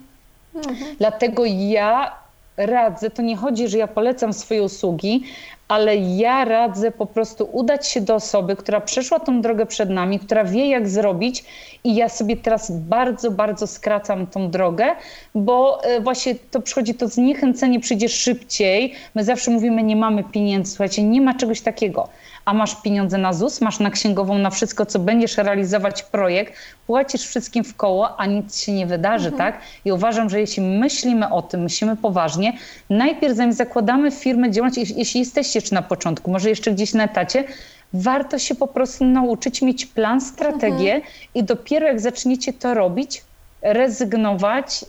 mhm. 0.54 0.76
Dlatego 0.98 1.42
ja 1.44 2.12
radzę, 2.56 3.10
to 3.10 3.22
nie 3.22 3.36
chodzi, 3.36 3.68
że 3.68 3.78
ja 3.78 3.86
polecam 3.86 4.32
swoje 4.32 4.62
usługi, 4.62 5.22
ale 5.68 5.96
ja 5.96 6.44
radzę 6.44 6.90
po 6.90 7.06
prostu 7.06 7.48
udać 7.52 7.88
się 7.88 8.00
do 8.00 8.14
osoby, 8.14 8.56
która 8.56 8.80
przeszła 8.80 9.20
tą 9.20 9.40
drogę 9.42 9.66
przed 9.66 9.90
nami, 9.90 10.18
która 10.18 10.44
wie, 10.44 10.68
jak 10.68 10.88
zrobić, 10.88 11.44
i 11.84 11.94
ja 11.94 12.08
sobie 12.08 12.36
teraz 12.36 12.70
bardzo, 12.70 13.30
bardzo 13.30 13.66
skracam 13.66 14.26
tą 14.26 14.50
drogę, 14.50 14.86
bo 15.34 15.84
e, 15.84 16.00
właśnie 16.00 16.34
to 16.34 16.60
przychodzi 16.60 16.94
to 16.94 17.08
zniechęcenie, 17.08 17.80
przyjdzie 17.80 18.08
szybciej. 18.08 18.94
My 19.14 19.24
zawsze 19.24 19.50
mówimy, 19.50 19.82
nie 19.82 19.96
mamy 19.96 20.24
pieniędzy. 20.24 20.70
Słuchajcie, 20.70 21.02
nie 21.02 21.20
ma 21.20 21.34
czegoś 21.34 21.60
takiego 21.60 22.08
a 22.46 22.54
masz 22.54 22.74
pieniądze 22.82 23.18
na 23.18 23.32
ZUS, 23.32 23.60
masz 23.60 23.78
na 23.78 23.90
księgową 23.90 24.38
na 24.38 24.50
wszystko, 24.50 24.86
co 24.86 24.98
będziesz 24.98 25.36
realizować 25.36 26.02
projekt, 26.02 26.52
płacisz 26.86 27.26
wszystkim 27.26 27.64
w 27.64 27.76
koło, 27.76 28.20
a 28.20 28.26
nic 28.26 28.60
się 28.60 28.72
nie 28.72 28.86
wydarzy, 28.86 29.28
mhm. 29.28 29.52
tak? 29.52 29.62
I 29.84 29.92
uważam, 29.92 30.30
że 30.30 30.40
jeśli 30.40 30.62
myślimy 30.62 31.30
o 31.30 31.42
tym, 31.42 31.62
myślimy 31.62 31.96
poważnie, 31.96 32.52
najpierw 32.90 33.36
zanim 33.36 33.52
zakładamy 33.52 34.10
firmę 34.10 34.50
działalność, 34.50 34.90
jeśli 34.96 35.20
jesteście 35.20 35.58
jeszcze 35.58 35.74
na 35.74 35.82
początku, 35.82 36.30
może 36.30 36.48
jeszcze 36.48 36.72
gdzieś 36.72 36.94
na 36.94 37.04
etacie, 37.04 37.44
warto 37.92 38.38
się 38.38 38.54
po 38.54 38.66
prostu 38.66 39.04
nauczyć 39.04 39.62
mieć 39.62 39.86
plan, 39.86 40.20
strategię 40.20 40.94
mhm. 40.94 41.12
i 41.34 41.44
dopiero 41.44 41.86
jak 41.86 42.00
zaczniecie 42.00 42.52
to 42.52 42.74
robić, 42.74 43.22
rezygnować 43.62 44.84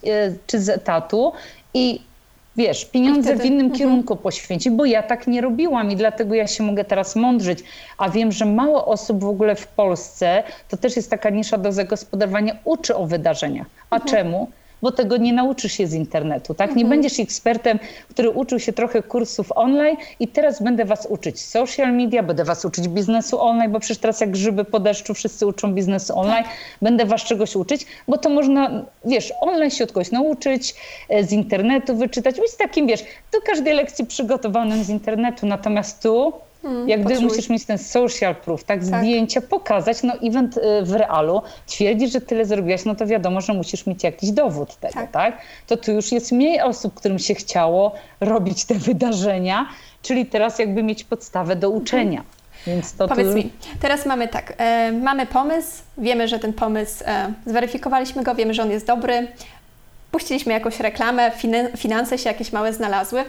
czy 0.47 0.59
z 0.59 0.69
etatu 0.69 1.33
i 1.73 2.06
wiesz, 2.57 2.85
pieniądze 2.85 3.29
wtedy, 3.29 3.43
w 3.43 3.45
innym 3.45 3.65
mhm. 3.65 3.79
kierunku 3.79 4.15
poświęcić, 4.15 4.73
bo 4.73 4.85
ja 4.85 5.03
tak 5.03 5.27
nie 5.27 5.41
robiłam 5.41 5.91
i 5.91 5.95
dlatego 5.95 6.35
ja 6.35 6.47
się 6.47 6.63
mogę 6.63 6.85
teraz 6.85 7.15
mądrzyć. 7.15 7.59
A 7.97 8.09
wiem, 8.09 8.31
że 8.31 8.45
mało 8.45 8.85
osób 8.85 9.23
w 9.23 9.27
ogóle 9.27 9.55
w 9.55 9.67
Polsce, 9.67 10.43
to 10.69 10.77
też 10.77 10.95
jest 10.95 11.09
taka 11.09 11.29
nisza 11.29 11.57
do 11.57 11.71
zagospodarowania, 11.71 12.57
uczy 12.63 12.95
o 12.95 13.07
wydarzeniach. 13.07 13.67
A 13.89 13.95
mhm. 13.95 14.11
czemu? 14.11 14.51
Bo 14.81 14.91
tego 14.91 15.17
nie 15.17 15.33
nauczysz 15.33 15.71
się 15.71 15.87
z 15.87 15.93
internetu, 15.93 16.53
tak? 16.53 16.69
Nie 16.69 16.83
mhm. 16.83 16.89
będziesz 16.89 17.19
ekspertem, 17.19 17.79
który 18.09 18.29
uczył 18.29 18.59
się 18.59 18.73
trochę 18.73 19.03
kursów 19.03 19.51
online 19.55 19.97
i 20.19 20.27
teraz 20.27 20.63
będę 20.63 20.85
was 20.85 21.05
uczyć 21.09 21.41
social 21.41 21.93
media, 21.93 22.23
będę 22.23 22.43
was 22.43 22.65
uczyć 22.65 22.87
biznesu 22.87 23.41
online, 23.41 23.71
bo 23.71 23.79
przecież 23.79 23.97
teraz 23.97 24.21
jak 24.21 24.31
grzyby 24.31 24.65
po 24.65 24.79
deszczu 24.79 25.13
wszyscy 25.13 25.47
uczą 25.47 25.73
biznesu 25.73 26.19
online, 26.19 26.43
tak. 26.43 26.53
będę 26.81 27.05
was 27.05 27.23
czegoś 27.23 27.55
uczyć, 27.55 27.85
bo 28.07 28.17
to 28.17 28.29
można, 28.29 28.85
wiesz, 29.05 29.33
online 29.41 29.71
się 29.71 29.83
od 29.83 29.91
kogoś 29.91 30.11
nauczyć, 30.11 30.75
e, 31.09 31.23
z 31.23 31.31
internetu 31.31 31.95
wyczytać, 31.95 32.35
być 32.35 32.55
takim, 32.55 32.87
wiesz, 32.87 33.03
do 33.33 33.41
każdej 33.41 33.73
lekcji 33.73 34.05
przygotowanym 34.05 34.83
z 34.83 34.89
internetu, 34.89 35.45
natomiast 35.45 36.03
tu 36.03 36.33
Hmm, 36.67 36.89
Jak 36.89 37.03
gdy 37.03 37.19
musisz 37.19 37.49
mieć 37.49 37.65
ten 37.65 37.77
social 37.77 38.35
proof, 38.35 38.63
tak, 38.63 38.79
tak, 38.79 38.85
zdjęcia, 38.85 39.41
pokazać, 39.41 40.03
no 40.03 40.13
event 40.23 40.57
y, 40.57 40.61
w 40.83 40.91
realu, 40.91 41.41
twierdzić, 41.65 42.11
że 42.11 42.21
tyle 42.21 42.45
zrobiłaś, 42.45 42.85
no 42.85 42.95
to 42.95 43.07
wiadomo, 43.07 43.41
że 43.41 43.53
musisz 43.53 43.85
mieć 43.85 44.03
jakiś 44.03 44.31
dowód 44.31 44.75
tego, 44.75 44.93
tak. 44.93 45.11
tak? 45.11 45.37
To 45.67 45.77
tu 45.77 45.91
już 45.91 46.11
jest 46.11 46.31
mniej 46.31 46.61
osób, 46.61 46.93
którym 46.93 47.19
się 47.19 47.35
chciało 47.35 47.95
robić 48.19 48.65
te 48.65 48.75
wydarzenia, 48.89 49.67
czyli 50.01 50.25
teraz 50.25 50.59
jakby 50.59 50.83
mieć 50.83 51.03
podstawę 51.03 51.55
do 51.55 51.67
mhm. 51.67 51.83
uczenia. 51.83 52.23
Więc 52.67 52.93
to 52.93 53.07
Powiedz 53.07 53.35
mi, 53.35 53.51
teraz 53.79 54.05
mamy 54.05 54.27
tak, 54.27 54.53
e, 54.57 54.91
mamy 54.91 55.25
pomysł, 55.25 55.83
wiemy, 55.97 56.27
że 56.27 56.39
ten 56.39 56.53
pomysł, 56.53 57.03
e, 57.05 57.33
zweryfikowaliśmy 57.45 58.23
go, 58.23 58.35
wiemy, 58.35 58.53
że 58.53 58.61
on 58.61 58.71
jest 58.71 58.87
dobry, 58.87 59.27
puściliśmy 60.11 60.53
jakąś 60.53 60.79
reklamę, 60.79 61.31
finanse 61.77 62.17
się 62.17 62.29
jakieś 62.29 62.51
małe 62.51 62.73
znalazły. 62.73 63.23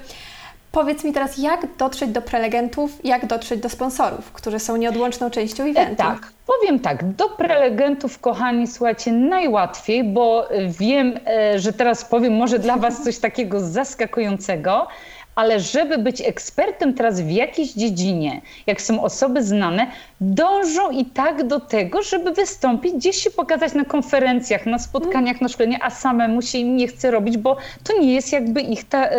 Powiedz 0.73 1.05
mi 1.05 1.13
teraz, 1.13 1.39
jak 1.39 1.77
dotrzeć 1.77 2.11
do 2.11 2.23
prelegentów, 2.23 3.05
jak 3.05 3.27
dotrzeć 3.27 3.61
do 3.61 3.69
sponsorów, 3.69 4.33
którzy 4.33 4.59
są 4.59 4.77
nieodłączną 4.77 5.31
częścią 5.31 5.65
eventu? 5.65 5.97
Tak, 5.97 6.33
powiem 6.47 6.81
tak, 6.81 7.15
do 7.15 7.29
prelegentów, 7.29 8.19
kochani, 8.19 8.67
słuchajcie, 8.67 9.13
najłatwiej, 9.13 10.05
bo 10.05 10.49
wiem, 10.81 11.15
e, 11.27 11.59
że 11.59 11.73
teraz 11.73 12.05
powiem 12.05 12.37
może 12.37 12.59
dla 12.59 12.77
Was 12.77 13.05
coś 13.05 13.19
takiego 13.29 13.61
zaskakującego, 13.61 14.87
ale 15.35 15.61
żeby 15.61 15.99
być 15.99 16.21
ekspertem 16.21 16.95
teraz 16.95 17.21
w 17.21 17.31
jakiejś 17.31 17.73
dziedzinie, 17.73 18.41
jak 18.67 18.83
są 18.83 19.03
osoby 19.03 19.43
znane, 19.43 19.87
dążą 20.21 20.91
i 20.91 21.05
tak 21.05 21.47
do 21.47 21.61
tego, 21.61 22.03
żeby 22.03 22.33
wystąpić, 22.33 22.95
gdzieś 22.95 23.17
się 23.17 23.31
pokazać 23.31 23.75
na 23.75 23.85
konferencjach, 23.85 24.67
na 24.67 24.79
spotkaniach, 24.79 25.41
na 25.41 25.49
szkoleniach, 25.49 25.81
a 25.85 25.91
samemu 25.91 26.43
się 26.43 26.59
im 26.59 26.77
nie 26.77 26.89
chce 26.89 27.11
robić, 27.11 27.37
bo 27.37 27.57
to 27.85 27.99
nie 28.01 28.15
jest 28.15 28.33
jakby 28.33 28.61
ich 28.61 28.89
ta, 28.89 29.07
e, 29.07 29.19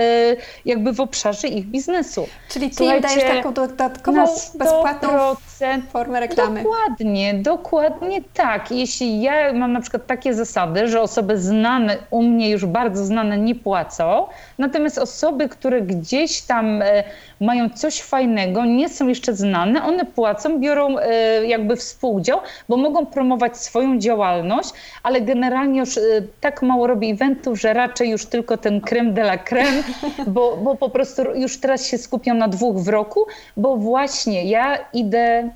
jakby 0.65 0.93
w 0.93 0.99
obszarze 0.99 1.47
ich 1.47 1.65
biznesu. 1.65 2.27
Czyli 2.49 2.69
ty 2.69 2.83
im 2.83 3.01
dajesz 3.01 3.23
taką 3.23 3.53
dodatkową, 3.53 4.25
bezpłatną 4.55 5.35
formę 5.91 6.19
reklamy. 6.19 6.63
Dokładnie, 6.63 7.33
dokładnie 7.33 8.21
tak. 8.33 8.71
Jeśli 8.71 9.21
ja 9.21 9.53
mam 9.53 9.71
na 9.71 9.81
przykład 9.81 10.07
takie 10.07 10.33
zasady, 10.33 10.87
że 10.87 11.01
osoby 11.01 11.37
znane, 11.37 11.97
u 12.09 12.23
mnie 12.23 12.49
już 12.49 12.65
bardzo 12.65 13.05
znane 13.05 13.37
nie 13.37 13.55
płacą, 13.55 14.27
natomiast 14.57 14.97
osoby, 14.97 15.49
które 15.49 15.81
gdzieś 15.81 16.41
tam 16.41 16.81
e, 16.81 17.03
mają 17.41 17.69
coś 17.69 18.01
fajnego, 18.01 18.65
nie 18.65 18.89
są 18.89 19.07
jeszcze 19.07 19.35
znane, 19.35 19.83
one 19.83 20.05
płacą, 20.05 20.59
biorą 20.59 20.88
e, 20.97 21.47
jakby 21.47 21.75
współudział, 21.75 22.39
bo 22.69 22.77
mogą 22.77 23.05
promować 23.05 23.57
swoją 23.57 23.99
działalność, 23.99 24.69
ale 25.03 25.21
generalnie 25.21 25.79
już 25.79 25.97
e, 25.97 26.01
tak 26.41 26.61
mało 26.61 26.87
robi 26.87 27.11
eventów, 27.11 27.59
że 27.59 27.73
raczej 27.73 28.09
już 28.09 28.25
tylko 28.25 28.57
ten 28.57 28.81
creme 28.81 29.11
de 29.11 29.21
la 29.21 29.37
creme, 29.37 29.83
bo, 30.27 30.57
bo 30.57 30.75
po 30.75 30.89
prostu 30.89 31.21
już 31.35 31.59
teraz 31.59 31.85
się 31.85 31.97
skupiam 31.97 32.37
na 32.37 32.47
dwóch 32.47 32.77
w 32.77 32.87
roku, 32.87 33.25
bo 33.57 33.75
właśnie 33.75 34.43
ja 34.43 34.77
idę 34.93 35.49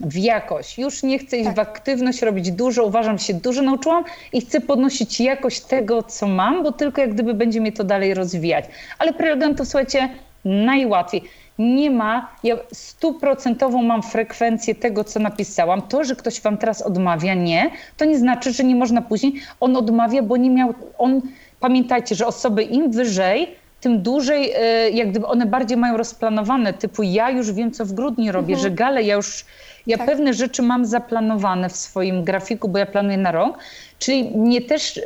w 0.00 0.16
jakość. 0.16 0.78
Już 0.78 1.02
nie 1.02 1.18
chcę 1.18 1.36
iść 1.36 1.46
tak. 1.46 1.56
w 1.56 1.58
aktywność, 1.58 2.22
robić 2.22 2.50
dużo, 2.52 2.84
uważam, 2.84 3.18
się 3.18 3.34
dużo 3.34 3.62
nauczyłam 3.62 4.04
i 4.32 4.40
chcę 4.40 4.60
podnosić 4.60 5.20
jakość 5.20 5.60
tego, 5.60 6.02
co 6.02 6.26
mam, 6.26 6.62
bo 6.62 6.72
tylko 6.72 7.00
jak 7.00 7.14
gdyby 7.14 7.34
będzie 7.34 7.60
mnie 7.60 7.72
to 7.72 7.84
dalej 7.84 8.14
rozwijać. 8.14 8.64
Ale 8.98 9.12
prelegentów, 9.12 9.68
słuchajcie, 9.68 10.08
najłatwiej. 10.44 11.22
Nie 11.58 11.90
ma, 11.90 12.30
ja 12.44 12.56
stuprocentową 12.72 13.82
mam 13.82 14.02
frekwencję 14.02 14.74
tego, 14.74 15.04
co 15.04 15.20
napisałam. 15.20 15.82
To, 15.82 16.04
że 16.04 16.16
ktoś 16.16 16.40
wam 16.40 16.58
teraz 16.58 16.82
odmawia, 16.82 17.34
nie, 17.34 17.70
to 17.96 18.04
nie 18.04 18.18
znaczy, 18.18 18.52
że 18.52 18.64
nie 18.64 18.74
można 18.74 19.02
później. 19.02 19.32
On 19.60 19.76
odmawia, 19.76 20.22
bo 20.22 20.36
nie 20.36 20.50
miał, 20.50 20.74
on, 20.98 21.20
pamiętajcie, 21.60 22.14
że 22.14 22.26
osoby 22.26 22.62
im 22.62 22.90
wyżej, 22.90 23.56
tym 23.80 24.02
dłużej, 24.02 24.52
e, 24.56 24.90
jak 24.90 25.10
gdyby 25.10 25.26
one 25.26 25.46
bardziej 25.46 25.76
mają 25.76 25.96
rozplanowane, 25.96 26.72
typu 26.72 27.02
ja 27.02 27.30
już 27.30 27.52
wiem, 27.52 27.72
co 27.72 27.84
w 27.84 27.92
grudniu 27.92 28.32
robię, 28.32 28.54
mhm. 28.54 28.62
że 28.62 28.76
gale 28.76 29.02
ja 29.02 29.14
już, 29.14 29.44
ja 29.86 29.96
tak. 29.98 30.06
pewne 30.06 30.34
rzeczy 30.34 30.62
mam 30.62 30.86
zaplanowane 30.86 31.68
w 31.68 31.76
swoim 31.76 32.24
grafiku, 32.24 32.68
bo 32.68 32.78
ja 32.78 32.86
planuję 32.86 33.18
na 33.18 33.32
rok, 33.32 33.58
czyli 33.98 34.24
mnie 34.24 34.62
też 34.62 34.96
y, 34.96 35.02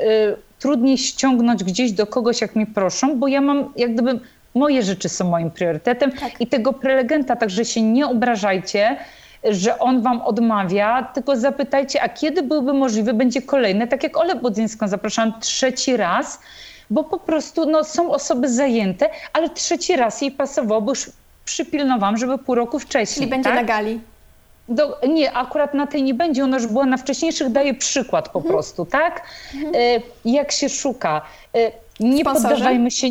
trudniej 0.58 0.98
ściągnąć 0.98 1.64
gdzieś 1.64 1.92
do 1.92 2.06
kogoś, 2.06 2.40
jak 2.40 2.56
mnie 2.56 2.66
proszą, 2.66 3.18
bo 3.18 3.28
ja 3.28 3.40
mam 3.40 3.72
jak 3.76 3.94
gdyby 3.94 4.20
moje 4.54 4.82
rzeczy 4.82 5.08
są 5.08 5.30
moim 5.30 5.50
priorytetem 5.50 6.12
tak. 6.12 6.40
i 6.40 6.46
tego 6.46 6.72
prelegenta, 6.72 7.36
także 7.36 7.64
się 7.64 7.82
nie 7.82 8.06
obrażajcie, 8.06 8.96
że 9.44 9.78
on 9.78 10.02
wam 10.02 10.22
odmawia, 10.22 11.02
tylko 11.02 11.36
zapytajcie, 11.36 12.02
a 12.02 12.08
kiedy 12.08 12.42
byłby 12.42 12.72
możliwy, 12.72 13.14
będzie 13.14 13.42
kolejny, 13.42 13.88
tak 13.88 14.02
jak 14.02 14.16
Ole 14.16 14.34
Budzyńską 14.34 14.88
zapraszam 14.88 15.40
trzeci 15.40 15.96
raz, 15.96 16.40
bo 16.90 17.04
po 17.04 17.18
prostu 17.18 17.70
no, 17.70 17.84
są 17.84 18.10
osoby 18.10 18.48
zajęte, 18.48 19.10
ale 19.32 19.50
trzeci 19.50 19.96
raz 19.96 20.22
jej 20.22 20.30
pasowało, 20.30 20.80
bo 20.80 20.92
już 20.92 21.10
przypilnowałam, 21.44 22.16
żeby 22.16 22.38
pół 22.38 22.54
roku 22.54 22.78
wcześniej. 22.78 23.14
Czyli 23.14 23.30
będzie 23.30 23.50
tak? 23.50 23.54
na 23.54 23.64
gali. 23.64 24.00
Do, 24.68 24.98
nie, 25.08 25.32
akurat 25.32 25.74
na 25.74 25.86
tej 25.86 26.02
nie 26.02 26.14
będzie, 26.14 26.44
ona 26.44 26.56
już 26.56 26.66
była 26.66 26.86
na 26.86 26.96
wcześniejszych, 26.96 27.48
daje 27.48 27.74
przykład 27.74 28.28
po 28.28 28.38
mhm. 28.38 28.54
prostu, 28.54 28.86
tak? 28.86 29.22
Mhm. 29.54 29.74
E, 29.74 30.00
jak 30.24 30.52
się 30.52 30.68
szuka. 30.68 31.22
E, 31.54 31.72
nie 32.00 32.20
Sponsorzy? 32.20 32.48
poddawajmy 32.48 32.90
się 32.90 33.06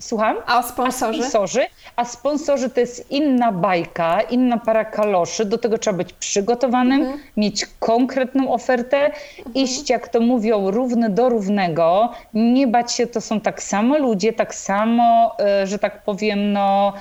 Słucham? 0.00 0.36
A 0.46 0.62
sponsorzy? 0.62 1.18
A 1.18 1.28
sponsorzy, 1.28 1.66
a 1.96 2.04
sponsorzy 2.04 2.70
to 2.70 2.80
jest 2.80 3.10
inna 3.10 3.52
bajka, 3.52 4.20
inna 4.20 4.58
para 4.58 4.84
kaloszy. 4.84 5.44
Do 5.44 5.58
tego 5.58 5.78
trzeba 5.78 5.96
być 5.96 6.12
przygotowanym, 6.12 7.00
mhm. 7.00 7.20
mieć 7.36 7.66
konkretną 7.80 8.52
ofertę, 8.52 8.96
mhm. 9.06 9.54
iść, 9.54 9.90
jak 9.90 10.08
to 10.08 10.20
mówią, 10.20 10.70
równy 10.70 11.10
do 11.10 11.28
równego. 11.28 12.12
Nie 12.34 12.66
bać 12.66 12.92
się, 12.92 13.06
to 13.06 13.20
są 13.20 13.40
tak 13.40 13.62
samo 13.62 13.98
ludzie, 13.98 14.32
tak 14.32 14.54
samo, 14.54 15.36
e, 15.40 15.66
że 15.66 15.78
tak 15.78 16.02
powiem, 16.02 16.52
no 16.52 16.92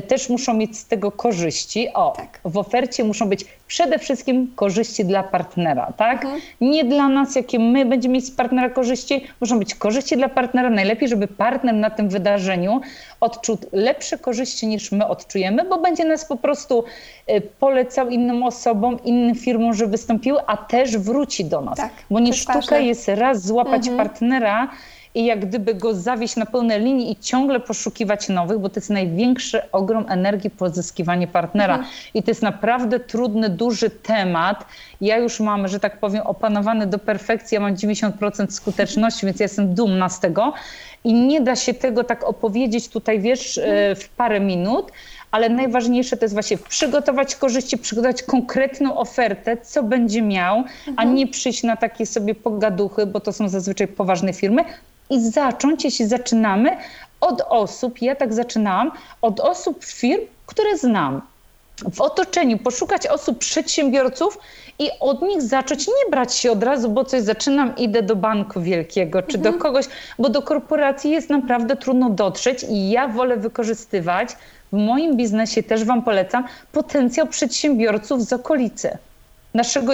też 0.00 0.28
muszą 0.28 0.54
mieć 0.54 0.78
z 0.78 0.86
tego 0.86 1.10
korzyści. 1.10 1.88
O, 1.94 2.12
tak. 2.16 2.40
w 2.44 2.58
ofercie 2.58 3.04
muszą 3.04 3.28
być 3.28 3.44
przede 3.66 3.98
wszystkim 3.98 4.52
korzyści 4.56 5.04
dla 5.04 5.22
partnera, 5.22 5.92
tak? 5.96 6.24
Mhm. 6.24 6.42
Nie 6.60 6.84
dla 6.84 7.08
nas, 7.08 7.36
jakie 7.36 7.58
my 7.58 7.84
będziemy 7.84 8.14
mieć 8.14 8.26
z 8.26 8.30
partnera 8.30 8.70
korzyści, 8.70 9.26
muszą 9.40 9.58
być 9.58 9.74
korzyści 9.74 10.16
dla 10.16 10.28
partnera. 10.28 10.70
Najlepiej, 10.70 11.08
żeby 11.08 11.28
partner 11.28 11.74
na 11.74 11.90
tym 11.90 12.08
wydarzeniu 12.08 12.80
odczuł 13.20 13.58
lepsze 13.72 14.18
korzyści 14.18 14.66
niż 14.66 14.92
my 14.92 15.06
odczujemy, 15.06 15.64
bo 15.64 15.78
będzie 15.78 16.04
nas 16.04 16.24
po 16.24 16.36
prostu 16.36 16.84
e, 17.26 17.40
polecał 17.40 18.08
innym 18.08 18.42
osobom, 18.42 18.98
innym 19.04 19.34
firmom, 19.34 19.74
że 19.74 19.86
wystąpiły, 19.86 20.40
a 20.46 20.56
też 20.56 20.98
wróci 20.98 21.44
do 21.44 21.60
nas. 21.60 21.76
Tak, 21.76 21.92
bo 22.10 22.20
nie 22.20 22.32
sztuka 22.32 22.54
ważne. 22.54 22.82
jest 22.82 23.08
raz 23.08 23.46
złapać 23.46 23.88
mhm. 23.88 23.96
partnera, 23.96 24.68
i 25.14 25.24
jak 25.24 25.46
gdyby 25.46 25.74
go 25.74 25.94
zawieść 25.94 26.36
na 26.36 26.46
pełne 26.46 26.78
linii 26.78 27.12
i 27.12 27.16
ciągle 27.16 27.60
poszukiwać 27.60 28.28
nowych, 28.28 28.58
bo 28.58 28.68
to 28.68 28.80
jest 28.80 28.90
największy 28.90 29.70
ogrom 29.72 30.04
energii 30.08 30.50
pozyskiwanie 30.50 31.26
partnera. 31.26 31.74
Mhm. 31.74 31.92
I 32.14 32.22
to 32.22 32.30
jest 32.30 32.42
naprawdę 32.42 33.00
trudny, 33.00 33.48
duży 33.48 33.90
temat. 33.90 34.66
Ja 35.00 35.18
już 35.18 35.40
mam, 35.40 35.68
że 35.68 35.80
tak 35.80 36.00
powiem, 36.00 36.22
opanowany 36.26 36.86
do 36.86 36.98
perfekcji, 36.98 37.54
ja 37.54 37.60
mam 37.60 37.74
90% 37.74 38.50
skuteczności, 38.50 39.26
więc 39.26 39.40
ja 39.40 39.44
jestem 39.44 39.74
dumna 39.74 40.08
z 40.08 40.20
tego. 40.20 40.52
I 41.04 41.14
nie 41.14 41.40
da 41.40 41.56
się 41.56 41.74
tego 41.74 42.04
tak 42.04 42.24
opowiedzieć 42.24 42.88
tutaj, 42.88 43.20
wiesz, 43.20 43.58
e, 43.58 43.94
w 43.94 44.08
parę 44.08 44.40
minut, 44.40 44.92
ale 45.30 45.48
najważniejsze 45.48 46.16
to 46.16 46.24
jest 46.24 46.34
właśnie 46.34 46.58
przygotować 46.58 47.36
korzyści, 47.36 47.78
przygotować 47.78 48.22
konkretną 48.22 48.96
ofertę, 48.98 49.56
co 49.56 49.82
będzie 49.82 50.22
miał, 50.22 50.56
mhm. 50.56 50.94
a 50.96 51.04
nie 51.04 51.26
przyjść 51.26 51.62
na 51.62 51.76
takie 51.76 52.06
sobie 52.06 52.34
pogaduchy, 52.34 53.06
bo 53.06 53.20
to 53.20 53.32
są 53.32 53.48
zazwyczaj 53.48 53.88
poważne 53.88 54.32
firmy, 54.32 54.64
i 55.10 55.20
zacząć, 55.20 55.84
jeśli 55.84 56.06
zaczynamy, 56.06 56.76
od 57.20 57.42
osób, 57.48 58.02
ja 58.02 58.16
tak 58.16 58.34
zaczynałam, 58.34 58.90
od 59.22 59.40
osób 59.40 59.84
firm, 59.84 60.22
które 60.46 60.78
znam. 60.78 61.22
W 61.92 62.00
otoczeniu 62.00 62.58
poszukać 62.58 63.06
osób, 63.06 63.38
przedsiębiorców 63.38 64.38
i 64.78 64.88
od 65.00 65.22
nich 65.22 65.42
zacząć 65.42 65.88
nie 65.88 66.10
brać 66.10 66.34
się 66.34 66.52
od 66.52 66.62
razu, 66.62 66.88
bo 66.88 67.04
coś 67.04 67.22
zaczynam, 67.22 67.76
idę 67.76 68.02
do 68.02 68.16
banku 68.16 68.60
wielkiego 68.60 69.22
czy 69.22 69.36
mhm. 69.36 69.54
do 69.54 69.60
kogoś, 69.60 69.86
bo 70.18 70.28
do 70.28 70.42
korporacji 70.42 71.10
jest 71.10 71.30
naprawdę 71.30 71.76
trudno 71.76 72.10
dotrzeć 72.10 72.64
i 72.68 72.90
ja 72.90 73.08
wolę 73.08 73.36
wykorzystywać 73.36 74.36
w 74.72 74.76
moim 74.76 75.16
biznesie 75.16 75.62
też 75.62 75.84
Wam 75.84 76.02
polecam 76.02 76.44
potencjał 76.72 77.26
przedsiębiorców 77.26 78.22
z 78.22 78.32
okolicy. 78.32 78.98
Naszego 79.54 79.92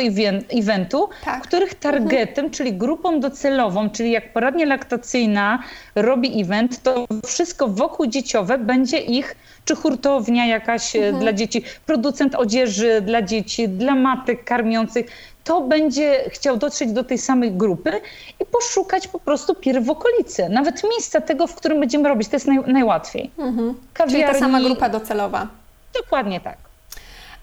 eventu, 0.50 1.08
tak. 1.24 1.42
których 1.42 1.74
targetem, 1.74 2.44
mhm. 2.44 2.50
czyli 2.50 2.72
grupą 2.72 3.20
docelową, 3.20 3.90
czyli 3.90 4.10
jak 4.10 4.32
poradnia 4.32 4.66
laktacyjna 4.66 5.62
robi 5.94 6.42
event, 6.42 6.82
to 6.82 7.06
wszystko 7.26 7.68
wokół 7.68 8.06
dzieciowe 8.06 8.58
będzie 8.58 8.98
ich, 8.98 9.36
czy 9.64 9.76
hurtownia 9.76 10.46
jakaś 10.46 10.96
e, 10.96 10.98
mhm. 10.98 11.22
dla 11.22 11.32
dzieci, 11.32 11.62
producent 11.86 12.34
odzieży 12.34 13.00
dla 13.00 13.22
dzieci, 13.22 13.68
dla 13.68 13.94
matek 13.94 14.44
karmiących, 14.44 15.06
to 15.44 15.60
będzie 15.60 16.24
chciał 16.30 16.56
dotrzeć 16.56 16.92
do 16.92 17.04
tej 17.04 17.18
samej 17.18 17.52
grupy 17.52 17.92
i 18.40 18.44
poszukać 18.44 19.08
po 19.08 19.18
prostu 19.18 19.54
pier 19.54 19.82
w 19.82 19.90
okolicy. 19.90 20.48
Nawet 20.48 20.82
miejsca 20.84 21.20
tego, 21.20 21.46
w 21.46 21.54
którym 21.54 21.80
będziemy 21.80 22.08
robić. 22.08 22.28
To 22.28 22.36
jest 22.36 22.46
naj, 22.46 22.58
najłatwiej. 22.66 23.30
Mhm. 23.38 23.74
Czyli 24.08 24.22
ta 24.22 24.34
sama 24.34 24.60
grupa 24.60 24.88
docelowa. 24.88 25.46
Dokładnie 25.94 26.40
tak. 26.40 26.67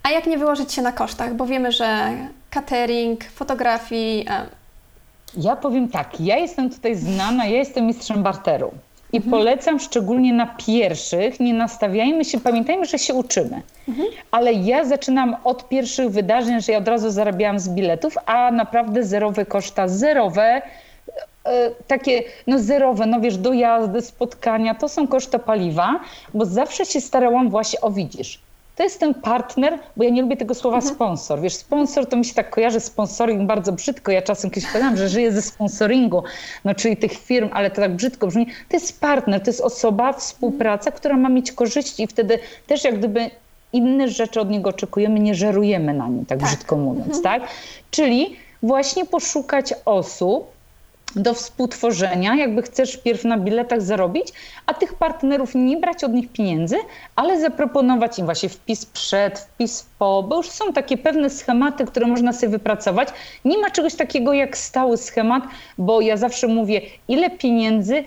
A 0.06 0.12
jak 0.12 0.28
nie 0.28 0.38
wyłożyć 0.38 0.74
się 0.74 0.82
na 0.82 0.92
kosztach? 0.92 1.34
Bo 1.34 1.46
wiemy, 1.46 1.72
że 1.72 2.12
catering, 2.50 3.24
fotografii. 3.24 4.26
Ja 5.38 5.56
powiem 5.56 5.90
tak, 5.90 6.20
ja 6.20 6.38
jestem 6.38 6.70
tutaj 6.70 6.96
znana, 6.96 7.46
ja 7.46 7.58
jestem 7.58 7.86
mistrzem 7.86 8.24
barteru. 8.24 8.72
I 9.14 9.18
mhm. 9.18 9.32
polecam 9.32 9.80
szczególnie 9.80 10.34
na 10.34 10.56
pierwszych, 10.68 11.40
nie 11.40 11.54
nastawiajmy 11.54 12.26
się, 12.26 12.40
pamiętajmy, 12.40 12.86
że 12.86 13.00
się 13.00 13.14
uczymy. 13.14 13.62
Mhm. 13.88 14.08
Ale 14.32 14.54
ja 14.54 14.86
zaczynam 14.86 15.36
od 15.44 15.70
pierwszych 15.70 16.10
wydarzeń, 16.10 16.62
że 16.62 16.72
ja 16.72 16.78
od 16.78 16.88
razu 16.88 17.12
zarabiałam 17.12 17.60
z 17.60 17.70
biletów, 17.70 18.18
a 18.26 18.52
naprawdę 18.52 19.04
zerowe 19.04 19.46
koszta, 19.46 19.88
zerowe, 19.88 20.62
e, 21.44 21.72
takie 21.88 22.24
no 22.48 22.60
zerowe, 22.60 23.06
no 23.06 23.20
wiesz, 23.20 23.38
dojazdy, 23.38 24.02
spotkania, 24.02 24.76
to 24.76 24.90
są 24.90 25.08
koszta 25.08 25.40
paliwa, 25.40 26.00
bo 26.34 26.46
zawsze 26.46 26.86
się 26.86 27.02
starałam 27.02 27.50
właśnie, 27.50 27.82
o 27.82 27.92
widzisz, 27.92 28.45
to 28.76 28.84
jest 28.84 29.00
ten 29.00 29.14
partner, 29.14 29.80
bo 29.98 30.04
ja 30.04 30.10
nie 30.10 30.22
lubię 30.22 30.38
tego 30.38 30.56
słowa 30.56 30.78
mhm. 30.78 30.96
sponsor. 30.96 31.42
Wiesz, 31.42 31.56
sponsor 31.56 32.06
to 32.06 32.18
mi 32.18 32.26
się 32.26 32.34
tak 32.34 32.50
kojarzy, 32.50 32.80
sponsoring 32.80 33.48
bardzo 33.48 33.72
brzydko. 33.72 34.12
Ja 34.12 34.22
czasem 34.22 34.52
kiedyś 34.52 34.70
powiedziałam, 34.70 34.98
że 34.98 35.10
żyję 35.10 35.32
ze 35.32 35.42
sponsoringu, 35.42 36.24
no 36.66 36.76
czyli 36.76 36.98
tych 36.98 37.12
firm, 37.12 37.50
ale 37.54 37.70
to 37.70 37.76
tak 37.76 37.96
brzydko 37.96 38.28
brzmi. 38.28 38.46
To 38.46 38.76
jest 38.78 39.02
partner, 39.02 39.42
to 39.42 39.50
jest 39.50 39.62
osoba, 39.62 40.14
współpraca, 40.14 40.92
która 40.92 41.18
ma 41.18 41.30
mieć 41.30 41.52
korzyści 41.52 42.04
i 42.04 42.08
wtedy 42.08 42.40
też 42.68 42.84
jak 42.84 43.00
gdyby 43.00 43.30
inne 43.74 44.10
rzeczy 44.10 44.42
od 44.42 44.50
niego 44.50 44.70
oczekujemy, 44.70 45.20
nie 45.20 45.36
żerujemy 45.36 45.94
na 45.94 46.08
nim, 46.08 46.26
tak, 46.26 46.40
tak. 46.40 46.48
brzydko 46.48 46.78
mówiąc, 46.78 47.18
mhm. 47.18 47.24
tak? 47.24 47.50
Czyli 47.92 48.36
właśnie 48.64 49.06
poszukać 49.06 49.74
osób, 49.86 50.55
do 51.16 51.34
współtworzenia, 51.34 52.36
jakby 52.36 52.62
chcesz 52.62 52.98
pierw 52.98 53.24
na 53.24 53.38
biletach 53.38 53.82
zarobić, 53.82 54.28
a 54.66 54.74
tych 54.74 54.94
partnerów 54.94 55.56
nie 55.56 55.78
brać 55.78 56.04
od 56.04 56.14
nich 56.14 56.32
pieniędzy, 56.32 56.76
ale 57.16 57.42
zaproponować 57.42 58.20
im 58.20 58.26
właśnie 58.26 58.50
wpis 58.50 58.86
przed, 58.86 59.40
wpis 59.40 59.86
po, 60.00 60.24
bo 60.24 60.38
już 60.38 60.50
są 60.50 60.74
takie 60.74 60.98
pewne 60.98 61.30
schematy, 61.30 61.86
które 61.86 62.08
można 62.08 62.34
sobie 62.34 62.50
wypracować. 62.50 63.10
Nie 63.46 63.58
ma 63.58 63.70
czegoś 63.70 63.96
takiego 63.96 64.34
jak 64.34 64.58
stały 64.58 64.98
schemat, 64.98 65.44
bo 65.78 66.02
ja 66.02 66.18
zawsze 66.18 66.48
mówię, 66.48 66.82
ile 67.08 67.30
pieniędzy 67.30 68.04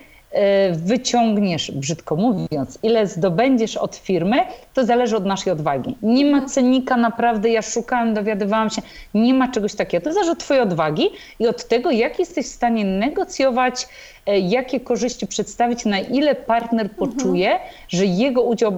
wyciągniesz, 0.72 1.70
brzydko 1.70 2.16
mówiąc, 2.16 2.78
ile 2.82 3.07
zdobędziesz 3.07 3.76
od 3.76 3.97
firmy, 3.97 4.36
to 4.74 4.84
zależy 4.84 5.16
od 5.16 5.26
naszej 5.26 5.53
odwagi. 5.53 5.97
Nie 6.03 6.24
ma 6.24 6.47
cennika 6.47 6.97
naprawdę, 6.97 7.49
ja 7.49 7.62
szukałam, 7.62 8.14
dowiadywałam 8.14 8.70
się, 8.70 8.82
nie 9.14 9.34
ma 9.34 9.49
czegoś 9.49 9.74
takiego. 9.74 10.05
To 10.05 10.12
zależy 10.12 10.32
od 10.32 10.39
twojej 10.39 10.62
odwagi 10.62 11.11
i 11.39 11.49
od 11.49 11.68
tego, 11.68 11.91
jak 11.91 12.18
jesteś 12.18 12.47
w 12.47 12.49
stanie 12.49 12.84
negocjować, 12.84 13.89
e, 14.26 14.39
jakie 14.39 14.80
korzyści 14.80 15.26
przedstawić, 15.26 15.84
na 15.84 15.99
ile 15.99 16.34
partner 16.34 16.91
poczuje, 16.91 17.53
mhm. 17.53 17.70
że 17.89 18.07
jego 18.07 18.43
udział 18.43 18.72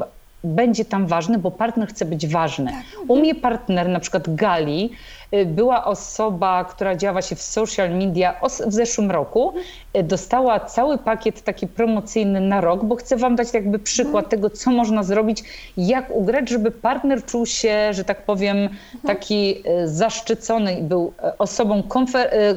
będzie 0.44 0.84
tam 0.84 1.06
ważny, 1.06 1.38
bo 1.38 1.50
partner 1.50 1.88
chce 1.88 2.04
być 2.04 2.26
ważny. 2.26 2.70
Tak. 2.70 3.10
U 3.10 3.16
mnie 3.16 3.34
partner, 3.34 3.88
na 3.88 4.00
przykład 4.00 4.34
Gali, 4.34 4.84
y, 4.84 5.19
była 5.46 5.84
osoba, 5.84 6.64
która 6.64 6.96
działa 6.96 7.22
się 7.22 7.36
w 7.36 7.42
social 7.42 7.90
media 7.90 8.40
w 8.66 8.72
zeszłym 8.72 9.10
roku. 9.10 9.54
Y, 9.96 10.02
dostała 10.02 10.60
cały 10.60 10.98
pakiet 10.98 11.42
taki 11.42 11.66
promocyjny 11.66 12.40
na 12.40 12.60
rok, 12.60 12.84
bo 12.84 12.96
chcę 12.96 13.16
Wam 13.16 13.36
dać 13.36 13.54
jakby 13.54 13.78
przykład 13.78 14.24
mhm. 14.24 14.30
tego, 14.30 14.50
co 14.50 14.70
można 14.70 15.02
zrobić, 15.02 15.44
jak 15.76 16.10
ugrać, 16.10 16.48
żeby 16.48 16.70
partner 16.70 17.24
czuł 17.24 17.46
się, 17.46 17.92
że 17.92 18.04
tak 18.04 18.24
powiem, 18.24 18.56
mhm. 18.56 18.70
taki 19.02 19.62
y, 19.68 19.88
zaszczycony 19.88 20.74
i 20.74 20.82
był 20.82 21.12
osobą 21.38 21.82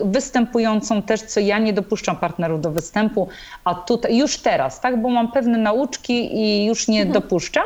występującą 0.06 1.02
też, 1.02 1.22
co 1.22 1.40
ja 1.40 1.60
nie 1.60 1.74
dopuszczam 1.74 2.16
partnerów 2.16 2.62
do 2.62 2.72
występu, 2.72 3.28
a 3.64 3.76
tutaj 3.76 4.18
już 4.18 4.38
teraz, 4.38 4.80
tak, 4.80 5.02
bo 5.02 5.10
mam 5.10 5.32
pewne 5.32 5.58
nauczki 5.58 6.36
i 6.36 6.66
już 6.66 6.88
nie 6.88 7.02
mhm. 7.02 7.22
dopuszczam. 7.22 7.64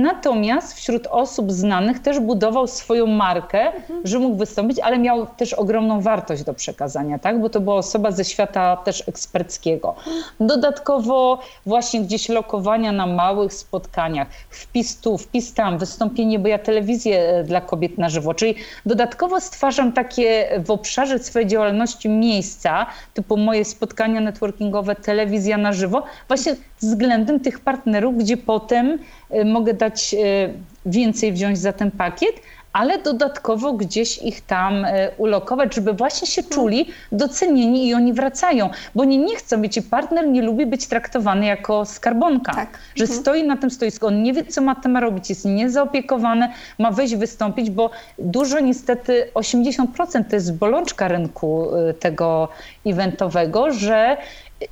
Natomiast 0.00 0.74
wśród 0.74 1.06
osób 1.06 1.52
znanych 1.52 1.98
też 1.98 2.20
budował 2.20 2.66
swoją 2.66 3.06
markę, 3.06 3.72
mhm. 3.72 4.00
że 4.04 4.18
mógł 4.18 4.36
wystąpić, 4.36 4.78
ale 4.78 4.98
miał 4.98 5.26
też 5.26 5.52
ogromną 5.54 6.00
wartość 6.00 6.44
do 6.44 6.54
przekazania, 6.54 7.18
tak? 7.18 7.40
bo 7.40 7.48
to 7.48 7.60
była 7.60 7.76
osoba 7.76 8.10
ze 8.10 8.24
świata 8.24 8.76
też 8.76 9.08
eksperckiego. 9.08 9.94
Dodatkowo 10.40 11.38
właśnie 11.66 12.00
gdzieś 12.00 12.28
lokowania 12.28 12.92
na 12.92 13.06
małych 13.06 13.52
spotkaniach, 13.52 14.28
wpis 14.50 15.00
tu, 15.00 15.18
wpis 15.18 15.54
tam, 15.54 15.78
wystąpienie, 15.78 16.38
bo 16.38 16.48
ja 16.48 16.58
telewizję 16.58 17.28
e, 17.28 17.44
dla 17.44 17.60
kobiet 17.60 17.98
na 17.98 18.08
żywo, 18.08 18.34
czyli 18.34 18.54
dodatkowo 18.86 19.40
stwarzam 19.40 19.92
takie 19.92 20.48
w 20.64 20.70
obszarze 20.70 21.18
swojej 21.18 21.48
działalności 21.48 22.08
miejsca, 22.08 22.86
typu 23.14 23.36
moje 23.36 23.64
spotkania 23.64 24.20
networkingowe, 24.20 24.96
telewizja 24.96 25.58
na 25.58 25.72
żywo, 25.72 26.02
właśnie 26.28 26.56
względem 26.80 27.40
tych 27.40 27.60
partnerów, 27.60 28.18
gdzie 28.18 28.36
potem 28.36 28.98
mogę 29.44 29.74
dać 29.74 30.14
y, 30.14 30.52
więcej 30.86 31.32
wziąć 31.32 31.58
za 31.58 31.72
ten 31.72 31.90
pakiet, 31.90 32.34
ale 32.72 32.98
dodatkowo 32.98 33.72
gdzieś 33.72 34.18
ich 34.18 34.40
tam 34.40 34.84
y, 34.84 34.88
ulokować, 35.16 35.74
żeby 35.74 35.92
właśnie 35.92 36.28
się 36.28 36.42
czuli 36.42 36.88
docenieni 37.12 37.88
i 37.88 37.94
oni 37.94 38.12
wracają, 38.12 38.70
bo 38.94 39.02
oni 39.02 39.18
nie 39.18 39.36
chcą 39.36 39.62
i 39.62 39.82
partner 39.90 40.28
nie 40.28 40.42
lubi 40.42 40.66
być 40.66 40.86
traktowany 40.86 41.46
jako 41.46 41.84
skarbonka, 41.84 42.54
tak. 42.54 42.78
że 42.94 43.04
mhm. 43.04 43.20
stoi 43.20 43.44
na 43.44 43.56
tym 43.56 43.70
stoisku, 43.70 44.06
on 44.06 44.22
nie 44.22 44.32
wie 44.32 44.44
co 44.44 44.60
ma 44.60 44.74
tam 44.74 44.96
robić, 44.96 45.30
jest 45.30 45.44
niezaopiekowany, 45.44 46.48
ma 46.78 46.90
wejść, 46.90 47.16
wystąpić, 47.16 47.70
bo 47.70 47.90
dużo 48.18 48.60
niestety, 48.60 49.28
80% 49.34 49.86
to 50.30 50.36
jest 50.36 50.58
bolączka 50.58 51.08
rynku 51.08 51.68
tego 52.00 52.48
eventowego, 52.86 53.72
że 53.72 54.16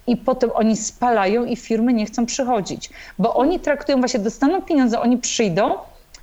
i 0.06 0.16
potem 0.16 0.50
oni 0.54 0.76
spalają 0.76 1.44
i 1.44 1.56
firmy 1.56 1.92
nie 1.92 2.06
chcą 2.06 2.26
przychodzić, 2.26 2.90
bo 3.18 3.34
oni 3.34 3.60
traktują 3.60 3.98
właśnie, 3.98 4.20
dostaną 4.20 4.62
pieniądze, 4.62 5.00
oni 5.00 5.18
przyjdą 5.18 5.74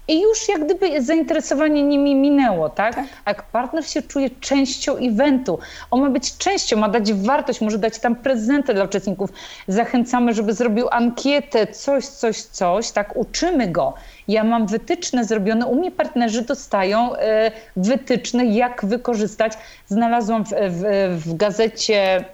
i 0.08 0.22
już 0.22 0.50
jak 0.50 0.66
gdyby 0.66 1.02
zainteresowanie 1.02 1.84
nimi 1.84 2.16
minęło, 2.16 2.70
tak? 2.70 2.96
tak? 2.96 3.06
Jak 3.28 3.44
partner 3.44 3.90
się 3.90 4.02
czuje 4.02 4.30
częścią 4.30 4.96
eventu, 4.96 5.60
on 5.92 6.02
ma 6.02 6.10
być 6.10 6.38
częścią, 6.38 6.78
ma 6.78 6.90
dać 6.90 7.14
wartość, 7.14 7.62
może 7.62 7.78
dać 7.78 8.00
tam 8.00 8.16
prezenty 8.16 8.74
dla 8.74 8.84
uczestników. 8.84 9.30
Zachęcamy, 9.68 10.34
żeby 10.34 10.54
zrobił 10.54 10.88
ankietę, 10.92 11.68
coś, 11.68 12.06
coś, 12.06 12.42
coś, 12.42 12.92
tak? 12.92 13.18
Uczymy 13.18 13.68
go. 13.68 13.94
Ja 14.28 14.44
mam 14.44 14.68
wytyczne 14.68 15.26
zrobione, 15.26 15.66
u 15.66 15.76
mnie 15.76 15.92
partnerzy 15.92 16.42
dostają 16.42 17.16
e, 17.16 17.52
wytyczne, 17.76 18.46
jak 18.46 18.86
wykorzystać. 18.86 19.54
Znalazłam 19.88 20.46
w, 20.46 20.50
w, 20.50 20.84
w 21.26 21.36
gazecie 21.36 22.26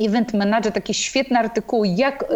Event 0.00 0.34
Manager, 0.34 0.72
takie 0.72 0.94
świetne 0.94 1.38
artykuły, 1.38 1.88
jak 1.88 2.22
e, 2.22 2.26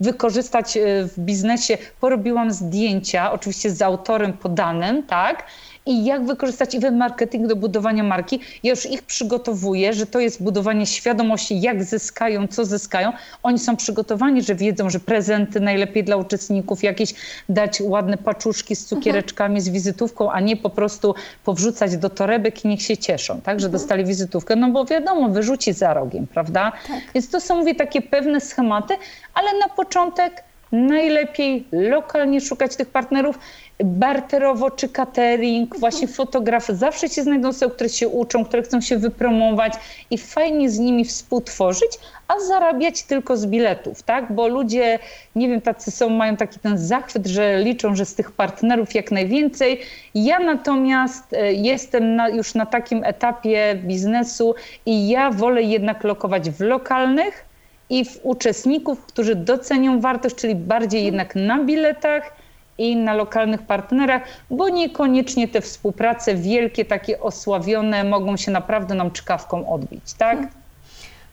wykorzystać 0.00 0.76
e, 0.76 0.80
w 1.04 1.18
biznesie. 1.18 1.78
Porobiłam 2.00 2.52
zdjęcia, 2.52 3.32
oczywiście 3.32 3.70
z 3.70 3.82
autorem 3.82 4.32
podanym, 4.32 5.02
tak? 5.02 5.44
I 5.86 6.04
jak 6.04 6.26
wykorzystać 6.26 6.74
event 6.74 6.96
marketing 6.96 7.46
do 7.46 7.56
budowania 7.56 8.02
marki. 8.02 8.40
Ja 8.62 8.70
już 8.70 8.86
ich 8.86 9.02
przygotowuję, 9.02 9.92
że 9.92 10.06
to 10.06 10.20
jest 10.20 10.42
budowanie 10.42 10.86
świadomości, 10.86 11.60
jak 11.60 11.84
zyskają, 11.84 12.46
co 12.46 12.64
zyskają. 12.64 13.12
Oni 13.42 13.58
są 13.58 13.76
przygotowani, 13.76 14.42
że 14.42 14.54
wiedzą, 14.54 14.90
że 14.90 15.00
prezenty 15.00 15.60
najlepiej 15.60 16.04
dla 16.04 16.16
uczestników, 16.16 16.82
jakieś 16.82 17.14
dać 17.48 17.80
ładne 17.80 18.16
paczuszki 18.16 18.76
z 18.76 18.86
cukiereczkami, 18.86 19.60
z 19.60 19.68
wizytówką, 19.68 20.32
a 20.32 20.40
nie 20.40 20.56
po 20.56 20.70
prostu 20.70 21.14
powrzucać 21.44 21.96
do 21.96 22.10
torebek 22.10 22.64
i 22.64 22.68
niech 22.68 22.82
się 22.82 22.96
cieszą, 22.96 23.40
tak, 23.40 23.60
że 23.60 23.66
mhm. 23.66 23.72
dostali 23.72 24.04
wizytówkę, 24.04 24.56
no 24.56 24.70
bo 24.70 24.84
wiadomo, 24.84 25.28
wyrzuci 25.28 25.72
za 25.72 25.94
rogiem, 25.94 26.26
prawda? 26.26 26.72
Tak. 26.88 27.00
Więc 27.14 27.30
to 27.30 27.40
są, 27.40 27.56
mówię, 27.56 27.74
takie 27.74 28.02
pewne 28.02 28.40
schematy, 28.40 28.94
ale 29.34 29.58
na 29.58 29.68
początek 29.68 30.44
najlepiej 30.74 31.64
lokalnie 31.72 32.40
szukać 32.40 32.76
tych 32.76 32.88
partnerów 32.88 33.38
barterowo 33.84 34.70
czy 34.70 34.88
catering, 34.88 35.78
właśnie 35.78 36.08
fotograf. 36.08 36.66
Zawsze 36.66 37.08
się 37.08 37.22
znajdą 37.22 37.48
osoby, 37.48 37.74
które 37.74 37.90
się 37.90 38.08
uczą, 38.08 38.44
które 38.44 38.62
chcą 38.62 38.80
się 38.80 38.98
wypromować 38.98 39.74
i 40.10 40.18
fajnie 40.18 40.70
z 40.70 40.78
nimi 40.78 41.04
współtworzyć, 41.04 41.98
a 42.28 42.40
zarabiać 42.40 43.02
tylko 43.02 43.36
z 43.36 43.46
biletów, 43.46 44.02
tak? 44.02 44.32
Bo 44.32 44.48
ludzie, 44.48 44.98
nie 45.36 45.48
wiem, 45.48 45.60
tacy 45.60 45.90
są, 45.90 46.08
mają 46.08 46.36
taki 46.36 46.58
ten 46.58 46.78
zachwyt, 46.78 47.26
że 47.26 47.58
liczą, 47.58 47.96
że 47.96 48.04
z 48.04 48.14
tych 48.14 48.32
partnerów 48.32 48.94
jak 48.94 49.10
najwięcej. 49.10 49.80
Ja 50.14 50.38
natomiast 50.38 51.32
e, 51.32 51.52
jestem 51.52 52.16
na, 52.16 52.28
już 52.28 52.54
na 52.54 52.66
takim 52.66 53.04
etapie 53.04 53.74
biznesu 53.84 54.54
i 54.86 55.08
ja 55.08 55.30
wolę 55.30 55.62
jednak 55.62 56.04
lokować 56.04 56.50
w 56.50 56.60
lokalnych 56.60 57.53
i 57.90 58.04
w 58.04 58.20
uczestników, 58.22 59.06
którzy 59.06 59.34
docenią 59.34 60.00
wartość, 60.00 60.36
czyli 60.36 60.54
bardziej 60.54 61.04
jednak 61.04 61.34
na 61.36 61.64
biletach 61.64 62.36
i 62.78 62.96
na 62.96 63.14
lokalnych 63.14 63.62
partnerach, 63.62 64.22
bo 64.50 64.68
niekoniecznie 64.68 65.48
te 65.48 65.60
współprace 65.60 66.34
wielkie, 66.34 66.84
takie 66.84 67.20
osławione 67.20 68.04
mogą 68.04 68.36
się 68.36 68.50
naprawdę 68.50 68.94
nam 68.94 69.10
czkawką 69.10 69.68
odbić, 69.68 70.12
tak? 70.18 70.36
Hmm. 70.36 70.54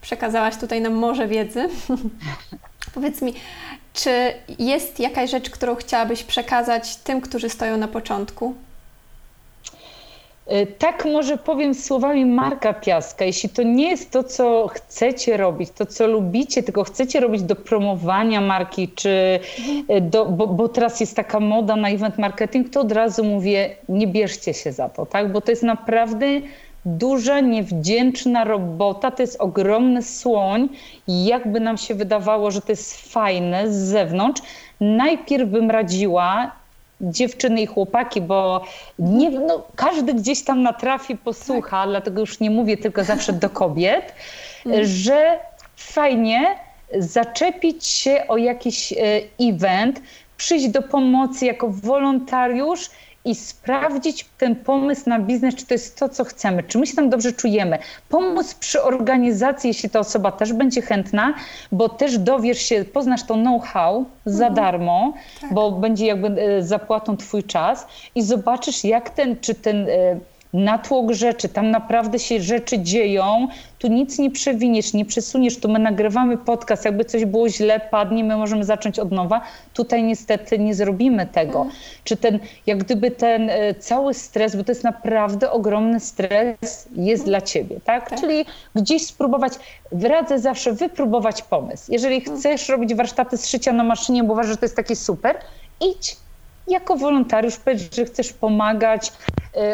Przekazałaś 0.01 0.57
tutaj 0.57 0.81
nam 0.81 0.93
morze 0.93 1.27
wiedzy. 1.27 1.69
Powiedz 2.93 3.21
mi, 3.21 3.33
czy 3.93 4.33
jest 4.59 4.99
jakaś 4.99 5.31
rzecz, 5.31 5.49
którą 5.49 5.75
chciałabyś 5.75 6.23
przekazać 6.23 6.95
tym, 6.95 7.21
którzy 7.21 7.49
stoją 7.49 7.77
na 7.77 7.87
początku? 7.87 8.55
Y, 10.47 10.67
tak 10.77 11.05
może 11.05 11.37
powiem 11.37 11.73
słowami 11.73 12.25
Marka 12.25 12.73
Piaska, 12.73 13.25
jeśli 13.25 13.49
to 13.49 13.63
nie 13.63 13.89
jest 13.89 14.11
to, 14.11 14.23
co 14.23 14.67
chcecie 14.67 15.37
robić, 15.37 15.69
to, 15.71 15.85
co 15.85 16.07
lubicie, 16.07 16.63
tylko 16.63 16.83
chcecie 16.83 17.19
robić 17.19 17.43
do 17.43 17.55
promowania 17.55 18.41
marki, 18.41 18.89
czy 18.89 19.39
y, 19.89 20.01
do, 20.01 20.25
bo, 20.25 20.47
bo, 20.47 20.69
teraz 20.69 20.99
jest 20.99 21.15
taka 21.15 21.39
moda 21.39 21.75
na 21.75 21.89
event 21.89 22.17
marketing, 22.17 22.69
to 22.69 22.81
od 22.81 22.91
razu 22.91 23.23
mówię, 23.23 23.75
nie 23.89 24.07
bierzcie 24.07 24.53
się 24.53 24.71
za 24.71 24.89
to, 24.89 25.05
tak? 25.05 25.31
bo 25.31 25.41
to 25.41 25.51
jest 25.51 25.63
naprawdę 25.63 26.25
duża, 26.85 27.39
niewdzięczna 27.39 28.43
robota, 28.43 29.11
to 29.11 29.23
jest 29.23 29.41
ogromny 29.41 30.03
słoń 30.03 30.69
jakby 31.07 31.59
nam 31.59 31.77
się 31.77 31.95
wydawało, 31.95 32.51
że 32.51 32.61
to 32.61 32.71
jest 32.71 33.11
fajne 33.11 33.73
z 33.73 33.75
zewnątrz, 33.75 34.41
najpierw 34.79 35.49
bym 35.49 35.71
radziła 35.71 36.60
dziewczyny 37.01 37.61
i 37.61 37.65
chłopaki, 37.65 38.21
bo 38.21 38.63
nie, 38.99 39.29
no, 39.29 39.63
każdy 39.75 40.13
gdzieś 40.13 40.43
tam 40.43 40.61
natrafi, 40.61 41.17
posłucha, 41.17 41.81
tak. 41.81 41.89
dlatego 41.89 42.19
już 42.19 42.39
nie 42.39 42.49
mówię 42.49 42.77
tylko 42.77 43.03
zawsze 43.03 43.33
do 43.33 43.49
kobiet, 43.49 44.13
mm. 44.65 44.85
że 44.85 45.39
fajnie 45.75 46.55
zaczepić 46.99 47.87
się 47.87 48.23
o 48.27 48.37
jakiś 48.37 48.93
e, 48.93 48.97
event, 49.39 50.01
przyjść 50.37 50.67
do 50.67 50.81
pomocy 50.81 51.45
jako 51.45 51.67
wolontariusz 51.69 52.89
i 53.25 53.35
sprawdzić 53.35 54.25
ten 54.37 54.55
pomysł 54.55 55.09
na 55.09 55.19
biznes, 55.19 55.55
czy 55.55 55.65
to 55.65 55.73
jest 55.73 55.99
to, 55.99 56.09
co 56.09 56.23
chcemy, 56.23 56.63
czy 56.63 56.77
my 56.79 56.87
się 56.87 56.95
tam 56.95 57.09
dobrze 57.09 57.33
czujemy. 57.33 57.77
Pomóc 58.09 58.53
przy 58.53 58.83
organizacji, 58.83 59.67
jeśli 59.67 59.89
ta 59.89 59.99
osoba 59.99 60.31
też 60.31 60.53
będzie 60.53 60.81
chętna, 60.81 61.33
bo 61.71 61.89
też 61.89 62.17
dowiesz 62.17 62.61
się, 62.61 62.85
poznasz 62.85 63.23
to 63.23 63.33
know-how 63.33 64.05
za 64.25 64.47
mhm. 64.47 64.53
darmo, 64.53 65.13
tak. 65.41 65.53
bo 65.53 65.71
będzie 65.71 66.05
jakby 66.05 66.41
e, 66.41 66.63
zapłatą 66.63 67.17
twój 67.17 67.43
czas 67.43 67.87
i 68.15 68.21
zobaczysz, 68.21 68.83
jak 68.83 69.09
ten, 69.09 69.39
czy 69.39 69.55
ten 69.55 69.89
e, 69.89 70.19
natłok 70.53 71.11
rzeczy, 71.11 71.49
tam 71.49 71.71
naprawdę 71.71 72.19
się 72.19 72.41
rzeczy 72.41 72.79
dzieją, 72.79 73.47
tu 73.79 73.87
nic 73.87 74.19
nie 74.19 74.31
przewiniesz, 74.31 74.93
nie 74.93 75.05
przesuniesz, 75.05 75.57
tu 75.57 75.69
my 75.69 75.79
nagrywamy 75.79 76.37
podcast, 76.37 76.85
jakby 76.85 77.05
coś 77.05 77.25
było 77.25 77.49
źle, 77.49 77.79
padnie, 77.79 78.23
my 78.23 78.37
możemy 78.37 78.63
zacząć 78.63 78.99
od 78.99 79.11
nowa. 79.11 79.41
Tutaj 79.73 80.03
niestety 80.03 80.59
nie 80.59 80.75
zrobimy 80.75 81.25
tego. 81.25 81.61
Mm. 81.61 81.73
Czy 82.03 82.17
ten, 82.17 82.39
jak 82.67 82.77
gdyby 82.77 83.11
ten 83.11 83.49
e, 83.49 83.73
cały 83.73 84.13
stres, 84.13 84.55
bo 84.55 84.63
to 84.63 84.71
jest 84.71 84.83
naprawdę 84.83 85.51
ogromny 85.51 85.99
stres, 85.99 86.87
jest 86.95 87.23
mm. 87.23 87.25
dla 87.25 87.41
ciebie, 87.41 87.79
tak? 87.85 88.09
tak? 88.09 88.19
Czyli 88.19 88.45
gdzieś 88.75 89.05
spróbować, 89.05 89.53
radzę 89.91 90.39
zawsze 90.39 90.73
wypróbować 90.73 91.41
pomysł. 91.41 91.91
Jeżeli 91.91 92.25
mm. 92.25 92.39
chcesz 92.39 92.69
robić 92.69 92.95
warsztaty 92.95 93.37
z 93.37 93.47
szycia 93.49 93.73
na 93.73 93.83
maszynie, 93.83 94.23
bo 94.23 94.33
uważasz, 94.33 94.51
że 94.51 94.57
to 94.57 94.65
jest 94.65 94.75
takie 94.75 94.95
super, 94.95 95.37
idź 95.81 96.17
jako 96.67 96.95
wolontariusz, 96.95 97.57
powiedz, 97.57 97.95
że 97.95 98.05
chcesz 98.05 98.33
pomagać, 98.33 99.11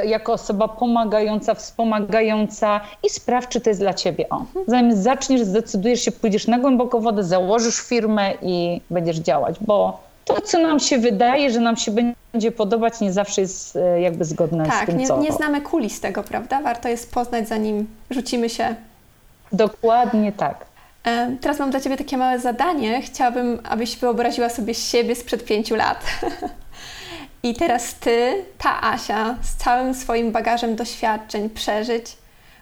jako 0.05 0.33
osoba 0.33 0.67
pomagająca, 0.67 1.53
wspomagająca 1.53 2.81
i 3.03 3.09
sprawdź, 3.09 3.49
czy 3.49 3.61
to 3.61 3.69
jest 3.69 3.79
dla 3.79 3.93
ciebie. 3.93 4.29
O, 4.29 4.45
zanim 4.67 4.95
zaczniesz, 4.95 5.41
zdecydujesz 5.41 6.01
się, 6.01 6.11
pójdziesz 6.11 6.47
na 6.47 6.59
głęboką 6.59 6.99
wodę, 6.99 7.23
założysz 7.23 7.79
firmę 7.79 8.33
i 8.41 8.81
będziesz 8.89 9.17
działać, 9.17 9.55
bo 9.61 10.07
to, 10.27 10.41
co 10.41 10.59
nam 10.59 10.79
się 10.79 10.97
wydaje, 10.97 11.51
że 11.51 11.59
nam 11.59 11.77
się 11.77 11.91
będzie 12.33 12.51
podobać, 12.51 12.99
nie 13.01 13.13
zawsze 13.13 13.41
jest 13.41 13.75
e, 13.75 14.01
jakby 14.01 14.25
zgodne 14.25 14.65
tak, 14.65 14.83
z 14.83 14.85
tym, 14.85 14.97
nie, 14.97 15.07
co... 15.07 15.19
nie 15.19 15.31
znamy 15.31 15.61
kulis 15.61 15.99
tego, 15.99 16.23
prawda? 16.23 16.61
Warto 16.61 16.89
jest 16.89 17.11
poznać, 17.13 17.47
zanim 17.47 17.87
rzucimy 18.09 18.49
się. 18.49 18.75
Dokładnie 19.51 20.31
tak. 20.31 20.65
E, 21.05 21.35
teraz 21.41 21.59
mam 21.59 21.71
dla 21.71 21.79
Ciebie 21.79 21.97
takie 21.97 22.17
małe 22.17 22.39
zadanie. 22.39 23.01
Chciałabym, 23.01 23.59
abyś 23.69 23.97
wyobraziła 23.97 24.49
sobie 24.49 24.73
siebie 24.73 25.15
sprzed 25.15 25.45
pięciu 25.45 25.75
lat. 25.75 26.03
I 27.43 27.53
teraz 27.53 27.95
ty, 27.95 28.45
ta 28.57 28.81
Asia, 28.81 29.35
z 29.41 29.55
całym 29.55 29.93
swoim 29.93 30.31
bagażem 30.31 30.75
doświadczeń, 30.75 31.49
przeżyć, 31.49 32.17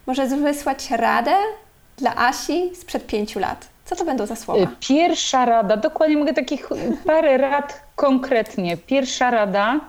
możesz 0.08 0.30
wysłać 0.30 0.92
radę 0.92 1.36
dla 1.98 2.16
Asi 2.16 2.76
sprzed 2.76 3.08
pięciu 3.08 3.40
lat. 3.40 3.68
Co 3.86 3.96
to 3.96 4.06
będą 4.06 4.26
za 4.26 4.36
słowa? 4.36 4.64
Y, 4.64 4.68
pierwsza 4.80 5.46
rada, 5.46 5.78
dokładnie 5.78 6.18
mogę 6.18 6.34
takich 6.34 6.70
parę 7.06 7.38
rad 7.38 7.82
konkretnie. 7.96 8.78
Pierwsza 8.78 9.32
rada, 9.32 9.80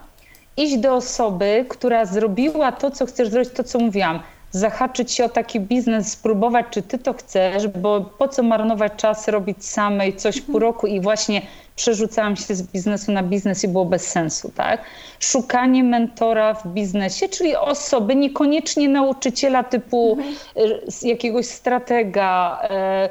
iść 0.57 0.77
do 0.77 0.95
osoby, 0.95 1.67
która 1.69 2.05
zrobiła 2.05 2.73
to, 2.73 2.91
co 2.91 3.07
chcesz 3.07 3.29
zrobić, 3.29 3.53
to, 3.53 3.65
co 3.65 3.79
mówiłam 3.79 4.21
zahaczyć 4.57 5.13
się 5.13 5.25
o 5.25 5.29
taki 5.29 5.61
biznes, 5.61 6.13
spróbować, 6.13 6.67
czy 6.71 6.83
ty 6.83 6.99
to 6.99 7.13
chcesz, 7.13 7.69
bo 7.69 8.01
po 8.01 8.29
co 8.29 8.43
marnować 8.43 8.93
czas, 8.97 9.29
robić 9.29 9.65
samej 9.65 10.17
coś 10.17 10.41
pół 10.41 10.59
roku 10.59 10.87
i 10.87 11.01
właśnie 11.01 11.43
przerzucałam 11.77 12.37
się 12.37 12.55
z 12.55 12.63
biznesu 12.63 13.13
na 13.13 13.23
biznes 13.23 13.65
i 13.65 13.69
było 13.69 13.85
bez 13.85 14.09
sensu, 14.09 14.53
tak? 14.55 14.81
Szukanie 15.21 15.85
mentora 15.85 16.55
w 16.55 16.67
biznesie, 16.67 17.29
czyli 17.29 17.57
osoby, 17.57 18.17
niekoniecznie 18.17 18.89
nauczyciela 18.89 19.65
typu 19.65 20.19
mhm. 20.19 20.81
jakiegoś 21.03 21.47
stratega, 21.47 22.61
e, 22.71 23.09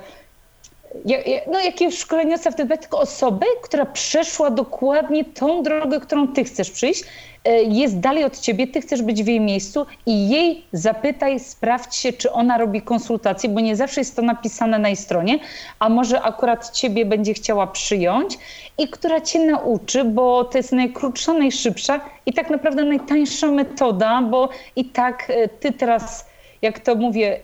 no, 1.51 1.59
jakiegoś 1.59 1.97
szkoleniowca 1.97 2.51
w 2.51 2.55
tym, 2.55 2.67
tylko 2.67 2.99
osoby, 2.99 3.45
która 3.63 3.85
przeszła 3.85 4.49
dokładnie 4.49 5.25
tą 5.25 5.63
drogę, 5.63 5.99
którą 5.99 6.27
ty 6.27 6.43
chcesz 6.43 6.71
przyjść, 6.71 7.03
jest 7.67 7.99
dalej 7.99 8.23
od 8.23 8.39
ciebie, 8.39 8.67
ty 8.67 8.81
chcesz 8.81 9.01
być 9.01 9.23
w 9.23 9.27
jej 9.27 9.39
miejscu 9.39 9.85
i 10.05 10.29
jej 10.29 10.65
zapytaj, 10.71 11.39
sprawdź 11.39 11.95
się, 11.95 12.13
czy 12.13 12.31
ona 12.31 12.57
robi 12.57 12.81
konsultacje, 12.81 13.49
bo 13.49 13.59
nie 13.59 13.75
zawsze 13.75 14.01
jest 14.01 14.15
to 14.15 14.21
napisane 14.21 14.79
na 14.79 14.87
jej 14.87 14.97
stronie, 14.97 15.39
a 15.79 15.89
może 15.89 16.21
akurat 16.21 16.71
ciebie 16.71 17.05
będzie 17.05 17.33
chciała 17.33 17.67
przyjąć 17.67 18.37
i 18.77 18.87
która 18.87 19.21
cię 19.21 19.45
nauczy, 19.45 20.03
bo 20.03 20.43
to 20.43 20.57
jest 20.57 20.71
najkrótsza, 20.71 21.33
najszybsza 21.33 22.01
i 22.25 22.33
tak 22.33 22.49
naprawdę 22.49 22.83
najtańsza 22.83 23.51
metoda, 23.51 24.21
bo 24.21 24.49
i 24.75 24.85
tak 24.85 25.29
e, 25.29 25.47
ty 25.47 25.71
teraz, 25.73 26.25
jak 26.61 26.79
to 26.79 26.95
mówię, 26.95 27.39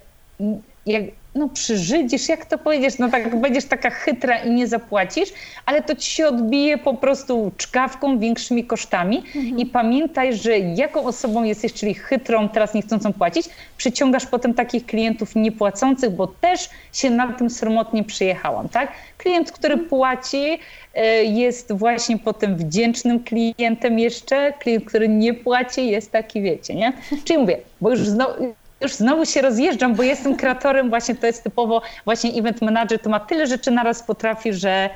jak, 0.85 1.03
no 1.35 1.49
przyżydzisz, 1.49 2.29
jak 2.29 2.45
to 2.45 2.57
powiedziesz, 2.57 2.97
no 2.99 3.09
tak 3.09 3.41
będziesz 3.41 3.65
taka 3.65 3.89
chytra 3.89 4.37
i 4.37 4.51
nie 4.51 4.67
zapłacisz, 4.67 5.29
ale 5.65 5.81
to 5.81 5.95
ci 5.95 6.11
się 6.11 6.27
odbije 6.27 6.77
po 6.77 6.93
prostu 6.93 7.51
czkawką, 7.57 8.19
większymi 8.19 8.65
kosztami 8.65 9.17
mhm. 9.17 9.59
i 9.59 9.65
pamiętaj, 9.65 10.37
że 10.37 10.59
jaką 10.59 11.03
osobą 11.03 11.43
jesteś, 11.43 11.73
czyli 11.73 11.93
chytrą, 11.93 12.49
teraz 12.49 12.73
nie 12.73 12.81
chcącą 12.81 13.13
płacić, 13.13 13.49
przyciągasz 13.77 14.25
potem 14.25 14.53
takich 14.53 14.85
klientów 14.85 15.35
niepłacących, 15.35 16.09
bo 16.09 16.27
też 16.27 16.69
się 16.93 17.09
na 17.09 17.33
tym 17.33 17.49
sromotnie 17.49 18.03
przyjechałam, 18.03 18.69
tak? 18.69 18.91
Klient, 19.17 19.51
który 19.51 19.73
mhm. 19.73 19.89
płaci, 19.89 20.59
e, 20.95 21.23
jest 21.23 21.73
właśnie 21.73 22.17
potem 22.17 22.55
wdzięcznym 22.55 23.23
klientem 23.23 23.99
jeszcze, 23.99 24.53
klient, 24.59 24.85
który 24.85 25.09
nie 25.09 25.33
płaci 25.33 25.89
jest 25.89 26.11
taki, 26.11 26.41
wiecie, 26.41 26.75
nie? 26.75 26.93
Czyli 27.25 27.39
mówię, 27.39 27.57
bo 27.81 27.89
już 27.89 27.99
znowu, 27.99 28.55
już 28.81 28.93
znowu 28.93 29.25
się 29.25 29.41
rozjeżdżam, 29.41 29.95
bo 29.95 30.03
jestem 30.03 30.35
kreatorem, 30.35 30.89
właśnie 30.89 31.15
to 31.15 31.27
jest 31.27 31.43
typowo 31.43 31.81
właśnie 32.05 32.33
event 32.33 32.61
manager, 32.61 32.99
to 32.99 33.09
ma 33.09 33.19
tyle 33.19 33.47
rzeczy 33.47 33.71
naraz 33.71 34.03
potrafi, 34.03 34.53
że 34.53 34.89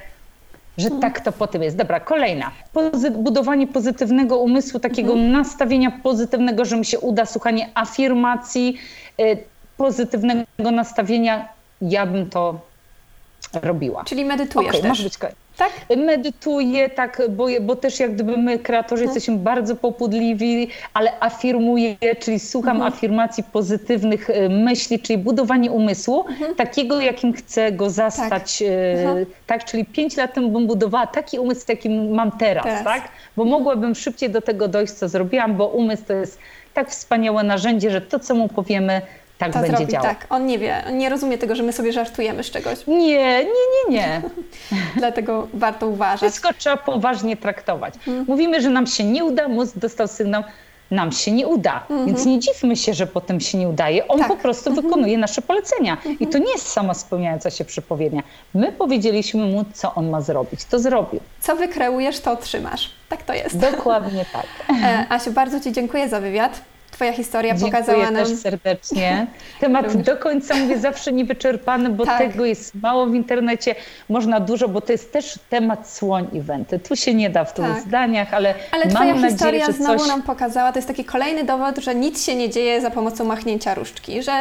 że 0.77 0.85
mhm. 0.85 1.01
tak 1.01 1.21
to 1.21 1.31
po 1.31 1.47
tym 1.47 1.63
jest. 1.63 1.77
Dobra, 1.77 1.99
kolejna. 1.99 2.51
Pozy 2.73 3.11
budowanie 3.11 3.67
pozytywnego 3.67 4.37
umysłu, 4.37 4.79
takiego 4.79 5.13
mhm. 5.13 5.31
nastawienia 5.31 5.91
pozytywnego, 6.03 6.65
że 6.65 6.77
mi 6.77 6.85
się 6.85 6.99
uda, 6.99 7.25
słuchanie 7.25 7.69
afirmacji, 7.73 8.77
y, 9.19 9.37
pozytywnego 9.77 10.71
nastawienia. 10.71 11.49
Ja 11.81 12.05
bym 12.05 12.29
to 12.29 12.59
robiła. 13.61 14.03
Czyli 14.03 14.25
medytujesz 14.25 14.69
okay, 14.69 14.81
też. 14.81 14.89
Może 14.89 15.03
być 15.03 15.17
tak? 15.57 15.71
Medytuję, 15.97 16.89
tak, 16.89 17.21
bo, 17.29 17.47
bo 17.61 17.75
też 17.75 17.99
jak 17.99 18.13
gdyby 18.13 18.37
my, 18.37 18.59
kreatorzy, 18.59 19.03
mhm. 19.03 19.15
jesteśmy 19.15 19.43
bardzo 19.43 19.75
popudliwi, 19.75 20.67
ale 20.93 21.11
afirmuję, 21.19 21.95
czyli 22.19 22.39
słucham 22.39 22.75
mhm. 22.77 22.93
afirmacji 22.93 23.43
pozytywnych 23.43 24.29
y, 24.29 24.49
myśli, 24.49 24.99
czyli 24.99 25.17
budowanie 25.17 25.71
umysłu, 25.71 26.25
mhm. 26.27 26.55
takiego, 26.55 27.01
jakim 27.01 27.33
chcę 27.33 27.71
go 27.71 27.89
zastać. 27.89 28.59
Tak. 28.59 29.17
Y, 29.17 29.25
tak, 29.47 29.65
czyli 29.65 29.85
pięć 29.85 30.17
lat 30.17 30.33
temu 30.33 30.49
bym 30.49 30.67
budowała 30.67 31.07
taki 31.07 31.39
umysł, 31.39 31.65
jakim 31.69 32.09
mam 32.09 32.31
teraz, 32.31 32.63
teraz. 32.63 32.83
tak? 32.83 33.09
Bo 33.37 33.45
mogłabym 33.45 33.95
szybciej 33.95 34.29
do 34.29 34.41
tego 34.41 34.67
dojść, 34.67 34.93
co 34.93 35.09
zrobiłam, 35.09 35.55
bo 35.55 35.67
umysł 35.67 36.03
to 36.07 36.13
jest 36.13 36.39
tak 36.73 36.89
wspaniałe 36.89 37.43
narzędzie, 37.43 37.91
że 37.91 38.01
to, 38.01 38.19
co 38.19 38.35
mu 38.35 38.47
powiemy, 38.47 39.01
tak 39.37 39.53
to 39.53 39.59
będzie 39.59 39.87
działał. 39.87 40.07
Tak, 40.07 40.25
on 40.29 40.45
nie 40.45 40.59
wie, 40.59 40.83
on 40.87 40.97
nie 40.97 41.09
rozumie 41.09 41.37
tego, 41.37 41.55
że 41.55 41.63
my 41.63 41.73
sobie 41.73 41.93
żartujemy 41.93 42.43
z 42.43 42.51
czegoś. 42.51 42.87
Nie, 42.87 43.43
nie, 43.43 43.45
nie, 43.45 43.89
nie. 43.89 44.21
Dlatego 44.97 45.47
warto 45.53 45.87
uważać. 45.87 46.19
Wszystko 46.19 46.53
trzeba 46.53 46.77
poważnie 46.77 47.37
traktować. 47.37 47.93
Hmm. 48.05 48.25
Mówimy, 48.27 48.61
że 48.61 48.69
nam 48.69 48.87
się 48.87 49.03
nie 49.03 49.25
uda, 49.25 49.47
mózg 49.47 49.77
dostał 49.77 50.07
sygnał, 50.07 50.43
nam 50.91 51.11
się 51.11 51.31
nie 51.31 51.47
uda. 51.47 51.79
Mhm. 51.89 52.05
Więc 52.05 52.25
nie 52.25 52.39
dziwmy 52.39 52.75
się, 52.75 52.93
że 52.93 53.07
potem 53.07 53.39
się 53.39 53.57
nie 53.57 53.69
udaje. 53.69 54.07
On 54.07 54.19
tak. 54.19 54.27
po 54.27 54.35
prostu 54.35 54.69
mhm. 54.69 54.87
wykonuje 54.87 55.17
nasze 55.17 55.41
polecenia. 55.41 55.93
Mhm. 55.93 56.19
I 56.19 56.27
to 56.27 56.37
nie 56.37 56.51
jest 56.51 56.67
sama 56.67 56.93
spełniająca 56.93 57.49
się 57.49 57.65
przepowiednia. 57.65 58.23
My 58.53 58.71
powiedzieliśmy 58.71 59.45
mu, 59.45 59.65
co 59.73 59.95
on 59.95 60.09
ma 60.09 60.21
zrobić. 60.21 60.65
To 60.65 60.79
zrobił. 60.79 61.19
Co 61.39 61.55
wykreujesz, 61.55 62.19
to 62.19 62.31
otrzymasz. 62.31 62.91
Tak 63.09 63.23
to 63.23 63.33
jest. 63.33 63.57
Dokładnie 63.57 64.25
tak. 64.33 64.45
E, 64.83 65.05
Asiu, 65.09 65.31
bardzo 65.31 65.59
Ci 65.59 65.71
dziękuję 65.71 66.09
za 66.09 66.19
wywiad. 66.19 66.61
Twoja 66.95 67.13
historia 67.13 67.55
Dziękuję 67.55 67.71
pokazała 67.71 68.11
nam. 68.11 68.25
też 68.25 68.37
serdecznie. 68.37 69.27
Temat 69.59 69.97
do 69.97 70.17
końca 70.17 70.55
mówię 70.55 70.79
zawsze 70.79 71.11
niewyczerpany, 71.11 71.89
bo 71.89 72.05
tak. 72.05 72.17
tego 72.19 72.45
jest 72.45 72.75
mało 72.75 73.05
w 73.05 73.15
internecie. 73.15 73.75
Można 74.09 74.39
dużo, 74.39 74.67
bo 74.67 74.81
to 74.81 74.91
jest 74.91 75.13
też 75.13 75.39
temat 75.49 75.89
słoń 75.89 76.27
eventy. 76.33 76.79
Tu 76.79 76.95
się 76.95 77.13
nie 77.13 77.29
da 77.29 77.45
w 77.45 77.53
dwóch 77.53 77.75
tak. 77.75 77.83
zdaniach, 77.83 78.33
ale. 78.33 78.53
Ale 78.71 78.85
mam 78.85 78.93
Twoja 78.93 79.13
nadzieję, 79.13 79.31
historia 79.31 79.65
że 79.65 79.73
znowu 79.73 79.99
coś... 79.99 80.07
nam 80.07 80.21
pokazała, 80.21 80.71
to 80.71 80.77
jest 80.77 80.87
taki 80.87 81.05
kolejny 81.05 81.43
dowód, 81.43 81.77
że 81.77 81.95
nic 81.95 82.25
się 82.25 82.35
nie 82.35 82.49
dzieje 82.49 82.81
za 82.81 82.91
pomocą 82.91 83.25
machnięcia 83.25 83.73
różdżki, 83.73 84.23
że 84.23 84.31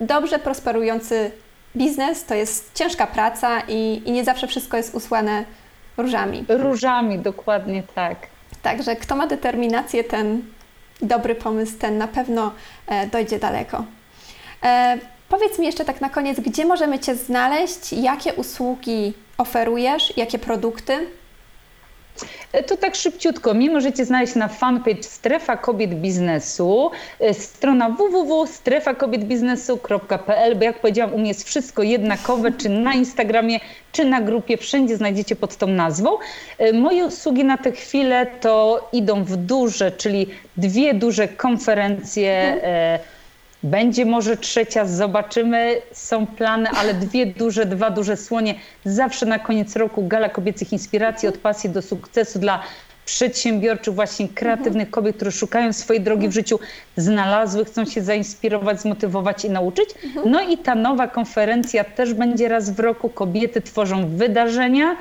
dobrze 0.00 0.38
prosperujący 0.38 1.30
biznes 1.76 2.24
to 2.24 2.34
jest 2.34 2.70
ciężka 2.74 3.06
praca 3.06 3.60
i, 3.68 4.02
i 4.04 4.12
nie 4.12 4.24
zawsze 4.24 4.46
wszystko 4.46 4.76
jest 4.76 4.94
usłane 4.94 5.44
różami. 5.96 6.44
Różami, 6.48 7.18
dokładnie 7.18 7.82
tak. 7.94 8.16
Także 8.62 8.96
kto 8.96 9.16
ma 9.16 9.26
determinację, 9.26 10.04
ten 10.04 10.42
dobry 11.02 11.34
pomysł, 11.34 11.78
ten 11.78 11.98
na 11.98 12.08
pewno 12.08 12.52
e, 12.86 13.06
dojdzie 13.06 13.38
daleko. 13.38 13.84
E, 14.62 14.98
powiedz 15.28 15.58
mi 15.58 15.66
jeszcze 15.66 15.84
tak 15.84 16.00
na 16.00 16.08
koniec, 16.08 16.40
gdzie 16.40 16.64
możemy 16.64 16.98
Cię 16.98 17.14
znaleźć, 17.14 17.92
jakie 17.92 18.34
usługi 18.34 19.12
oferujesz, 19.38 20.16
jakie 20.16 20.38
produkty? 20.38 21.06
E, 22.52 22.62
to 22.62 22.76
tak 22.76 22.94
szybciutko. 22.94 23.54
Mnie 23.54 23.70
możecie 23.70 24.04
znaleźć 24.04 24.34
na 24.34 24.48
fanpage 24.48 25.02
Strefa 25.02 25.56
Kobiet 25.56 25.94
Biznesu, 25.94 26.90
strona 27.32 27.88
www.strefakobietbiznesu.pl, 27.88 30.56
bo 30.56 30.64
jak 30.64 30.80
powiedziałam, 30.80 31.14
u 31.14 31.18
mnie 31.18 31.28
jest 31.28 31.44
wszystko 31.44 31.82
jednakowe, 31.82 32.52
czy 32.52 32.68
na 32.68 32.94
Instagramie, 32.94 33.60
czy 33.92 34.04
na 34.04 34.20
grupie, 34.20 34.56
wszędzie 34.56 34.96
znajdziecie 34.96 35.36
pod 35.36 35.56
tą 35.56 35.66
nazwą. 35.66 36.10
E, 36.58 36.72
moje 36.72 37.04
usługi 37.04 37.44
na 37.44 37.58
tę 37.58 37.72
chwilę 37.72 38.26
to 38.40 38.88
idą 38.92 39.24
w 39.24 39.36
duże, 39.36 39.92
czyli 39.92 40.26
dwie 40.56 40.94
duże 40.94 41.28
konferencje. 41.28 42.54
Mhm. 42.54 43.00
Będzie 43.62 44.06
może 44.06 44.36
trzecia, 44.36 44.84
zobaczymy. 44.86 45.76
Są 45.92 46.26
plany, 46.26 46.68
ale 46.70 46.94
dwie 46.94 47.26
duże, 47.26 47.66
dwa 47.66 47.90
duże 47.90 48.16
słonie. 48.16 48.54
Zawsze 48.84 49.26
na 49.26 49.38
koniec 49.38 49.76
roku 49.76 50.06
Gala 50.06 50.28
Kobiecych 50.28 50.72
Inspiracji 50.72 51.28
od 51.28 51.38
pasji 51.38 51.70
do 51.70 51.82
sukcesu 51.82 52.38
dla 52.38 52.62
przedsiębiorczych, 53.04 53.94
właśnie 53.94 54.28
kreatywnych 54.28 54.90
kobiet, 54.90 55.16
które 55.16 55.32
szukają 55.32 55.72
swojej 55.72 56.02
drogi 56.02 56.28
w 56.28 56.32
życiu, 56.32 56.58
znalazły, 56.96 57.64
chcą 57.64 57.84
się 57.84 58.02
zainspirować, 58.02 58.80
zmotywować 58.80 59.44
i 59.44 59.50
nauczyć. 59.50 59.90
No 60.26 60.40
i 60.40 60.58
ta 60.58 60.74
nowa 60.74 61.08
konferencja 61.08 61.84
też 61.84 62.14
będzie 62.14 62.48
raz 62.48 62.70
w 62.70 62.80
roku. 62.80 63.08
Kobiety 63.08 63.60
tworzą 63.60 64.08
wydarzenia. 64.08 64.96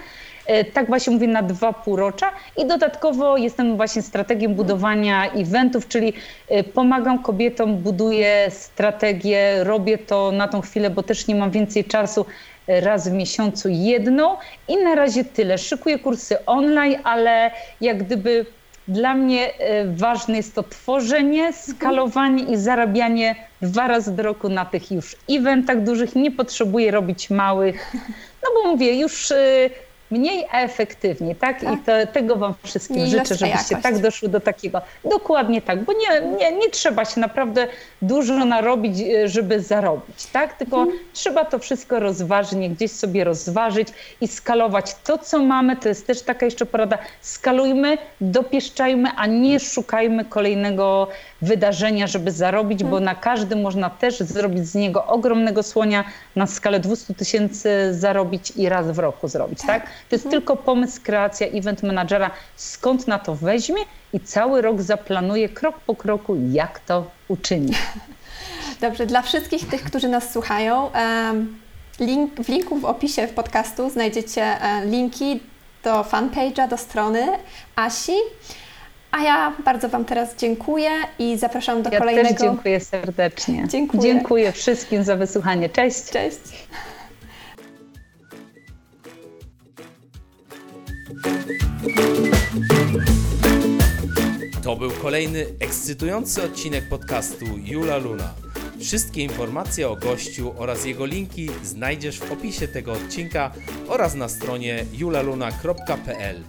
E, 0.49 0.63
tak 0.63 0.87
właśnie 0.87 1.13
mówię 1.13 1.27
na 1.27 1.43
dwa 1.43 1.73
półrocza 1.73 2.31
i 2.57 2.65
dodatkowo 2.65 3.37
jestem 3.37 3.77
właśnie 3.77 4.01
strategiem 4.01 4.55
budowania 4.55 5.31
eventów, 5.31 5.87
czyli 5.87 6.13
e, 6.49 6.63
pomagam 6.63 7.23
kobietom, 7.23 7.77
buduję 7.77 8.47
strategię, 8.49 9.63
robię 9.63 9.97
to 9.97 10.31
na 10.31 10.47
tą 10.47 10.61
chwilę, 10.61 10.89
bo 10.89 11.03
też 11.03 11.27
nie 11.27 11.35
mam 11.35 11.51
więcej 11.51 11.85
czasu 11.85 12.25
e, 12.67 12.81
raz 12.81 13.09
w 13.09 13.11
miesiącu 13.11 13.69
jedną 13.71 14.37
i 14.67 14.77
na 14.77 14.95
razie 14.95 15.25
tyle. 15.25 15.57
Szykuję 15.57 15.99
kursy 15.99 16.45
online, 16.45 16.95
ale 17.03 17.51
jak 17.81 18.03
gdyby 18.03 18.45
dla 18.87 19.13
mnie 19.13 19.49
ważne 19.85 20.37
jest 20.37 20.55
to 20.55 20.63
tworzenie, 20.63 21.53
skalowanie 21.53 22.43
i 22.43 22.57
zarabianie 22.57 23.35
dwa 23.61 23.87
razy 23.87 24.15
do 24.15 24.23
roku 24.23 24.49
na 24.49 24.65
tych 24.65 24.91
już 24.91 25.15
eventach 25.29 25.83
dużych. 25.83 26.15
Nie 26.15 26.31
potrzebuję 26.31 26.91
robić 26.91 27.29
małych, 27.29 27.91
no 28.43 28.49
bo 28.55 28.71
mówię, 28.71 28.99
już 28.99 29.33
mniej, 30.12 30.47
a 30.51 30.62
efektywniej, 30.62 31.36
tak? 31.36 31.62
tak? 31.62 31.74
I 31.74 31.78
to, 31.78 31.91
tego 32.14 32.36
Wam 32.36 32.53
wszystkim 32.64 32.97
nie 32.97 33.07
życzę, 33.07 33.36
żebyście 33.36 33.76
jakość. 33.76 33.84
tak 33.84 33.99
doszły 33.99 34.30
do 34.30 34.39
takiego. 34.39 34.82
Dokładnie 35.05 35.62
tak, 35.62 35.84
bo 35.84 35.93
nie, 35.93 36.22
nie, 36.38 36.51
nie 36.51 36.70
trzeba 36.70 37.05
się 37.05 37.22
naprawdę 37.22 37.68
dużo 38.01 38.45
narobić, 38.45 38.99
e, 38.99 39.28
żeby 39.28 39.62
zarobić, 39.62 40.26
tak? 40.26 40.57
Tylko 40.57 40.78
hmm. 40.78 40.95
trzeba 41.14 41.45
to 41.45 41.60
wszystko 41.60 41.99
rozważnie 41.99 42.70
gdzieś 42.70 42.91
sobie 42.91 43.24
rozważyć 43.24 43.88
i 44.22 44.28
skalować 44.28 44.95
to, 45.03 45.18
co 45.18 45.39
mamy. 45.39 45.76
To 45.76 45.89
jest 45.89 46.07
też 46.07 46.22
taka 46.22 46.45
jeszcze 46.45 46.66
porada. 46.66 46.97
Skalujmy, 47.22 47.97
dopieszczajmy, 48.22 49.10
a 49.18 49.26
nie 49.26 49.60
szukajmy 49.60 50.26
kolejnego 50.26 51.07
wydarzenia, 51.41 52.07
żeby 52.07 52.32
zarobić, 52.32 52.80
hmm. 52.80 52.91
bo 52.91 52.99
na 52.99 53.16
każdym 53.16 53.62
można 53.62 53.89
też 53.89 54.20
zrobić 54.20 54.68
z 54.68 54.76
niego 54.76 55.05
ogromnego 55.05 55.64
słonia 55.64 56.03
na 56.36 56.47
skalę 56.47 56.80
200 56.80 57.14
tysięcy 57.14 57.93
zarobić 57.93 58.51
i 58.55 58.70
raz 58.70 58.91
w 58.91 58.99
roku 58.99 59.28
zrobić, 59.28 59.60
tak? 59.60 59.68
tak? 59.68 59.89
To 60.09 60.15
jest 60.15 60.25
mhm. 60.25 60.41
tylko 60.41 60.55
pomysł, 60.55 61.01
kreacja 61.03 61.47
event 61.47 61.83
managera, 61.83 62.31
skąd 62.55 63.07
na 63.07 63.19
to 63.19 63.35
weźmie 63.35 63.81
i 64.13 64.19
cały 64.19 64.61
rok 64.61 64.81
zaplanuje 64.81 65.49
krok 65.49 65.79
po 65.79 65.95
kroku, 65.95 66.37
jak 66.51 66.79
to 66.79 67.05
uczyni. 67.27 67.73
Dobrze, 68.81 69.05
dla 69.05 69.21
wszystkich 69.21 69.69
tych, 69.69 69.83
którzy 69.83 70.07
nas 70.07 70.31
słuchają, 70.33 70.89
link, 71.99 72.41
w 72.41 72.49
linku 72.49 72.77
w 72.79 72.85
opisie 72.85 73.27
w 73.27 73.33
podcastu 73.33 73.89
znajdziecie 73.89 74.43
e, 74.43 74.85
linki 74.85 75.39
do 75.83 76.03
fanpage'a, 76.03 76.67
do 76.67 76.77
strony 76.77 77.27
Asi. 77.75 78.13
A 79.11 79.23
ja 79.23 79.53
bardzo 79.65 79.89
Wam 79.89 80.05
teraz 80.05 80.35
dziękuję 80.35 80.89
i 81.19 81.37
zapraszam 81.37 81.83
do 81.83 81.89
ja 81.89 81.99
kolejnego. 81.99 82.29
Ja 82.29 82.33
też 82.33 82.41
dziękuję 82.41 82.79
serdecznie. 82.79 83.67
Dziękuję. 83.67 84.03
Dziękuję 84.03 84.51
wszystkim 84.51 85.03
za 85.03 85.15
wysłuchanie. 85.15 85.69
Cześć. 85.69 86.03
Cześć. 86.11 86.67
To 94.63 94.76
był 94.76 94.91
kolejny 94.91 95.45
ekscytujący 95.59 96.43
odcinek 96.43 96.89
podcastu 96.89 97.45
Jula 97.63 97.97
Luna. 97.97 98.34
Wszystkie 98.80 99.24
informacje 99.24 99.89
o 99.89 99.95
gościu 99.95 100.53
oraz 100.57 100.86
jego 100.86 101.05
linki 101.05 101.49
znajdziesz 101.63 102.20
w 102.20 102.32
opisie 102.32 102.67
tego 102.67 102.93
odcinka 102.93 103.51
oraz 103.88 104.15
na 104.15 104.30
stronie 104.30 104.86
julaluna.pl. 104.93 106.43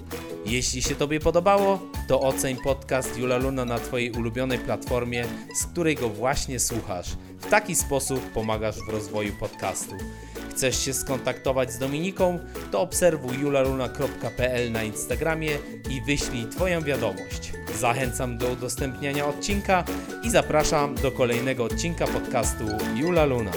Jeśli 0.47 0.83
się 0.83 0.95
Tobie 0.95 1.21
podobało, 1.21 1.79
to 2.09 2.21
oceń 2.21 2.57
podcast 2.64 3.18
Jula 3.18 3.37
Luna 3.37 3.64
na 3.64 3.79
Twojej 3.79 4.11
ulubionej 4.11 4.59
platformie, 4.59 5.25
z 5.55 5.66
której 5.66 5.95
go 5.95 6.09
właśnie 6.09 6.61
słuchasz. 6.61 7.16
W 7.41 7.47
taki 7.47 7.75
sposób 7.75 8.21
pomagasz 8.33 8.77
w 8.77 8.89
rozwoju 8.89 9.33
podcastu. 9.33 9.95
Chcesz 10.61 10.85
się 10.85 10.93
skontaktować 10.93 11.73
z 11.73 11.79
Dominiką? 11.79 12.39
To 12.71 12.81
obserwuj 12.81 13.39
julaluna.pl 13.39 14.73
na 14.73 14.83
Instagramie 14.83 15.51
i 15.91 16.01
wyślij 16.07 16.47
Twoją 16.47 16.83
wiadomość. 16.83 17.53
Zachęcam 17.79 18.39
do 18.39 18.49
udostępniania 18.49 19.27
odcinka 19.27 19.85
i 20.23 20.31
zapraszam 20.31 20.95
do 20.95 21.13
kolejnego 21.13 21.65
odcinka 21.65 22.07
podcastu 22.07 22.65
Jula 22.97 23.25
Luna. 23.25 23.51